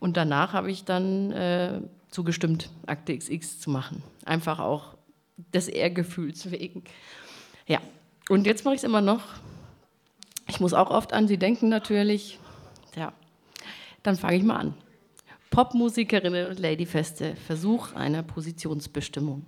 Und 0.00 0.16
danach 0.16 0.52
habe 0.52 0.70
ich 0.70 0.84
dann 0.84 1.30
äh, 1.32 1.80
zugestimmt, 2.10 2.70
Akte 2.86 3.16
XX 3.16 3.60
zu 3.60 3.70
machen. 3.70 4.02
Einfach 4.24 4.58
auch 4.58 4.96
des 5.52 5.68
Ehrgefühls 5.68 6.50
wegen. 6.50 6.84
Ja, 7.66 7.80
und 8.28 8.46
jetzt 8.46 8.64
mache 8.64 8.74
ich 8.74 8.80
es 8.80 8.84
immer 8.84 9.00
noch. 9.00 9.22
Ich 10.48 10.60
muss 10.60 10.74
auch 10.74 10.90
oft 10.90 11.12
an 11.12 11.26
sie 11.26 11.38
denken 11.38 11.68
natürlich. 11.68 12.38
Ja, 12.96 13.12
dann 14.04 14.14
fange 14.14 14.36
ich 14.36 14.44
mal 14.44 14.56
an. 14.56 14.74
Popmusikerinnen 15.50 16.46
und 16.46 16.60
Ladyfeste, 16.60 17.34
Versuch 17.34 17.94
einer 17.94 18.22
Positionsbestimmung. 18.22 19.46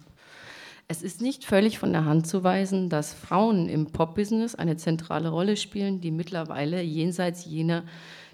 Es 0.88 1.02
ist 1.02 1.20
nicht 1.20 1.44
völlig 1.44 1.78
von 1.78 1.92
der 1.92 2.04
Hand 2.04 2.28
zu 2.28 2.44
weisen, 2.44 2.88
dass 2.88 3.12
Frauen 3.12 3.68
im 3.68 3.86
Popbusiness 3.86 4.54
eine 4.54 4.76
zentrale 4.76 5.30
Rolle 5.30 5.56
spielen, 5.56 6.00
die 6.00 6.12
mittlerweile 6.12 6.80
jenseits 6.80 7.44
jener 7.44 7.84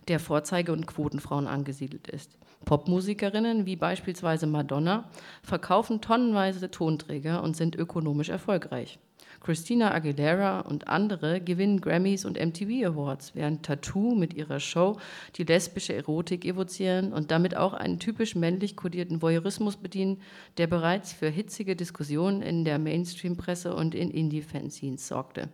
der 0.09 0.21
Vorzeige- 0.21 0.73
und 0.73 0.87
Quotenfrauen 0.87 1.47
angesiedelt 1.47 2.09
ist. 2.09 2.37
Popmusikerinnen 2.67 3.67
wie 3.67 3.77
beispielsweise 3.77 4.47
Madonna 4.47 5.09
verkaufen 5.43 6.01
tonnenweise 6.01 6.71
Tonträger 6.71 7.43
und 7.43 7.57
sind 7.57 7.75
ökonomisch 7.75 8.29
erfolgreich. 8.29 8.99
Christina 9.43 9.93
Aguilera 9.93 10.61
und 10.61 10.87
andere 10.87 11.41
gewinnen 11.41 11.81
Grammys 11.81 12.25
und 12.25 12.39
MTV 12.39 12.87
Awards, 12.87 13.35
während 13.35 13.65
Tattoo 13.65 14.15
mit 14.15 14.35
ihrer 14.35 14.61
Show 14.61 14.99
die 15.37 15.43
lesbische 15.43 15.95
Erotik 15.95 16.45
evozieren 16.45 17.13
und 17.13 17.33
damit 17.33 17.57
auch 17.57 17.75
einen 17.75 17.99
typisch 17.99 18.37
männlich 18.37 18.77
kodierten 18.77 19.21
Voyeurismus 19.21 19.77
bedienen, 19.77 20.21
der 20.59 20.69
bereits 20.69 21.13
für 21.13 21.29
hitzige 21.29 21.75
Diskussionen 21.75 22.41
in 22.41 22.65
der 22.65 22.79
Mainstream-Presse 22.79 23.75
und 23.75 23.97
in 23.97 24.13
Indie-Fanzines 24.13 25.09
sorgte. 25.09 25.49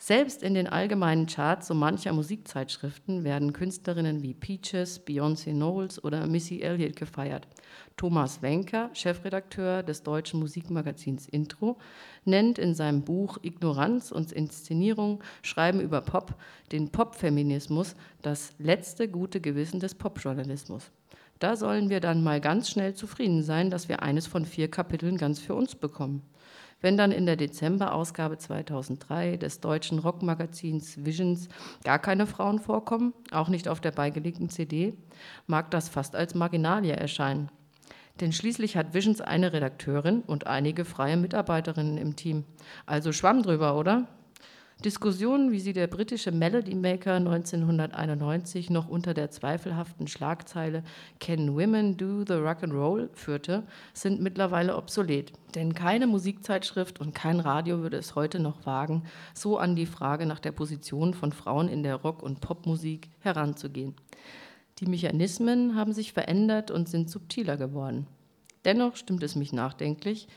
Selbst 0.00 0.44
in 0.44 0.54
den 0.54 0.68
allgemeinen 0.68 1.26
Charts 1.26 1.66
so 1.66 1.74
mancher 1.74 2.12
Musikzeitschriften 2.12 3.24
werden 3.24 3.52
Künstlerinnen 3.52 4.22
wie 4.22 4.32
Peaches, 4.32 5.04
Beyoncé 5.04 5.50
Knowles 5.50 6.02
oder 6.04 6.24
Missy 6.28 6.60
Elliott 6.60 6.94
gefeiert. 6.94 7.48
Thomas 7.96 8.40
Wenker, 8.40 8.90
Chefredakteur 8.92 9.82
des 9.82 10.04
deutschen 10.04 10.38
Musikmagazins 10.38 11.28
Intro, 11.28 11.78
nennt 12.24 12.60
in 12.60 12.76
seinem 12.76 13.02
Buch 13.02 13.38
Ignoranz 13.42 14.12
und 14.12 14.30
Inszenierung 14.30 15.20
Schreiben 15.42 15.80
über 15.80 16.00
Pop 16.00 16.36
den 16.70 16.90
Popfeminismus 16.90 17.96
das 18.22 18.52
letzte 18.58 19.08
gute 19.08 19.40
Gewissen 19.40 19.80
des 19.80 19.96
Popjournalismus. 19.96 20.92
Da 21.40 21.56
sollen 21.56 21.90
wir 21.90 21.98
dann 21.98 22.22
mal 22.22 22.40
ganz 22.40 22.70
schnell 22.70 22.94
zufrieden 22.94 23.42
sein, 23.42 23.68
dass 23.68 23.88
wir 23.88 24.00
eines 24.00 24.28
von 24.28 24.44
vier 24.44 24.70
Kapiteln 24.70 25.16
ganz 25.16 25.40
für 25.40 25.56
uns 25.56 25.74
bekommen. 25.74 26.22
Wenn 26.80 26.96
dann 26.96 27.10
in 27.10 27.26
der 27.26 27.36
Dezemberausgabe 27.36 28.38
2003 28.38 29.36
des 29.36 29.60
deutschen 29.60 29.98
Rockmagazins 29.98 31.04
Visions 31.04 31.48
gar 31.82 31.98
keine 31.98 32.26
Frauen 32.26 32.60
vorkommen, 32.60 33.14
auch 33.32 33.48
nicht 33.48 33.66
auf 33.66 33.80
der 33.80 33.90
beigelegten 33.90 34.48
CD, 34.48 34.94
mag 35.46 35.70
das 35.72 35.88
fast 35.88 36.14
als 36.14 36.34
Marginalie 36.34 36.94
erscheinen. 36.94 37.50
Denn 38.20 38.32
schließlich 38.32 38.76
hat 38.76 38.94
Visions 38.94 39.20
eine 39.20 39.52
Redakteurin 39.52 40.22
und 40.22 40.46
einige 40.46 40.84
freie 40.84 41.16
Mitarbeiterinnen 41.16 41.98
im 41.98 42.16
Team. 42.16 42.44
Also 42.86 43.12
schwamm 43.12 43.42
drüber, 43.42 43.76
oder? 43.76 44.06
Diskussionen, 44.84 45.50
wie 45.50 45.58
sie 45.58 45.72
der 45.72 45.88
britische 45.88 46.30
Melody 46.30 46.76
Maker 46.76 47.14
1991 47.14 48.70
noch 48.70 48.88
unter 48.88 49.12
der 49.12 49.28
zweifelhaften 49.28 50.06
Schlagzeile 50.06 50.84
Can 51.18 51.56
Women 51.56 51.96
Do 51.96 52.24
the 52.24 52.34
Rock 52.34 52.62
and 52.62 52.72
Roll 52.72 53.10
führte, 53.12 53.64
sind 53.92 54.20
mittlerweile 54.20 54.76
obsolet. 54.76 55.32
Denn 55.56 55.74
keine 55.74 56.06
Musikzeitschrift 56.06 57.00
und 57.00 57.12
kein 57.12 57.40
Radio 57.40 57.80
würde 57.80 57.96
es 57.96 58.14
heute 58.14 58.38
noch 58.38 58.66
wagen, 58.66 59.02
so 59.34 59.58
an 59.58 59.74
die 59.74 59.86
Frage 59.86 60.26
nach 60.26 60.38
der 60.38 60.52
Position 60.52 61.12
von 61.12 61.32
Frauen 61.32 61.66
in 61.68 61.82
der 61.82 61.96
Rock- 61.96 62.22
und 62.22 62.40
Popmusik 62.40 63.08
heranzugehen. 63.18 63.96
Die 64.78 64.86
Mechanismen 64.86 65.74
haben 65.74 65.92
sich 65.92 66.12
verändert 66.12 66.70
und 66.70 66.88
sind 66.88 67.10
subtiler 67.10 67.56
geworden. 67.56 68.06
Dennoch 68.64 68.94
stimmt 68.94 69.24
es 69.24 69.34
mich 69.34 69.52
nachdenklich, 69.52 70.28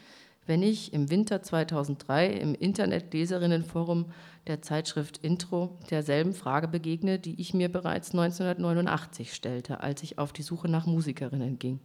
wenn 0.52 0.64
ich 0.64 0.92
im 0.92 1.10
Winter 1.10 1.42
2003 1.42 2.28
im 2.28 2.56
Internetleserinnenforum 2.56 4.08
der 4.48 4.62
Zeitschrift 4.62 5.20
Intro 5.20 5.78
derselben 5.90 6.34
Frage 6.34 6.68
begegne, 6.68 7.20
die 7.20 7.40
ich 7.40 7.54
mir 7.54 7.72
bereits 7.72 8.12
1989 8.12 9.34
stellte, 9.34 9.80
als 9.80 10.04
ich 10.04 10.20
auf 10.20 10.34
die 10.34 10.42
Suche 10.42 10.68
nach 10.68 10.86
Musikerinnen 10.86 11.58
ging. 11.58 11.80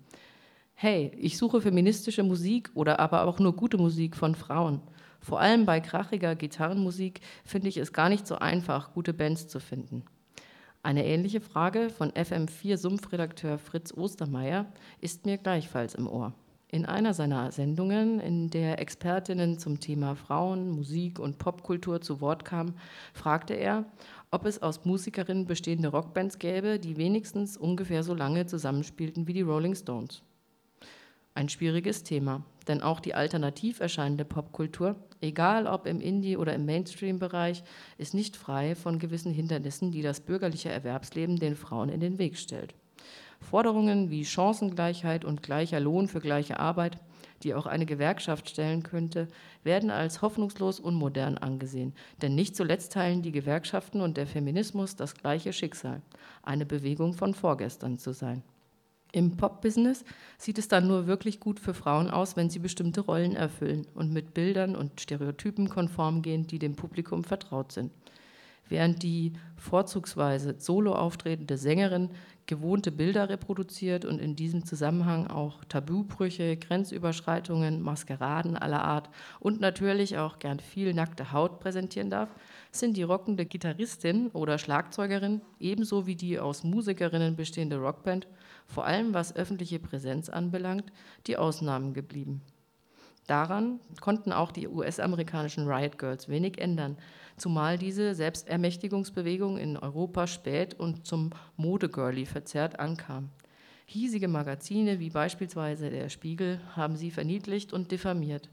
Hey, 0.74 1.12
ich 1.16 1.38
suche 1.38 1.60
feministische 1.60 2.24
Musik 2.24 2.72
oder 2.74 2.98
aber 2.98 3.28
auch 3.28 3.38
nur 3.38 3.54
gute 3.54 3.78
Musik 3.78 4.16
von 4.16 4.34
Frauen. 4.34 4.80
Vor 5.20 5.38
allem 5.38 5.64
bei 5.64 5.78
krachiger 5.78 6.34
Gitarrenmusik 6.34 7.20
finde 7.44 7.68
ich 7.68 7.76
es 7.76 7.92
gar 7.92 8.08
nicht 8.08 8.26
so 8.26 8.34
einfach, 8.34 8.94
gute 8.94 9.14
Bands 9.14 9.46
zu 9.46 9.60
finden. 9.60 10.02
Eine 10.82 11.06
ähnliche 11.06 11.40
Frage 11.40 11.88
von 11.88 12.10
FM4 12.10 12.78
Sumpfredakteur 12.78 13.58
Fritz 13.58 13.94
Ostermeier 13.96 14.66
ist 15.00 15.24
mir 15.24 15.38
gleichfalls 15.38 15.94
im 15.94 16.08
Ohr. 16.08 16.34
In 16.68 16.84
einer 16.84 17.14
seiner 17.14 17.52
Sendungen, 17.52 18.18
in 18.18 18.50
der 18.50 18.80
Expertinnen 18.80 19.56
zum 19.56 19.78
Thema 19.78 20.16
Frauen, 20.16 20.68
Musik 20.68 21.20
und 21.20 21.38
Popkultur 21.38 22.00
zu 22.00 22.20
Wort 22.20 22.44
kamen, 22.44 22.74
fragte 23.14 23.54
er, 23.54 23.84
ob 24.32 24.46
es 24.46 24.60
aus 24.60 24.84
Musikerinnen 24.84 25.46
bestehende 25.46 25.88
Rockbands 25.88 26.40
gäbe, 26.40 26.80
die 26.80 26.96
wenigstens 26.96 27.56
ungefähr 27.56 28.02
so 28.02 28.14
lange 28.14 28.46
zusammenspielten 28.46 29.28
wie 29.28 29.32
die 29.32 29.42
Rolling 29.42 29.76
Stones. 29.76 30.22
Ein 31.34 31.48
schwieriges 31.48 32.02
Thema, 32.02 32.42
denn 32.66 32.82
auch 32.82 32.98
die 32.98 33.14
alternativ 33.14 33.78
erscheinende 33.78 34.24
Popkultur, 34.24 34.96
egal 35.20 35.68
ob 35.68 35.86
im 35.86 36.00
Indie- 36.00 36.36
oder 36.36 36.52
im 36.54 36.66
Mainstream-Bereich, 36.66 37.62
ist 37.96 38.12
nicht 38.12 38.36
frei 38.36 38.74
von 38.74 38.98
gewissen 38.98 39.32
Hindernissen, 39.32 39.92
die 39.92 40.02
das 40.02 40.20
bürgerliche 40.20 40.70
Erwerbsleben 40.70 41.36
den 41.36 41.54
Frauen 41.54 41.90
in 41.90 42.00
den 42.00 42.18
Weg 42.18 42.38
stellt. 42.38 42.74
Forderungen 43.40 44.10
wie 44.10 44.24
Chancengleichheit 44.24 45.24
und 45.24 45.42
gleicher 45.42 45.80
Lohn 45.80 46.08
für 46.08 46.20
gleiche 46.20 46.58
Arbeit, 46.58 46.98
die 47.42 47.54
auch 47.54 47.66
eine 47.66 47.86
Gewerkschaft 47.86 48.48
stellen 48.48 48.82
könnte, 48.82 49.28
werden 49.62 49.90
als 49.90 50.22
hoffnungslos 50.22 50.80
unmodern 50.80 51.38
angesehen. 51.38 51.94
Denn 52.22 52.34
nicht 52.34 52.56
zuletzt 52.56 52.92
teilen 52.92 53.22
die 53.22 53.32
Gewerkschaften 53.32 54.00
und 54.00 54.16
der 54.16 54.26
Feminismus 54.26 54.96
das 54.96 55.14
gleiche 55.14 55.52
Schicksal, 55.52 56.02
eine 56.42 56.66
Bewegung 56.66 57.14
von 57.14 57.34
vorgestern 57.34 57.98
zu 57.98 58.12
sein. 58.12 58.42
Im 59.12 59.36
Pop-Business 59.36 60.04
sieht 60.36 60.58
es 60.58 60.68
dann 60.68 60.88
nur 60.88 61.06
wirklich 61.06 61.40
gut 61.40 61.60
für 61.60 61.74
Frauen 61.74 62.10
aus, 62.10 62.36
wenn 62.36 62.50
sie 62.50 62.58
bestimmte 62.58 63.00
Rollen 63.00 63.34
erfüllen 63.34 63.86
und 63.94 64.12
mit 64.12 64.34
Bildern 64.34 64.76
und 64.76 65.00
Stereotypen 65.00 65.68
konform 65.68 66.22
gehen, 66.22 66.46
die 66.46 66.58
dem 66.58 66.76
Publikum 66.76 67.24
vertraut 67.24 67.72
sind. 67.72 67.92
Während 68.68 69.02
die 69.02 69.32
vorzugsweise 69.56 70.56
solo 70.58 70.92
auftretende 70.92 71.56
Sängerin 71.56 72.10
gewohnte 72.46 72.92
Bilder 72.92 73.28
reproduziert 73.28 74.04
und 74.04 74.20
in 74.20 74.36
diesem 74.36 74.64
Zusammenhang 74.64 75.26
auch 75.26 75.64
Tabubrüche, 75.64 76.56
Grenzüberschreitungen, 76.56 77.82
Maskeraden 77.82 78.56
aller 78.56 78.82
Art 78.84 79.10
und 79.40 79.60
natürlich 79.60 80.16
auch 80.18 80.38
gern 80.38 80.60
viel 80.60 80.94
nackte 80.94 81.32
Haut 81.32 81.60
präsentieren 81.60 82.10
darf, 82.10 82.28
sind 82.70 82.96
die 82.96 83.02
rockende 83.02 83.46
Gitarristin 83.46 84.28
oder 84.28 84.58
Schlagzeugerin 84.58 85.40
ebenso 85.58 86.06
wie 86.06 86.16
die 86.16 86.38
aus 86.38 86.62
Musikerinnen 86.62 87.36
bestehende 87.36 87.78
Rockband, 87.78 88.28
vor 88.66 88.84
allem 88.84 89.14
was 89.14 89.34
öffentliche 89.34 89.78
Präsenz 89.78 90.28
anbelangt, 90.28 90.92
die 91.26 91.36
Ausnahmen 91.36 91.94
geblieben. 91.94 92.42
Daran 93.26 93.80
konnten 94.00 94.32
auch 94.32 94.52
die 94.52 94.68
US-amerikanischen 94.68 95.66
Riot 95.66 95.98
Girls 95.98 96.28
wenig 96.28 96.58
ändern, 96.60 96.96
zumal 97.36 97.78
diese 97.78 98.14
Selbstermächtigungsbewegung 98.14 99.58
in 99.58 99.76
Europa 99.76 100.26
spät 100.26 100.74
und 100.78 101.06
zum 101.06 101.30
Modegirlie 101.56 102.26
verzerrt 102.26 102.80
ankam. 102.80 103.30
Hiesige 103.84 104.28
Magazine 104.28 104.98
wie 104.98 105.10
beispielsweise 105.10 105.90
der 105.90 106.08
Spiegel 106.08 106.60
haben 106.74 106.96
sie 106.96 107.10
verniedlicht 107.10 107.72
und 107.72 107.92
diffamiert, 107.92 108.48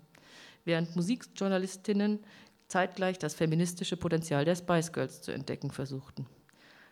während 0.63 0.95
Musikjournalistinnen 0.95 2.19
zeitgleich 2.67 3.17
das 3.17 3.33
feministische 3.33 3.97
Potenzial 3.97 4.45
der 4.45 4.55
Spice 4.55 4.91
Girls 4.91 5.21
zu 5.21 5.31
entdecken 5.31 5.71
versuchten. 5.71 6.27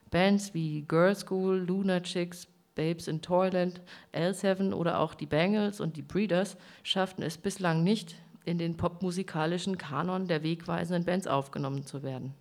Bands 0.10 0.54
wie 0.54 0.82
Girl 0.82 1.16
School, 1.16 1.58
Luna 1.58 2.02
Chicks, 2.02 2.48
Babes 2.76 3.08
in 3.08 3.22
Toyland, 3.22 3.82
L7 4.14 4.74
oder 4.74 5.00
auch 5.00 5.14
die 5.14 5.26
Bangles 5.26 5.80
und 5.80 5.98
die 5.98 6.02
Breeders 6.02 6.58
schafften 6.84 7.24
es 7.24 7.38
bislang 7.38 7.84
nicht, 7.84 8.16
in 8.46 8.58
den 8.58 8.78
popmusikalischen 8.78 9.78
Kanon 9.78 10.28
der 10.28 10.44
wegweisenden 10.44 11.06
Bands 11.06 11.28
aufgenommen 11.28 11.86
zu 11.86 12.04
werden. 12.04 12.34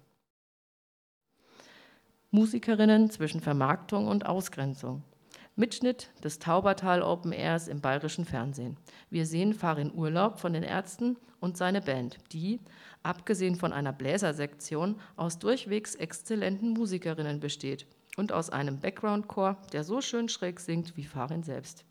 Musikerinnen 2.31 3.11
zwischen 3.11 3.41
Vermarktung 3.41 4.07
und 4.07 4.27
Ausgrenzung. 4.27 5.03
Mitschnitt 5.57 6.11
des 6.23 6.39
Taubertal 6.39 7.03
Open 7.03 7.33
Airs 7.33 7.69
im 7.69 7.81
bayerischen 7.81 8.25
Fernsehen. 8.25 8.77
Wir 9.11 9.27
sehen 9.27 9.53
Farin 9.53 9.93
Urlaub 9.93 10.39
von 10.39 10.53
den 10.53 10.63
Ärzten 10.63 11.17
und 11.41 11.57
seine 11.57 11.81
Band, 11.81 12.19
die, 12.33 12.61
abgesehen 13.03 13.57
von 13.57 13.73
einer 13.73 13.93
Bläsersektion, 13.93 14.97
aus 15.17 15.39
durchwegs 15.39 15.97
exzellenten 15.97 16.71
Musikerinnen 16.71 17.41
besteht 17.41 17.87
und 18.17 18.33
aus 18.33 18.51
einem 18.51 18.79
Background-Chor, 18.79 19.57
der 19.73 19.85
so 19.85 20.01
schön 20.01 20.29
schräg 20.29 20.61
singt 20.61 20.97
wie 20.97 21.05
Farin 21.05 21.43
selbst. 21.43 21.85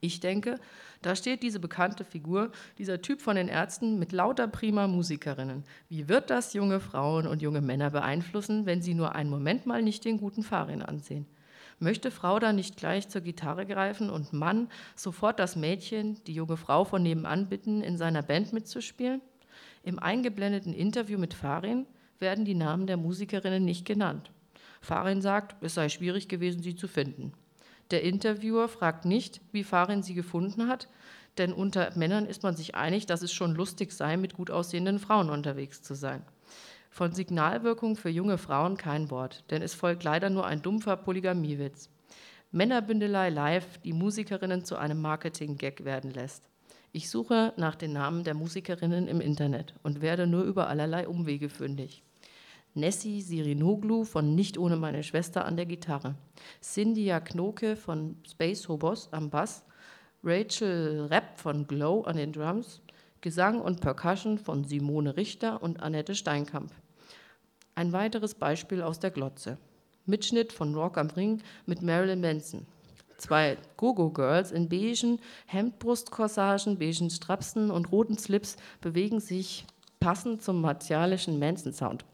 Ich 0.00 0.20
denke, 0.20 0.60
da 1.02 1.16
steht 1.16 1.42
diese 1.42 1.58
bekannte 1.58 2.04
Figur, 2.04 2.52
dieser 2.78 3.02
Typ 3.02 3.20
von 3.20 3.36
den 3.36 3.48
Ärzten 3.48 3.98
mit 3.98 4.12
lauter 4.12 4.46
prima 4.46 4.86
Musikerinnen. 4.86 5.64
Wie 5.88 6.08
wird 6.08 6.30
das 6.30 6.52
junge 6.52 6.78
Frauen 6.78 7.26
und 7.26 7.42
junge 7.42 7.60
Männer 7.60 7.90
beeinflussen, 7.90 8.64
wenn 8.66 8.80
sie 8.80 8.94
nur 8.94 9.14
einen 9.14 9.30
Moment 9.30 9.66
mal 9.66 9.82
nicht 9.82 10.04
den 10.04 10.18
guten 10.18 10.42
Farin 10.42 10.82
ansehen? 10.82 11.26
Möchte 11.80 12.10
Frau 12.10 12.38
da 12.38 12.52
nicht 12.52 12.76
gleich 12.76 13.08
zur 13.08 13.20
Gitarre 13.20 13.64
greifen 13.64 14.10
und 14.10 14.32
Mann 14.32 14.68
sofort 14.96 15.38
das 15.38 15.54
Mädchen, 15.54 16.22
die 16.24 16.34
junge 16.34 16.56
Frau 16.56 16.84
von 16.84 17.02
nebenan 17.02 17.48
bitten, 17.48 17.82
in 17.82 17.96
seiner 17.96 18.22
Band 18.22 18.52
mitzuspielen? 18.52 19.20
Im 19.84 19.98
eingeblendeten 19.98 20.74
Interview 20.74 21.18
mit 21.18 21.34
Farin 21.34 21.86
werden 22.18 22.44
die 22.44 22.54
Namen 22.54 22.86
der 22.86 22.96
Musikerinnen 22.96 23.64
nicht 23.64 23.84
genannt. 23.84 24.32
Farin 24.80 25.22
sagt, 25.22 25.62
es 25.62 25.74
sei 25.74 25.88
schwierig 25.88 26.28
gewesen, 26.28 26.62
sie 26.62 26.74
zu 26.74 26.88
finden. 26.88 27.32
Der 27.90 28.02
Interviewer 28.02 28.68
fragt 28.68 29.04
nicht, 29.04 29.40
wie 29.52 29.64
Farin 29.64 30.02
sie 30.02 30.14
gefunden 30.14 30.68
hat, 30.68 30.88
denn 31.38 31.52
unter 31.52 31.96
Männern 31.96 32.26
ist 32.26 32.42
man 32.42 32.56
sich 32.56 32.74
einig, 32.74 33.06
dass 33.06 33.22
es 33.22 33.32
schon 33.32 33.54
lustig 33.54 33.92
sei, 33.92 34.16
mit 34.16 34.34
gut 34.34 34.50
aussehenden 34.50 34.98
Frauen 34.98 35.30
unterwegs 35.30 35.82
zu 35.82 35.94
sein. 35.94 36.22
Von 36.90 37.12
Signalwirkung 37.12 37.96
für 37.96 38.10
junge 38.10 38.38
Frauen 38.38 38.76
kein 38.76 39.10
Wort, 39.10 39.44
denn 39.50 39.62
es 39.62 39.74
folgt 39.74 40.04
leider 40.04 40.30
nur 40.30 40.46
ein 40.46 40.62
dumpfer 40.62 40.96
Polygamiewitz. 40.96 41.90
Männerbündelei 42.50 43.30
live, 43.30 43.78
die 43.78 43.92
Musikerinnen 43.92 44.64
zu 44.64 44.76
einem 44.76 45.00
Marketing-Gag 45.00 45.84
werden 45.84 46.10
lässt. 46.10 46.48
Ich 46.92 47.10
suche 47.10 47.52
nach 47.56 47.74
den 47.74 47.92
Namen 47.92 48.24
der 48.24 48.34
Musikerinnen 48.34 49.06
im 49.06 49.20
Internet 49.20 49.74
und 49.82 50.00
werde 50.00 50.26
nur 50.26 50.44
über 50.44 50.68
allerlei 50.68 51.06
Umwege 51.06 51.50
fündig. 51.50 52.02
Nessie 52.74 53.20
Sirinoglu 53.22 54.04
von 54.04 54.34
Nicht 54.34 54.58
ohne 54.58 54.76
meine 54.76 55.02
Schwester 55.02 55.44
an 55.44 55.56
der 55.56 55.66
Gitarre, 55.66 56.14
Cynthia 56.62 57.20
Knoke 57.20 57.76
von 57.76 58.16
Space 58.28 58.68
Hobos 58.68 59.12
am 59.12 59.30
Bass, 59.30 59.64
Rachel 60.22 61.06
Rapp 61.10 61.38
von 61.38 61.66
Glow 61.66 62.02
an 62.02 62.16
den 62.16 62.32
Drums, 62.32 62.80
Gesang 63.20 63.60
und 63.60 63.80
Percussion 63.80 64.38
von 64.38 64.64
Simone 64.64 65.16
Richter 65.16 65.62
und 65.62 65.80
Annette 65.80 66.14
Steinkamp. 66.14 66.72
Ein 67.74 67.92
weiteres 67.92 68.34
Beispiel 68.34 68.82
aus 68.82 68.98
der 68.98 69.10
Glotze. 69.10 69.58
Mitschnitt 70.06 70.52
von 70.52 70.74
Rock 70.74 70.98
am 70.98 71.08
Ring 71.10 71.42
mit 71.66 71.82
Marilyn 71.82 72.20
Manson. 72.20 72.66
Zwei 73.18 73.58
Go-Go-Girls 73.76 74.52
in 74.52 74.68
beigen 74.68 75.20
Hemdbrustkorsagen, 75.46 76.78
beigen 76.78 77.10
Strapsen 77.10 77.70
und 77.70 77.90
roten 77.90 78.16
Slips 78.16 78.56
bewegen 78.80 79.20
sich 79.20 79.66
passend 80.00 80.42
zum 80.42 80.60
martialischen 80.60 81.38
Manson-Sound. 81.38 82.04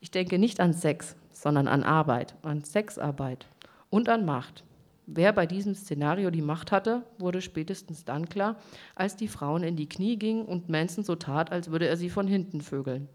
Ich 0.00 0.10
denke 0.10 0.38
nicht 0.38 0.60
an 0.60 0.72
Sex, 0.72 1.16
sondern 1.32 1.68
an 1.68 1.82
Arbeit, 1.82 2.34
an 2.42 2.62
Sexarbeit 2.62 3.46
und 3.90 4.08
an 4.08 4.24
Macht. 4.24 4.64
Wer 5.06 5.32
bei 5.32 5.46
diesem 5.46 5.74
Szenario 5.74 6.30
die 6.30 6.40
Macht 6.40 6.72
hatte, 6.72 7.02
wurde 7.18 7.42
spätestens 7.42 8.04
dann 8.04 8.28
klar, 8.28 8.56
als 8.94 9.16
die 9.16 9.28
Frauen 9.28 9.62
in 9.62 9.76
die 9.76 9.88
Knie 9.88 10.16
gingen 10.16 10.46
und 10.46 10.70
Manson 10.70 11.04
so 11.04 11.14
tat, 11.14 11.52
als 11.52 11.70
würde 11.70 11.86
er 11.86 11.98
sie 11.98 12.08
von 12.08 12.26
hinten 12.26 12.62
vögeln. 12.62 13.08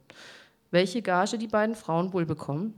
Welche 0.70 1.02
Gage 1.02 1.40
die 1.40 1.48
beiden 1.48 1.76
Frauen 1.76 2.14
wohl 2.14 2.28
bekommen? 2.28 2.76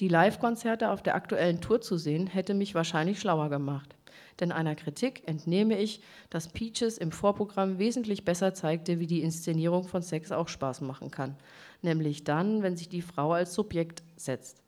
Die 0.00 0.08
Live-Konzerte 0.08 0.90
auf 0.90 1.02
der 1.02 1.14
aktuellen 1.14 1.60
Tour 1.60 1.80
zu 1.80 1.96
sehen, 1.96 2.26
hätte 2.26 2.54
mich 2.54 2.74
wahrscheinlich 2.74 3.20
schlauer 3.20 3.48
gemacht. 3.48 3.96
Denn 4.40 4.52
einer 4.52 4.74
Kritik 4.74 5.22
entnehme 5.26 5.78
ich, 5.78 6.00
dass 6.28 6.48
Peaches 6.48 6.98
im 6.98 7.10
Vorprogramm 7.12 7.78
wesentlich 7.78 8.24
besser 8.24 8.52
zeigte, 8.52 9.00
wie 9.00 9.06
die 9.06 9.22
Inszenierung 9.22 9.88
von 9.88 10.02
Sex 10.02 10.32
auch 10.32 10.48
Spaß 10.48 10.82
machen 10.82 11.10
kann. 11.10 11.36
Nämlich 11.80 12.24
dann, 12.24 12.62
wenn 12.62 12.76
sich 12.76 12.88
die 12.88 13.02
Frau 13.02 13.32
als 13.32 13.54
Subjekt 13.54 14.02
setzt. 14.16 14.62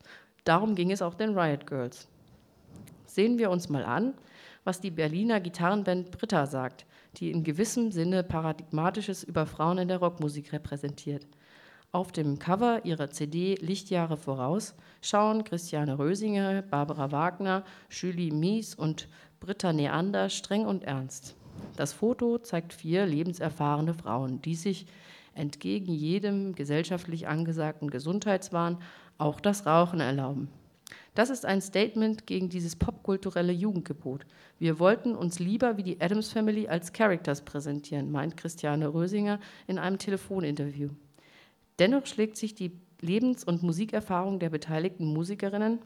Darum 0.44 0.74
ging 0.74 0.90
es 0.90 1.02
auch 1.02 1.14
den 1.14 1.38
Riot 1.38 1.66
Girls. 1.66 2.08
Sehen 3.04 3.38
wir 3.38 3.50
uns 3.50 3.68
mal 3.68 3.84
an, 3.84 4.14
was 4.64 4.80
die 4.80 4.90
Berliner 4.90 5.40
Gitarrenband 5.40 6.10
Britta 6.10 6.46
sagt, 6.46 6.86
die 7.16 7.30
in 7.30 7.44
gewissem 7.44 7.90
Sinne 7.90 8.22
Paradigmatisches 8.22 9.24
über 9.24 9.46
Frauen 9.46 9.78
in 9.78 9.88
der 9.88 9.98
Rockmusik 9.98 10.52
repräsentiert. 10.52 11.26
Auf 11.90 12.12
dem 12.12 12.38
Cover 12.38 12.84
ihrer 12.84 13.08
CD 13.08 13.54
Lichtjahre 13.62 14.18
voraus 14.18 14.74
schauen 15.00 15.42
Christiane 15.42 15.98
Rösinger, 15.98 16.60
Barbara 16.60 17.12
Wagner, 17.12 17.64
Julie 17.88 18.30
Mies 18.30 18.74
und 18.74 19.08
Britta 19.40 19.72
Neander 19.72 20.28
streng 20.28 20.66
und 20.66 20.84
ernst. 20.84 21.34
Das 21.76 21.94
Foto 21.94 22.36
zeigt 22.36 22.74
vier 22.74 23.06
lebenserfahrene 23.06 23.94
Frauen, 23.94 24.42
die 24.42 24.54
sich 24.54 24.84
entgegen 25.32 25.94
jedem 25.94 26.54
gesellschaftlich 26.54 27.26
angesagten 27.26 27.88
Gesundheitswahn 27.88 28.76
auch 29.16 29.40
das 29.40 29.64
Rauchen 29.64 30.00
erlauben. 30.00 30.48
Das 31.14 31.30
ist 31.30 31.46
ein 31.46 31.62
Statement 31.62 32.26
gegen 32.26 32.50
dieses 32.50 32.76
popkulturelle 32.76 33.52
Jugendgebot. 33.52 34.26
Wir 34.58 34.78
wollten 34.78 35.14
uns 35.14 35.38
lieber 35.38 35.78
wie 35.78 35.84
die 35.84 36.00
Adams 36.02 36.30
Family 36.30 36.68
als 36.68 36.92
Characters 36.92 37.46
präsentieren, 37.46 38.12
meint 38.12 38.36
Christiane 38.36 38.92
Rösinger 38.92 39.40
in 39.66 39.78
einem 39.78 39.96
Telefoninterview. 39.96 40.90
Dennoch 41.78 42.06
schlägt 42.06 42.36
sich 42.36 42.54
die 42.54 42.72
Lebens- 43.00 43.44
und 43.44 43.62
Musikerfahrung 43.62 44.38
der 44.38 44.50
beteiligten 44.50 45.06
Musikerinnen, 45.06 45.78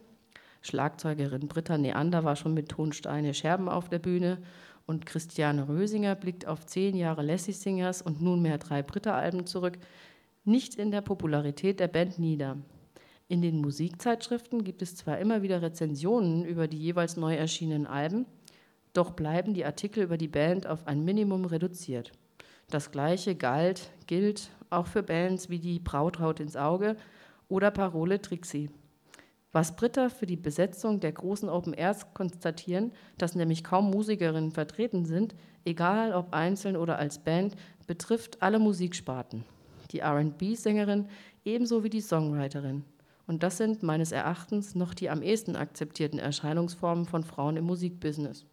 Schlagzeugerin 0.62 1.48
Britta 1.48 1.76
Neander 1.76 2.22
war 2.22 2.36
schon 2.36 2.54
mit 2.54 2.68
Tonsteine 2.68 3.34
Scherben 3.34 3.68
auf 3.68 3.88
der 3.88 3.98
Bühne 3.98 4.38
und 4.86 5.06
Christiane 5.06 5.68
Rösinger 5.68 6.14
blickt 6.14 6.46
auf 6.46 6.66
zehn 6.66 6.96
Jahre 6.96 7.22
Lassie 7.22 7.52
Singers 7.52 8.00
und 8.00 8.22
nunmehr 8.22 8.58
drei 8.58 8.82
Britta-Alben 8.82 9.46
zurück, 9.46 9.78
nicht 10.44 10.76
in 10.76 10.92
der 10.92 11.00
Popularität 11.00 11.80
der 11.80 11.88
Band 11.88 12.18
nieder. 12.18 12.56
In 13.28 13.42
den 13.42 13.60
Musikzeitschriften 13.60 14.62
gibt 14.62 14.82
es 14.82 14.94
zwar 14.94 15.18
immer 15.18 15.42
wieder 15.42 15.62
Rezensionen 15.62 16.44
über 16.44 16.68
die 16.68 16.78
jeweils 16.78 17.16
neu 17.16 17.34
erschienenen 17.34 17.86
Alben, 17.86 18.26
doch 18.92 19.12
bleiben 19.12 19.54
die 19.54 19.64
Artikel 19.64 20.04
über 20.04 20.16
die 20.16 20.28
Band 20.28 20.66
auf 20.66 20.86
ein 20.86 21.04
Minimum 21.04 21.44
reduziert. 21.44 22.12
Das 22.68 22.92
gleiche 22.92 23.34
galt, 23.34 23.90
gilt 24.06 24.50
auch 24.72 24.86
für 24.86 25.02
Bands 25.02 25.50
wie 25.50 25.58
die 25.58 25.78
Braut 25.78 26.18
haut 26.18 26.40
ins 26.40 26.56
Auge 26.56 26.96
oder 27.48 27.70
Parole 27.70 28.20
Trixie. 28.20 28.70
Was 29.52 29.76
Britta 29.76 30.08
für 30.08 30.24
die 30.24 30.36
Besetzung 30.36 31.00
der 31.00 31.12
großen 31.12 31.50
Open 31.50 31.74
Airs 31.74 32.14
konstatieren, 32.14 32.92
dass 33.18 33.34
nämlich 33.34 33.62
kaum 33.62 33.90
Musikerinnen 33.90 34.50
vertreten 34.50 35.04
sind, 35.04 35.34
egal 35.66 36.14
ob 36.14 36.32
einzeln 36.32 36.76
oder 36.76 36.98
als 36.98 37.18
Band, 37.18 37.54
betrifft 37.86 38.40
alle 38.40 38.58
Musiksparten. 38.58 39.44
Die 39.90 40.00
RB-Sängerin 40.00 41.08
ebenso 41.44 41.84
wie 41.84 41.90
die 41.90 42.00
Songwriterin. 42.00 42.84
Und 43.26 43.42
das 43.42 43.58
sind 43.58 43.82
meines 43.82 44.10
Erachtens 44.10 44.74
noch 44.74 44.94
die 44.94 45.10
am 45.10 45.22
ehesten 45.22 45.54
akzeptierten 45.54 46.18
Erscheinungsformen 46.18 47.04
von 47.04 47.22
Frauen 47.22 47.58
im 47.58 47.66
Musikbusiness. 47.66 48.46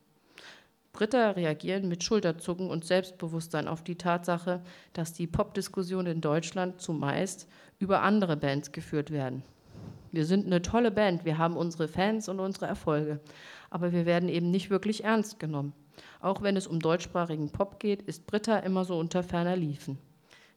Britta 0.91 1.31
reagieren 1.31 1.87
mit 1.87 2.03
Schulterzucken 2.03 2.69
und 2.69 2.83
Selbstbewusstsein 2.83 3.67
auf 3.67 3.83
die 3.83 3.97
Tatsache, 3.97 4.61
dass 4.93 5.13
die 5.13 5.27
Popdiskussion 5.27 6.07
in 6.07 6.21
Deutschland 6.21 6.81
zumeist 6.81 7.47
über 7.77 8.01
andere 8.01 8.35
Bands 8.35 8.71
geführt 8.71 9.11
werden. 9.11 9.43
Wir 10.11 10.25
sind 10.25 10.45
eine 10.45 10.61
tolle 10.61 10.91
Band, 10.91 11.25
wir 11.25 11.37
haben 11.37 11.55
unsere 11.55 11.87
Fans 11.87 12.27
und 12.27 12.39
unsere 12.39 12.65
Erfolge, 12.65 13.19
aber 13.69 13.91
wir 13.91 14.05
werden 14.05 14.27
eben 14.27 14.49
nicht 14.49 14.69
wirklich 14.69 15.03
ernst 15.03 15.39
genommen. 15.39 15.73
Auch 16.21 16.41
wenn 16.41 16.57
es 16.57 16.67
um 16.67 16.79
deutschsprachigen 16.79 17.51
Pop 17.51 17.79
geht, 17.79 18.01
ist 18.01 18.25
Britta 18.25 18.57
immer 18.59 18.85
so 18.85 18.97
unter 18.97 19.21
ferner 19.21 19.55
Liefen. 19.55 19.99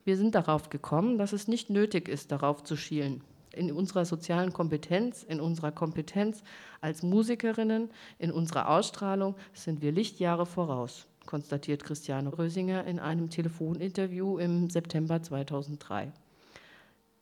Wir 0.04 0.16
sind 0.16 0.34
darauf 0.34 0.70
gekommen, 0.70 1.18
dass 1.18 1.32
es 1.32 1.46
nicht 1.46 1.70
nötig 1.70 2.08
ist, 2.08 2.32
darauf 2.32 2.64
zu 2.64 2.76
schielen 2.76 3.22
in 3.54 3.72
unserer 3.72 4.04
sozialen 4.04 4.52
Kompetenz, 4.52 5.22
in 5.22 5.40
unserer 5.40 5.72
Kompetenz 5.72 6.42
als 6.80 7.02
Musikerinnen, 7.02 7.90
in 8.18 8.32
unserer 8.32 8.68
Ausstrahlung 8.68 9.36
sind 9.52 9.82
wir 9.82 9.92
Lichtjahre 9.92 10.46
voraus, 10.46 11.06
konstatiert 11.26 11.84
Christiane 11.84 12.36
Rösinger 12.36 12.84
in 12.84 12.98
einem 12.98 13.30
Telefoninterview 13.30 14.38
im 14.38 14.70
September 14.70 15.22
2003. 15.22 16.12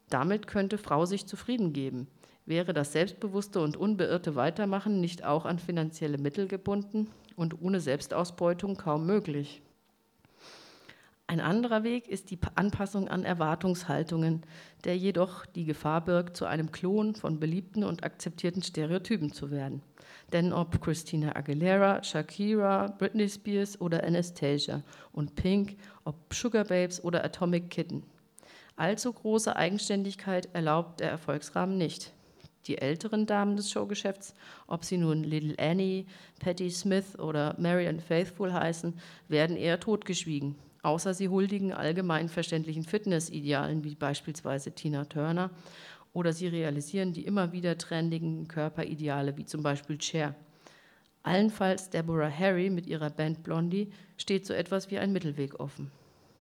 Damit 0.09 0.47
könnte 0.47 0.79
Frau 0.79 1.07
sich 1.07 1.27
zufrieden 1.27 1.73
geben. 1.73 2.09
Wäre 2.47 2.73
das 2.73 2.93
selbstbewusste 2.93 3.61
und 3.61 3.77
unbeirrte 3.77 4.35
Weitermachen 4.35 5.01
nicht 5.01 5.25
auch 5.25 5.45
an 5.45 5.59
finanzielle 5.59 6.19
Mittel 6.19 6.49
gebunden 6.49 7.09
und 7.37 7.63
ohne 7.63 7.81
Selbstausbeutung 7.81 8.77
kaum 8.77 9.07
möglich? 9.07 9.63
Ein 11.31 11.39
anderer 11.39 11.85
Weg 11.85 12.09
ist 12.09 12.33
die 12.33 12.41
Anpassung 12.57 13.07
an 13.07 13.23
Erwartungshaltungen, 13.23 14.43
der 14.83 14.97
jedoch 14.97 15.47
die 15.47 15.65
Gefahr 15.65 16.05
birgt, 16.05 16.37
zu 16.37 16.45
einem 16.45 16.73
Klon 16.73 17.15
von 17.15 17.39
beliebten 17.39 17.85
und 17.85 18.03
akzeptierten 18.03 18.65
Stereotypen 18.65 19.33
zu 19.33 19.53
werden. 19.53 19.81
Denn 20.33 20.53
ob 20.53 20.83
Christina 20.83 21.37
Aguilera, 21.37 22.03
Shakira, 22.03 22.89
Britney 22.99 23.29
Spears 23.29 23.81
oder 23.81 24.03
Anastasia 24.03 24.83
und 25.13 25.37
Pink, 25.37 25.77
ob 26.03 26.17
Sugar 26.35 26.65
Babes 26.65 27.05
oder 27.05 27.25
Atomic 27.25 27.71
Kitten. 27.71 28.03
Allzu 28.75 29.13
große 29.13 29.55
Eigenständigkeit 29.55 30.49
erlaubt 30.53 30.99
der 30.99 31.11
Erfolgsrahmen 31.11 31.79
nicht. 31.79 32.13
Die 32.67 32.79
älteren 32.79 33.27
Damen 33.27 33.57
des 33.57 33.71
Showgeschäfts, 33.71 34.35
ob 34.67 34.85
sie 34.85 34.99
nun 34.99 35.23
Little 35.23 35.55
Annie, 35.61 36.07
Patti 36.41 36.73
Smith 36.73 37.17
oder 37.21 37.55
Marianne 37.57 38.01
Faithful 38.01 38.53
heißen, 38.53 38.99
werden 39.29 39.57
eher 39.57 39.79
totgeschwiegen 39.79 40.57
außer 40.83 41.15
sie 41.15 41.29
huldigen 41.29 41.73
allgemeinverständlichen 41.73 42.85
Fitnessidealen 42.85 43.85
wie 43.85 43.95
beispielsweise 43.95 44.73
Tina 44.73 45.05
Turner 45.05 45.51
oder 46.13 46.33
sie 46.33 46.49
realisieren 46.49 47.13
die 47.13 47.25
immer 47.25 47.53
wieder 47.53 47.79
trendigen 47.79 48.49
Körperideale 48.49 49.37
wie 49.37 49.45
zum 49.45 49.63
Beispiel 49.63 50.01
Cher. 50.01 50.35
Allenfalls 51.23 51.91
Deborah 51.91 52.31
Harry 52.31 52.71
mit 52.71 52.87
ihrer 52.87 53.11
Band 53.11 53.43
Blondie 53.43 53.93
steht 54.17 54.47
so 54.47 54.55
etwas 54.55 54.91
wie 54.91 54.99
ein 54.99 55.13
Mittelweg 55.13 55.61
offen. 55.61 55.91